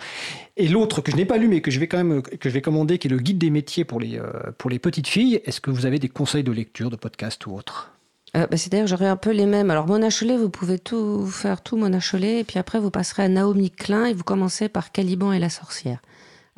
[0.56, 2.54] Et l'autre que je n'ai pas lu mais que je vais quand même que je
[2.54, 4.20] vais commander, qui est le guide des métiers pour les,
[4.58, 5.40] pour les petites filles.
[5.44, 7.92] Est-ce que vous avez des conseils de lecture, de podcast ou autre?
[8.36, 9.70] Euh, bah, c'est d'ailleurs, j'aurais un peu les mêmes.
[9.70, 13.24] Alors, Mona Chollet, vous pouvez tout faire, tout Mona Chollet, et puis après, vous passerez
[13.24, 15.98] à Naomi Klein, et vous commencez par Caliban et la sorcière.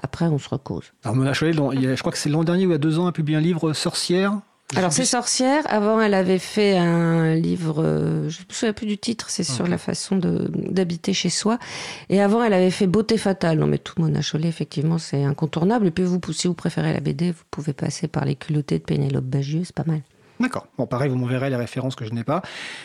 [0.03, 0.93] Après, on se recose.
[1.05, 3.07] Alors Mona Chollet, je crois que c'est l'an dernier ou il y a deux ans,
[3.07, 4.41] a publié un livre Sorcière.
[4.75, 5.63] Alors, c'est sorcière.
[5.69, 9.45] Avant, elle avait fait un livre, euh, je ne me souviens plus du titre, c'est
[9.45, 11.59] sur la façon d'habiter chez soi.
[12.09, 13.59] Et avant, elle avait fait Beauté fatale.
[13.59, 15.87] Non, mais tout Mona Chollet, effectivement, c'est incontournable.
[15.87, 18.85] Et puis, vous, si vous préférez la BD, vous pouvez passer par les culottés de
[18.85, 20.03] Pénélope Bagieux, c'est pas mal.
[20.39, 20.67] D'accord.
[20.77, 22.43] Bon, pareil, vous m'enverrez les références que je n'ai pas.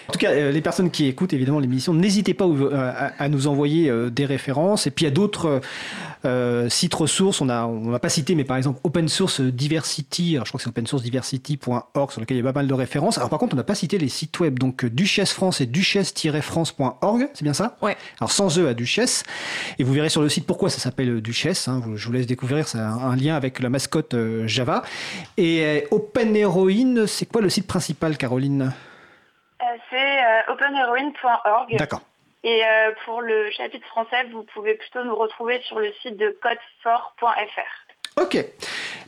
[0.07, 3.27] En tout cas, euh, les personnes qui écoutent évidemment l'émission, n'hésitez pas euh, à, à
[3.29, 4.87] nous envoyer euh, des références.
[4.87, 5.61] Et puis il y a d'autres
[6.69, 7.41] sites ressources.
[7.41, 10.35] On a, on n'a pas cité, mais par exemple Open Source Diversity.
[10.35, 12.67] Alors, je crois que c'est open source diversity.org sur lequel il y a pas mal
[12.67, 13.17] de références.
[13.17, 14.59] Alors par contre, on n'a pas cité les sites web.
[14.59, 17.75] Donc Duchesse France et duchesse-france.org, c'est bien ça?
[17.81, 17.97] Ouais.
[18.19, 19.23] Alors sans eux à Duchesse.
[19.79, 21.67] Et vous verrez sur le site pourquoi ça s'appelle Duchesse.
[21.67, 21.81] hein.
[21.95, 22.67] Je vous laisse découvrir.
[22.67, 24.83] C'est un, un lien avec la mascotte euh, Java.
[25.37, 28.73] Et euh, Open Heroine, c'est quoi le site principal, Caroline
[29.61, 31.75] Euh, c'est euh, openheroine.org.
[31.77, 32.01] D'accord.
[32.43, 36.35] Et euh, pour le chapitre français, vous pouvez plutôt nous retrouver sur le site de
[36.41, 38.21] codefort.fr.
[38.21, 38.43] Ok.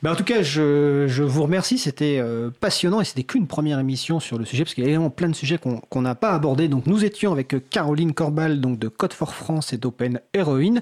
[0.01, 1.77] Ben, en tout cas, je, je vous remercie.
[1.77, 4.89] C'était euh, passionnant et c'était qu'une première émission sur le sujet parce qu'il y a
[4.89, 6.67] évidemment plein de sujets qu'on n'a pas abordés.
[6.67, 10.81] Donc, nous étions avec Caroline Corbal donc de Code for France et d'Open Heroine.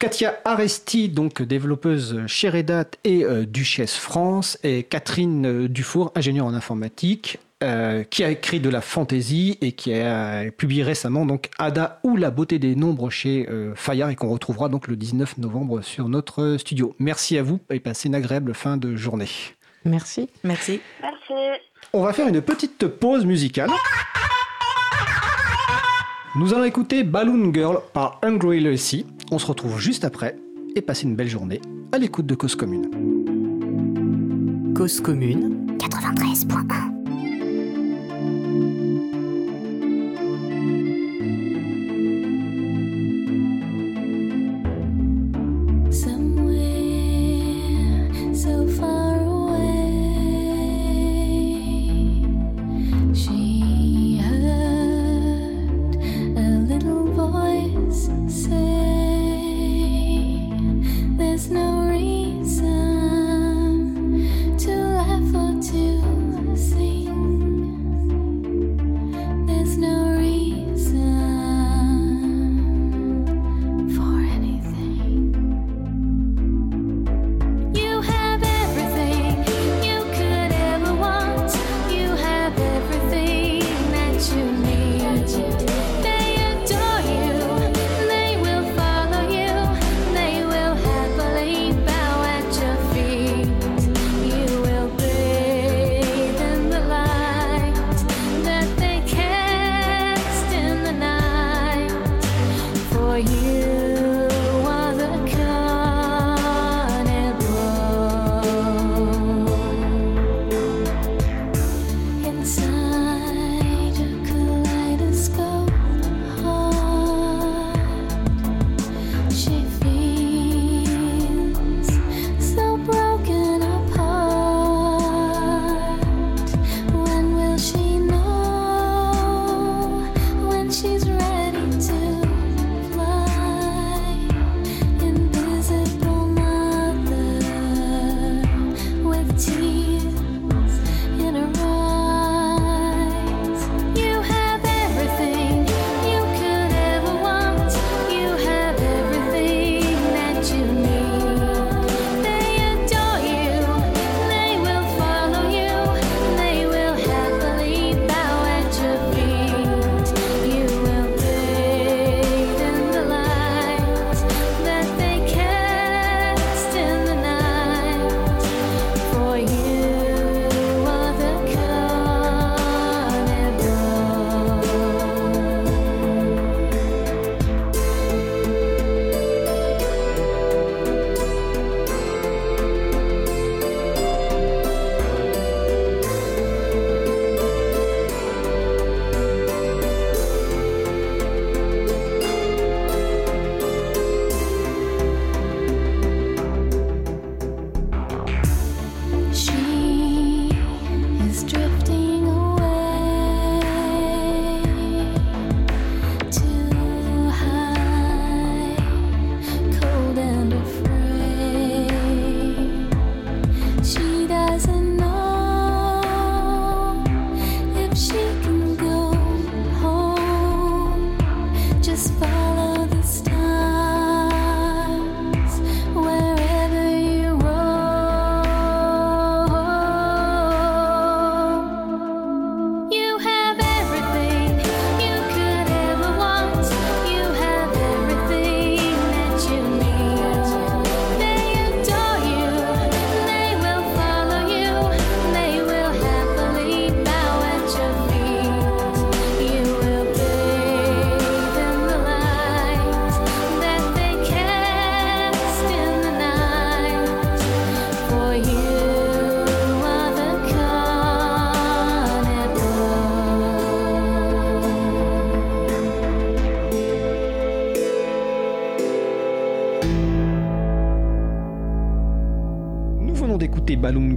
[0.00, 6.10] Katia Aresti, donc développeuse chez Red Hat et euh, Duchesse France, et Catherine euh, Dufour,
[6.14, 11.26] ingénieure en informatique, euh, qui a écrit de la fantaisie et qui a publié récemment
[11.26, 14.96] donc Ada ou la beauté des nombres chez euh, Fayard et qu'on retrouvera donc le
[14.96, 16.96] 19 novembre sur notre studio.
[16.98, 19.28] Merci à vous et passez une agréable fin de journée.
[19.84, 20.30] Merci.
[20.44, 20.80] Merci.
[21.02, 21.60] Merci.
[21.92, 23.68] On va faire une petite pause musicale.
[26.36, 29.04] Nous allons écouter Balloon Girl par Hungry Lucy.
[29.32, 30.36] On se retrouve juste après
[30.74, 31.60] et passez une belle journée
[31.92, 32.88] à l'écoute de Cause Commune.
[34.74, 36.89] Cause commune 93.1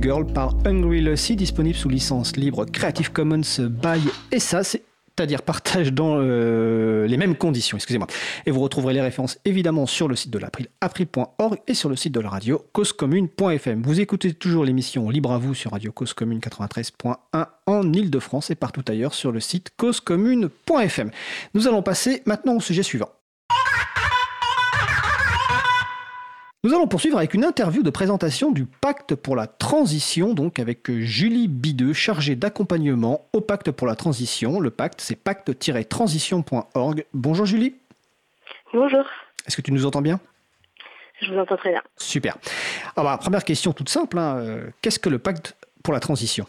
[0.04, 4.02] Girl par Hungry Lucy, disponible sous licence libre Creative Commons by
[4.34, 8.08] ESA, c'est-à-dire partage dans euh, les mêmes conditions, excusez-moi.
[8.46, 11.96] Et vous retrouverez les références évidemment sur le site de l'April, april.org et sur le
[11.96, 13.82] site de la radio causecommune.fm.
[13.82, 18.56] Vous écoutez toujours l'émission Libre à vous sur Radio Cause Commune 93.1 en Ile-de-France et
[18.56, 21.12] partout ailleurs sur le site causecommune.fm.
[21.54, 23.10] Nous allons passer maintenant au sujet suivant.
[26.66, 30.90] Nous allons poursuivre avec une interview de présentation du Pacte pour la transition, donc avec
[30.90, 34.62] Julie Bideux, chargée d'accompagnement au Pacte pour la transition.
[34.62, 37.06] Le pacte, c'est pacte-transition.org.
[37.14, 37.76] Bonjour Julie.
[38.74, 39.04] Bonjour,
[39.46, 40.22] Est-ce que tu nous entends bien?
[41.22, 41.82] Je vous entends très bien.
[41.98, 42.38] Super.
[42.96, 44.18] Alors, bah, première question toute simple.
[44.18, 46.46] hein, euh, Qu'est-ce que le Pacte pour la transition?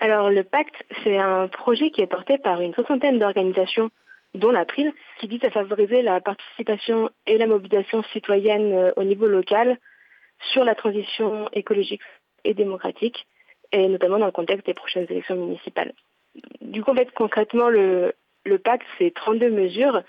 [0.00, 0.74] Alors le pacte,
[1.04, 3.88] c'est un projet qui est porté par une soixantaine d'organisations,
[4.36, 9.26] dont l'April, qui vise à favoriser la participation et la mobilisation citoyenne euh, au niveau
[9.26, 9.78] local
[10.52, 12.02] sur la transition écologique
[12.44, 13.26] et démocratique,
[13.72, 15.92] et notamment dans le contexte des prochaines élections municipales.
[16.60, 18.12] Du coup, en fait, concrètement, le,
[18.62, 20.02] pacte, c'est 32 mesures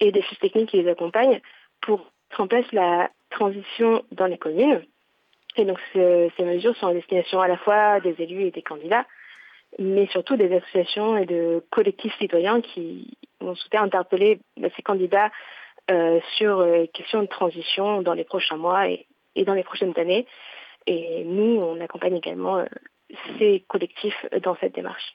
[0.00, 1.40] et des fiches techniques qui les accompagnent
[1.80, 2.10] pour
[2.48, 4.82] place la transition dans les communes.
[5.56, 8.62] Et donc, ce- ces mesures sont à destination à la fois des élus et des
[8.62, 9.06] candidats,
[9.78, 15.30] mais surtout des associations et de collectifs citoyens qui vont souhaiter interpeller bah, ces candidats
[15.90, 19.06] euh, sur euh, les questions de transition dans les prochains mois et,
[19.44, 20.26] dans les prochaines années.
[20.86, 22.66] Et nous, on accompagne également euh,
[23.38, 25.14] ces collectifs dans cette démarche.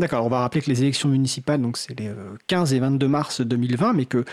[0.00, 3.08] D'accord, on va rappeler que les élections municipales, donc c'est les euh, 15 et 22
[3.08, 4.24] mars 2020, mais que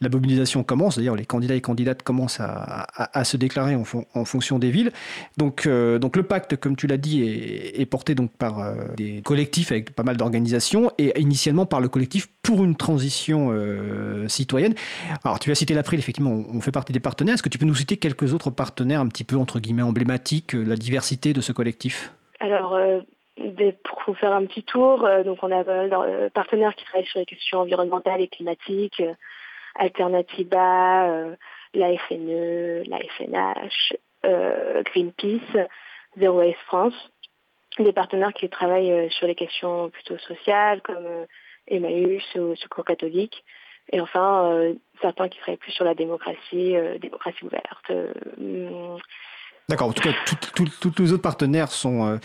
[0.00, 4.24] la mobilisation commence, c'est-à-dire les candidats et candidates commencent à, se déclarer en, fon- en
[4.24, 4.92] fonction des villes.
[5.36, 9.22] Donc, euh, donc le pacte, comme tu l'as dit, est, porté donc par euh, des
[9.22, 14.74] collectifs avec pas mal d'organisations et initialement par le collectif pour une transition euh, citoyenne.
[15.24, 17.34] Alors tu as cité l'April, effectivement, on, fait partie des partenaires.
[17.34, 20.52] Est-ce que tu peux nous citer quelques autres partenaires un petit peu entre guillemets emblématiques,
[20.52, 22.12] la diversité de ce collectif?
[22.40, 22.78] Alors,
[23.84, 25.64] pour faire un petit tour, donc on a
[26.30, 29.02] partenaires qui travaillent sur les questions environnementales et climatiques,
[29.78, 31.36] Alternativa, euh,
[31.74, 35.68] la FNE, la FNH, euh, Greenpeace,
[36.18, 37.10] Zero Waste France,
[37.78, 41.26] des partenaires qui travaillent euh, sur les questions plutôt sociales comme euh,
[41.68, 43.44] Emmaüs ou Secours catholique,
[43.92, 47.92] et enfin euh, certains qui travaillent plus sur la démocratie, démocratie ouverte,
[49.70, 50.14] D'accord, en tout cas,
[50.80, 52.16] tous les autres partenaires sont, euh,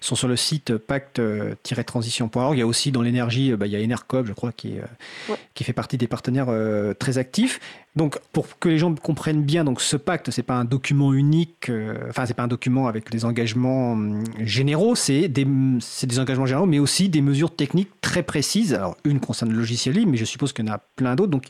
[0.00, 2.56] sont sur le site pacte-transition.org.
[2.56, 4.78] Il y a aussi dans l'énergie, euh, bah, il y a Enercop, je crois, qui,
[4.78, 4.82] euh,
[5.28, 5.36] Ouais.
[5.54, 7.58] qui fait partie des partenaires euh, très actifs.
[7.96, 11.68] Donc, pour que les gens comprennent bien, donc ce pacte, c'est pas un document unique,
[12.10, 16.66] enfin, c'est pas un document avec des engagements hum, généraux, c'est des, des engagements généraux,
[16.66, 18.72] mais aussi des mesures techniques très précises.
[18.72, 21.32] Alors, une concerne le logiciel libre, mais je suppose qu'il y en a plein d'autres.
[21.32, 21.46] Donc,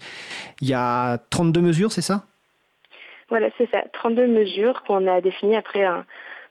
[0.62, 2.24] il y a 32 mesures, c'est ça?
[3.28, 3.82] Voilà, c'est ça.
[3.92, 6.04] 32 mesures qu'on a définies après un-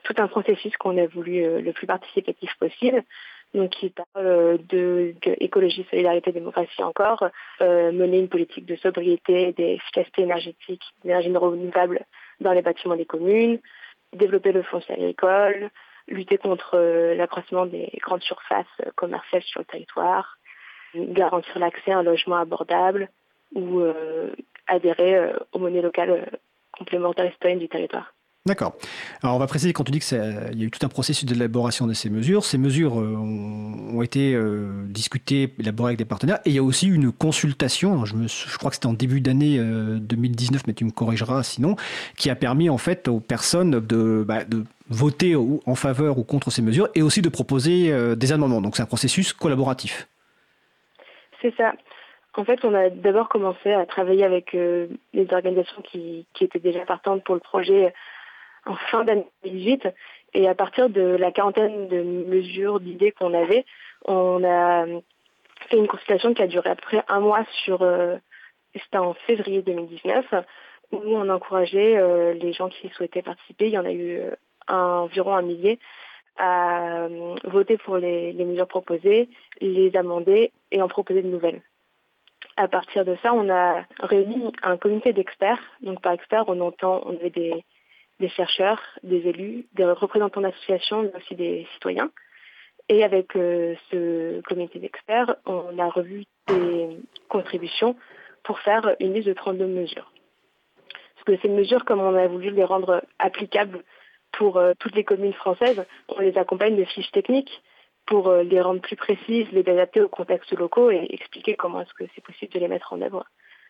[0.04, 3.04] tout un processus qu'on a voulu euh, le plus participatif possible.
[3.54, 7.30] Donc, qui parle euh, de, écologie, solidarité, démocratie encore,
[7.62, 12.04] euh, mener une politique de sobriété, d'efficacité énergétique, d'énergie renouvelable
[12.40, 13.60] dans les bâtiments des communes,
[14.12, 15.70] développer le foncier agricole,
[16.08, 20.38] lutter contre euh, l'accroissement des grandes surfaces commerciales sur le territoire,
[20.96, 23.10] garantir l'accès à un logement abordable
[23.54, 24.32] ou euh,
[24.66, 26.28] adhérer aux monnaies locales
[26.74, 28.14] euh, complémentaires et citoyennes du territoire.
[28.46, 28.76] D'accord.
[29.22, 31.88] Alors on va préciser quand tu dis qu'il y a eu tout un processus d'élaboration
[31.88, 32.44] de ces mesures.
[32.44, 36.64] Ces mesures euh, ont, été euh, discutées, élaborées avec des partenaires, et il y a
[36.64, 37.94] aussi une consultation.
[37.94, 40.84] Alors, je, me, sou- je crois que c'était en début d'année euh, 2019, mais tu
[40.84, 41.78] me corrigeras sinon,
[42.18, 46.26] qui a permis en fait aux personnes de, bah, de voter ou- en faveur ou
[46.26, 48.60] contre ces mesures, et aussi de proposer euh, des amendements.
[48.60, 50.10] Donc c'est un processus collaboratif.
[51.42, 51.72] C'est ça.
[52.36, 56.60] En fait, on a d'abord commencé à travailler avec euh, les organisations qui, qui étaient
[56.60, 57.94] déjà partantes pour le projet
[58.66, 59.88] en fin d'année 2018.
[60.34, 63.66] Et à partir de la quarantaine de mesures, d'idées qu'on avait,
[64.06, 64.86] on a
[65.70, 68.18] fait une consultation qui a duré à peu près un mois sur, euh,
[68.74, 70.26] c'était en février 2019,
[70.92, 73.68] où on encourageait euh, les gens qui souhaitaient participer.
[73.68, 74.32] Il y en a eu euh,
[74.68, 75.80] environ un millier
[76.38, 79.30] à euh, voter pour les, les mesures proposées,
[79.62, 81.62] les amender et en proposer de nouvelles.
[82.56, 85.62] À partir de ça, on a réuni un comité d'experts.
[85.82, 87.64] Donc par experts, on entend, on avait des,
[88.30, 92.12] chercheurs, des élus, des représentants d'associations, mais aussi des citoyens.
[92.90, 96.98] Et avec euh, ce comité d'experts, on a revu des
[97.28, 97.96] contributions
[98.44, 100.12] pour faire une liste de 32 mesures.
[101.16, 103.84] Parce que ces mesures, comme on a voulu les rendre applicables
[104.34, 107.64] pour euh, toutes les communes françaises, on les accompagne de fiches techniques
[108.06, 111.94] pour euh, les rendre plus précises, les adapter aux contextes locaux et expliquer comment est-ce
[111.94, 113.26] que c'est possible de les mettre en œuvre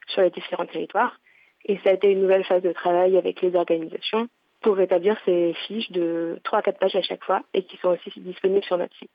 [0.07, 1.17] sur les différents territoires.
[1.65, 4.27] Et ça a été une nouvelle phase de travail avec les organisations
[4.61, 7.89] pour établir ces fiches de 3 à 4 pages à chaque fois et qui sont
[7.89, 9.11] aussi disponibles sur notre site.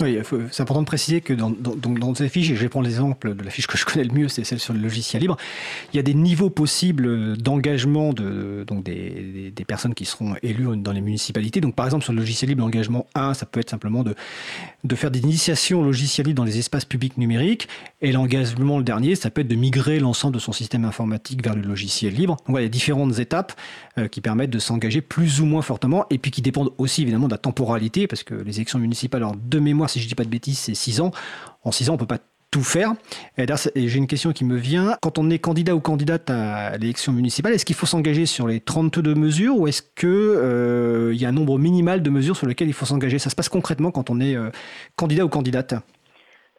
[0.00, 0.16] Oui,
[0.52, 3.42] c'est important de préciser que dans, dans, ces fiches, et je vais prendre l'exemple de
[3.42, 5.36] la fiche que je connais le mieux, c'est celle sur le logiciel libre,
[5.92, 10.92] il y a des niveaux possibles d'engagement de, donc des personnes qui seront élues dans
[10.92, 11.60] les municipalités.
[11.60, 14.14] Donc par exemple sur le logiciel libre, l'engagement 1, ça peut être simplement de,
[14.84, 17.66] de faire des initiations au logiciel libre dans les espaces publics numériques,
[18.00, 21.56] et l'engagement le dernier, ça peut être de migrer l'ensemble de son système informatique vers
[21.56, 22.36] le logiciel libre.
[22.36, 23.52] Donc voilà, il y a différentes étapes
[23.98, 27.26] euh, qui permettent de s'engager plus ou moins fortement, et puis qui dépendent aussi évidemment
[27.26, 30.24] de la temporalité, parce que les élections municipales, alors de mémoire, si je dis pas
[30.24, 31.10] de bêtises, c'est 6 ans.
[31.64, 32.18] En 6 ans, on peut pas
[32.50, 32.92] tout faire.
[33.36, 34.96] Et j'ai une question qui me vient.
[35.02, 38.60] Quand on est candidat ou candidate à l'élection municipale, est-ce qu'il faut s'engager sur les
[38.60, 42.68] 32 mesures ou est-ce que euh, y a un nombre minimal de mesures sur lesquelles
[42.68, 43.18] il faut s'engager?
[43.18, 44.50] Ça se passe concrètement quand on est euh,
[44.96, 45.74] candidat ou candidate?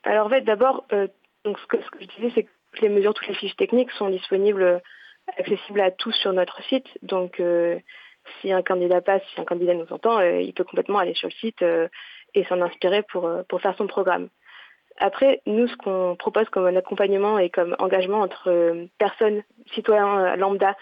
[0.03, 1.07] Alors en fait, d'abord, euh,
[1.45, 4.09] ce que, ce que je disais, c'est que les mesures, toutes les fiches techniques sont
[4.09, 4.81] disponibles,
[5.39, 6.85] accessibles à tous sur notre site.
[7.01, 7.41] Donc
[8.41, 11.33] si un candidat passe, si un candidat nous entend, il peut complètement aller sur le
[11.33, 11.63] site
[12.33, 14.29] et s'en inspirer pour, euh, pour faire son programme.
[14.97, 19.43] Après, nous, ce qu'on propose comme un accompagnement et comme engagement entre euh, personnes,
[19.73, 20.75] citoyens euh, lambda,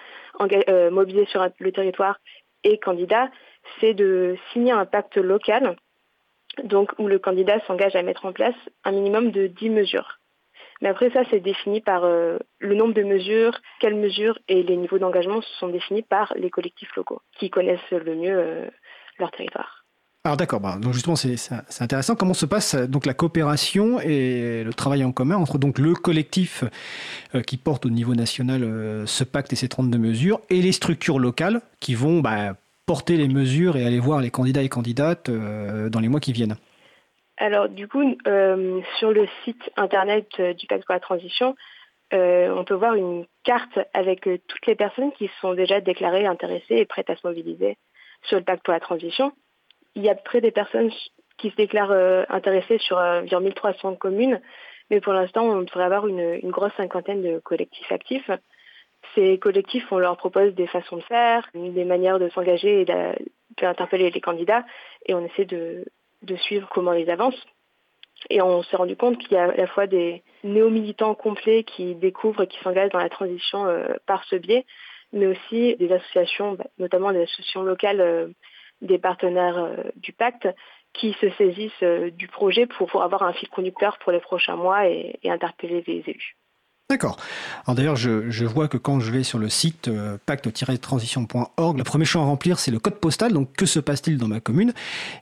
[0.91, 2.19] mobilisés sur le territoire
[2.64, 3.30] et candidats,
[3.80, 5.76] c'est de signer un pacte local
[6.64, 10.19] donc où le candidat s'engage à mettre en place un minimum de 10 mesures.
[10.82, 14.98] Mais après ça, c'est défini par le nombre de mesures, quelles mesures et les niveaux
[14.98, 18.69] d'engagement sont définis par les collectifs locaux qui connaissent le mieux
[19.19, 19.86] leur territoire.
[20.28, 22.18] Alors d'accord, bah, donc justement c'est intéressant.
[22.18, 25.94] Comment se passe euh, donc la coopération et le travail en commun entre donc le
[25.94, 26.66] collectif
[27.34, 30.74] euh, qui porte au niveau national euh, ce pacte et ces 32 mesures et les
[30.74, 32.56] structures locales qui vont bah,
[32.86, 36.58] porter les mesures et aller voir les candidats et candidates dans les mois qui viennent?
[37.38, 38.04] Alors du coup,
[38.99, 40.28] sur le site internet
[40.58, 41.56] du Pacte pour la transition,
[42.12, 46.86] on peut voir une carte avec toutes les personnes qui sont déjà déclarées intéressées et
[46.86, 47.78] prêtes à se mobiliser
[48.24, 49.32] sur le Pacte pour la transition.
[49.98, 50.91] Il y a près des personnes
[51.38, 54.40] qui se déclarent euh, intéressées sur euh, environ 1300 communes,
[54.91, 58.30] mais pour l'instant, on devrait avoir une, grosse cinquantaine de collectifs actifs.
[59.15, 62.86] Ces collectifs, on leur propose des façons de faire, des manières de s'engager et
[63.60, 64.65] d'interpeller les candidats,
[65.07, 65.84] et on essaie de,
[66.38, 67.45] suivre comment ils avancent.
[68.30, 71.95] Et on s'est rendu compte qu'il y a à la fois des néo-militants complets qui
[71.95, 74.65] découvrent et qui s'engagent dans la transition euh, par ce biais,
[75.11, 78.34] mais aussi des associations, bah, notamment des associations locales
[78.82, 80.48] des partenaires euh, du pacte,
[80.94, 84.88] qui se saisissent euh, du projet pour, avoir un fil conducteur pour les prochains mois
[84.88, 86.36] et interpeller les élus.
[86.89, 87.18] D'accord.
[87.65, 92.05] Alors d'ailleurs, je, vois que quand je vais sur le site euh, pacte-transition.org, le premier
[92.05, 93.34] champ à remplir, c'est le code postal.
[93.34, 94.72] Donc, que se passe-t-il dans ma commune?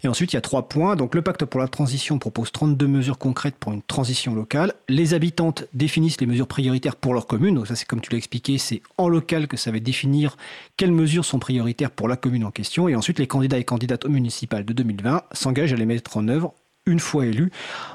[0.03, 0.95] Et ensuite, il y a trois points.
[0.95, 4.75] Donc, le pacte pour la transition propose 32 mesures concrètes pour une transition locale.
[4.89, 7.55] Les habitantes définissent les mesures prioritaires pour leur commune.
[7.55, 10.37] Donc, ça, c'est comme tu l'as expliqué, c'est en local que ça va définir
[10.77, 12.87] quelles mesures sont prioritaires pour la commune en question.
[12.87, 16.27] Et ensuite, les candidats et candidates au municipal de 2020 s'engagent à les mettre en
[16.27, 16.53] œuvre
[16.85, 17.51] une fois élus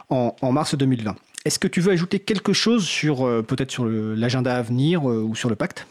[0.09, 1.15] en, en mars 2020.
[1.47, 5.23] Est-ce que tu veux ajouter quelque chose sur euh, peut-être sur l'agenda à venir euh,
[5.23, 5.87] ou sur le pacte?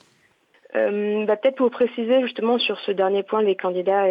[0.76, 4.06] Euh, bah, Peut-être pour préciser justement sur ce dernier point, les candidats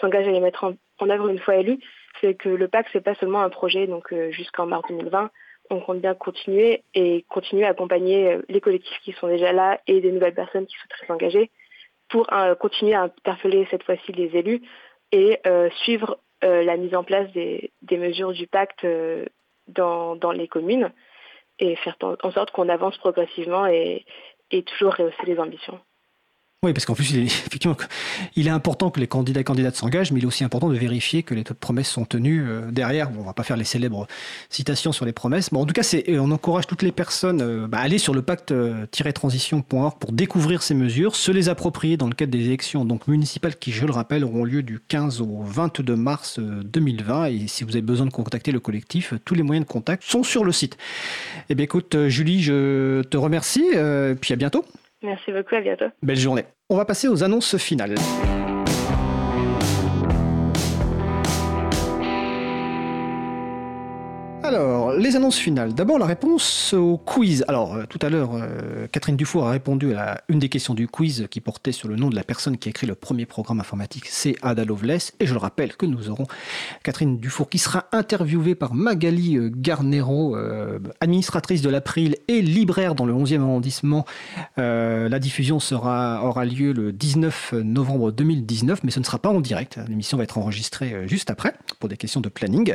[0.00, 0.64] s'engagent à les mettre
[1.00, 1.80] en, œuvre une fois élus,
[2.20, 5.30] c'est que le pacte, c'est pas seulement un projet donc jusqu'en mars 2020.
[5.70, 10.00] On compte bien continuer et continuer à accompagner les collectifs qui sont déjà là et
[10.00, 11.50] des nouvelles personnes qui souhaiteraient s'engager
[12.08, 14.62] pour euh, continuer à interpeller cette fois-ci les élus
[15.10, 15.40] et
[15.82, 18.86] suivre la mise en place des, mesures du pacte
[19.68, 20.92] dans, dans les communes
[21.58, 24.04] et faire en sorte qu'on avance progressivement et,
[24.50, 25.80] et toujours rehausser les ambitions.
[26.66, 27.76] Oui, parce qu'en plus, il est, effectivement,
[28.34, 30.76] il est important que les candidats et candidates s'engagent, mais il est aussi important de
[30.76, 33.10] vérifier que les promesses sont tenues euh, derrière.
[33.10, 34.08] Bon, on va pas faire les célèbres
[34.50, 35.50] citations sur les promesses.
[35.50, 37.98] Bon, en tout cas, c'est, euh, on encourage toutes les personnes euh, bah, à aller
[37.98, 42.84] sur le pacte-transition.org pour découvrir ces mesures, se les approprier dans le cadre des élections
[42.84, 47.26] donc municipales qui, je le rappelle, auront lieu du 15 au 22 mars euh, 2020.
[47.26, 50.24] Et si vous avez besoin de contacter le collectif, tous les moyens de contact sont
[50.24, 50.76] sur le site.
[51.48, 54.64] Eh bien, écoute, Julie, je te remercie, euh, puis à bientôt.
[55.02, 55.86] Merci beaucoup, à bientôt.
[56.02, 56.44] Belle journée.
[56.68, 57.94] On va passer aux annonces finales.
[64.56, 65.74] Alors, les annonces finales.
[65.74, 67.44] D'abord, la réponse au quiz.
[67.46, 70.88] Alors, euh, tout à l'heure, euh, Catherine Dufour a répondu à une des questions du
[70.88, 73.60] quiz qui portait sur le nom de la personne qui a écrit le premier programme
[73.60, 75.12] informatique, c'est Ada Lovelace.
[75.20, 76.26] Et je le rappelle que nous aurons
[76.82, 80.38] Catherine Dufour qui sera interviewée par Magali euh, Garnero,
[81.00, 84.06] administratrice de l'April et libraire dans le 11e arrondissement.
[84.56, 89.78] La diffusion aura lieu le 19 novembre 2019, mais ce ne sera pas en direct.
[89.88, 92.74] L'émission va être enregistrée juste après pour des questions de planning.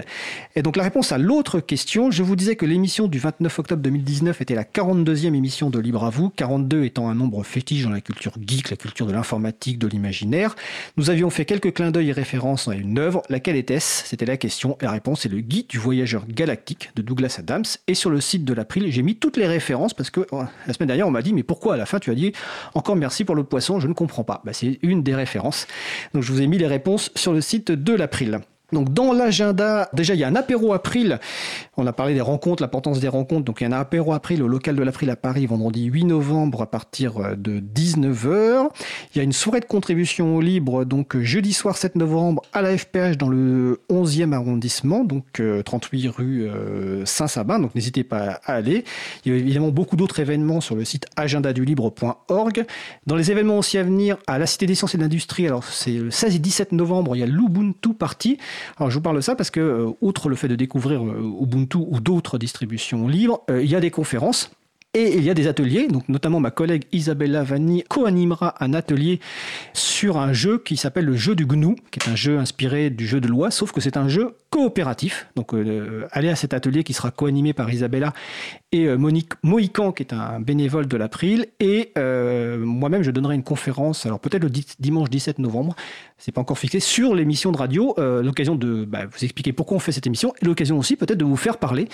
[0.56, 4.42] Et donc la réponse à l'autre Je vous disais que l'émission du 29 octobre 2019
[4.42, 8.02] était la 42e émission de Libre à vous, 42 étant un nombre fétiche dans la
[8.02, 10.58] culture geek, la culture de l'informatique, de l'imaginaire.
[10.98, 13.24] Nous avions fait quelques clins d'œil et références à une œuvre.
[13.30, 14.06] Laquelle était-ce?
[14.06, 14.78] C'était la question.
[14.82, 17.64] La réponse est le Guide du voyageur galactique de Douglas Adams.
[17.88, 20.74] Et sur le site de l'April, j'ai mis toutes les références parce que euh, la
[20.74, 22.34] semaine dernière, on m'a dit Mais pourquoi à la fin tu as dit
[22.74, 24.42] encore merci pour le poisson Je ne comprends pas.
[24.44, 25.68] Bah, c'est une des références.
[26.14, 28.42] Donc je vous ai mis les réponses sur le site de l'April.
[28.72, 31.20] Donc dans l'agenda, déjà il y a un apéro April.
[31.78, 33.46] On a parlé des rencontres, l'importance des rencontres.
[33.46, 36.06] Donc il y a un apéro April au local de l'April à Paris vendredi 8
[36.06, 38.70] novembre à partir euh, de 19h.
[39.14, 42.42] Il y a une soirée de contribution au libre donc euh, jeudi soir 7 novembre
[42.54, 47.60] à la FPH dans le 11e arrondissement, donc euh, 38 rue euh, Saint-Sabin.
[47.60, 48.84] Donc n'hésitez pas à aller.
[49.26, 52.66] Il y a évidemment beaucoup d'autres événements sur le site agendadulibre.org.
[53.08, 55.64] Dans les événements aussi à venir à la Cité des Sciences et de l'Industrie, alors
[55.64, 58.38] c'est le 16 et 17 novembre, il y a l'Ubuntu Party.
[58.78, 61.42] Alors je vous parle de ça parce que, euh, outre le fait de découvrir euh,
[61.42, 64.52] Ubuntu ou d'autres distributions libres, euh, il y a des conférences.
[64.94, 69.22] Et il y a des ateliers, donc notamment ma collègue Isabella Vanni co-animera un atelier
[69.72, 73.08] sur un jeu qui s'appelle le jeu du GNU, qui est un jeu inspiré du
[73.08, 75.28] jeu de loi, sauf que c'est un jeu coopératif.
[75.36, 78.14] Donc euh, allez à cet atelier qui sera co-animé par Isabella
[78.74, 81.48] et euh, Monique Mohican, qui est un bénévole de l'April.
[81.62, 85.76] Et euh, moi-même, je donnerai une conférence, alors peut-être le di- dimanche 17 novembre,
[86.18, 89.78] c'est pas encore fixé, sur l'émission de radio, euh, l'occasion de bah, vous expliquer pourquoi
[89.78, 91.88] on fait cette émission, et l'occasion aussi peut-être de vous faire parler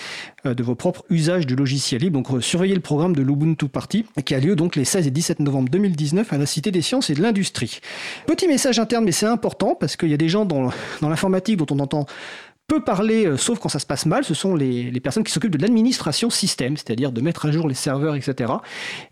[0.44, 2.20] de vos propres usages du logiciel libre.
[2.20, 5.40] Donc surveillez le programme de l'Ubuntu Party, qui a lieu donc les 16 et 17
[5.40, 7.80] novembre 2019 à la Cité des Sciences et de l'Industrie.
[8.26, 10.70] Petit message interne, mais c'est important, parce qu'il y a des gens dans
[11.02, 12.06] l'informatique dont on entend
[12.68, 15.56] peu parler, euh, sauf quand ça se passe mal, ce sont les, personnes qui s'occupent
[15.56, 18.52] de l'administration système, c'est-à-dire de mettre à jour les serveurs, etc.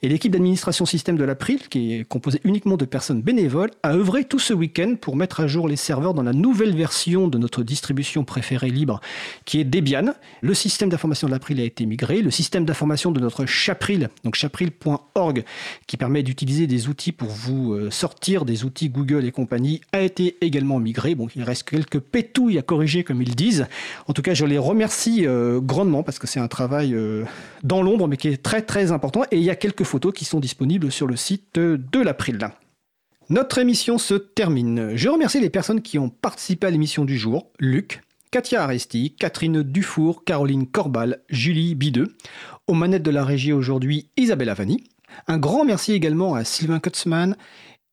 [0.02, 4.24] Et l'équipe d'administration système de l'April, qui est composée uniquement de personnes bénévoles, a œuvré
[4.24, 7.62] tout ce week-end pour mettre à jour les serveurs dans la nouvelle version de notre
[7.62, 9.00] distribution préférée libre,
[9.46, 10.12] qui est Debian.
[10.42, 14.34] Le système d'information de l'April a été migré, le système d'information de notre Chapril, donc
[14.34, 15.44] chapril.org,
[15.86, 20.02] qui permet d'utiliser des outils pour vous euh, sortir des outils Google et compagnie, a
[20.02, 21.14] été également migré.
[21.14, 23.34] Bon, il reste quelques pétouilles à corriger, comme ils
[24.06, 27.24] En tout cas, je les remercie euh, grandement parce que c'est un travail euh,
[27.62, 29.22] dans l'ombre, mais qui est très très important.
[29.30, 32.38] Et il y a quelques photos qui sont disponibles sur le site de l'April.
[33.28, 34.92] Notre émission se termine.
[34.94, 37.50] Je remercie les personnes qui ont participé à l'émission du jour.
[37.58, 42.14] Luc, Katia Aresti, Catherine Dufour, Caroline Corbal, Julie Bideux.
[42.68, 44.84] Aux manettes de la régie aujourd'hui, Isabelle Avani.
[45.26, 47.36] Un grand merci également à Sylvain Kutzmann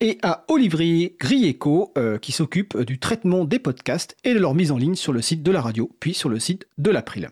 [0.01, 4.71] et à Olivier Grieco euh, qui s'occupe du traitement des podcasts et de leur mise
[4.71, 7.29] en ligne sur le site de la radio, puis sur le site de l'April.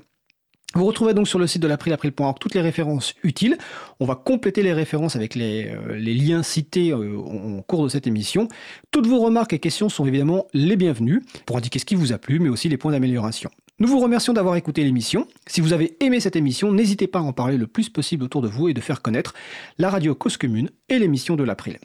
[0.74, 3.58] Vous retrouverez donc sur le site de l'April, april.org, toutes les références utiles.
[4.00, 8.08] On va compléter les références avec les, euh, liens cités euh, en cours de cette
[8.08, 8.48] émission.
[8.90, 12.18] Toutes vos remarques et questions sont évidemment les bienvenues pour indiquer ce qui vous a
[12.18, 13.50] plu, mais aussi les points d'amélioration.
[13.80, 15.28] Nous vous remercions d'avoir écouté l'émission.
[15.46, 18.42] Si vous avez aimé cette émission, n'hésitez pas à en parler le plus possible autour
[18.42, 19.34] de vous et de faire connaître
[19.78, 21.80] la radio Cause Commune et l'émission de l'April.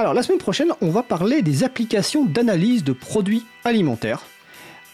[0.00, 4.22] Alors la semaine prochaine, on va parler des applications d'analyse de produits alimentaires.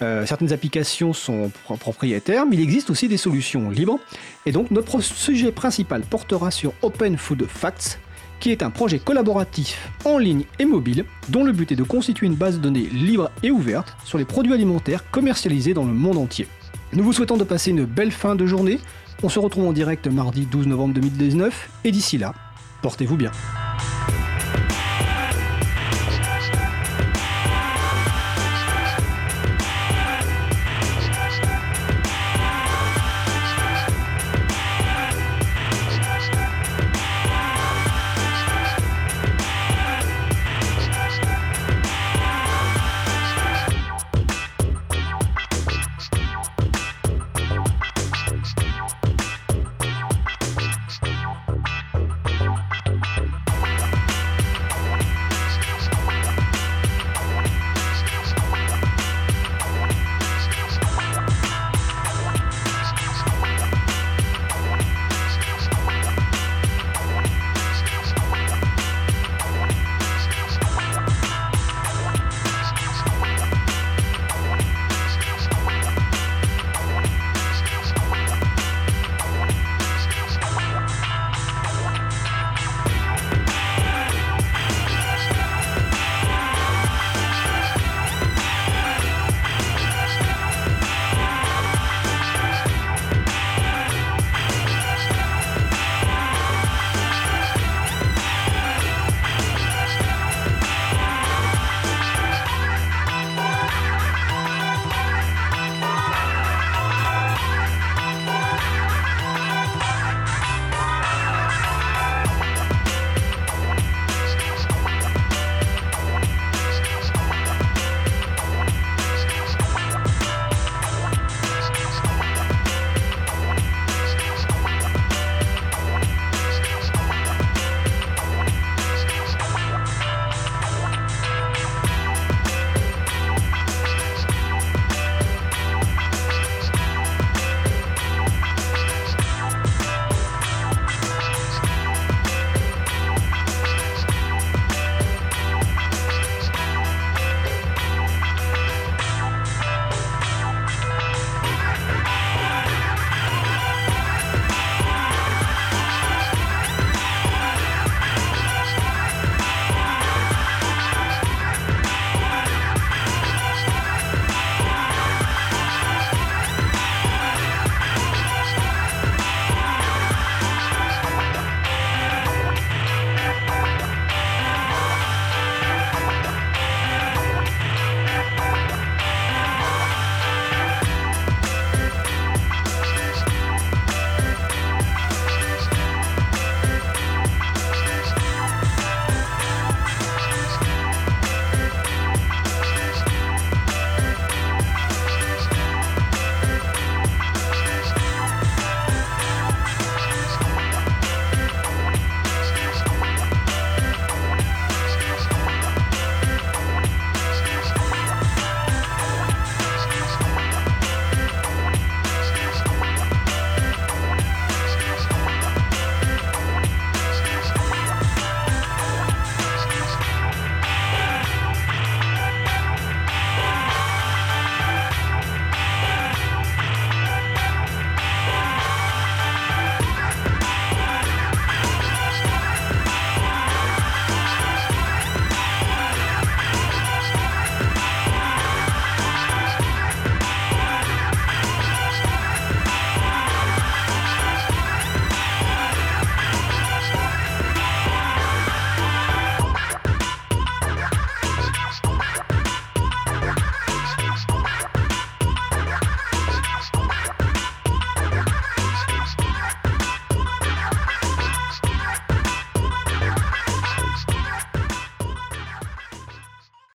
[0.03, 4.01] Euh, certaines applications sont pro- propriétaires, mais il existe aussi des solutions libres.
[4.47, 8.01] Et donc notre sujet principal portera sur Open Food Facts,
[8.41, 12.27] qui est un projet collaboratif en ligne et mobile, dont le but est de constituer
[12.27, 16.19] une base de données libre et ouverte sur les produits alimentaires commercialisés dans le monde
[16.19, 16.49] entier.
[16.95, 18.81] Nous vous souhaitons de passer une belle fin de journée.
[19.23, 22.35] On se retrouve en direct mardi 12 novembre 2019, et d'ici là,
[22.83, 23.31] portez-vous bien.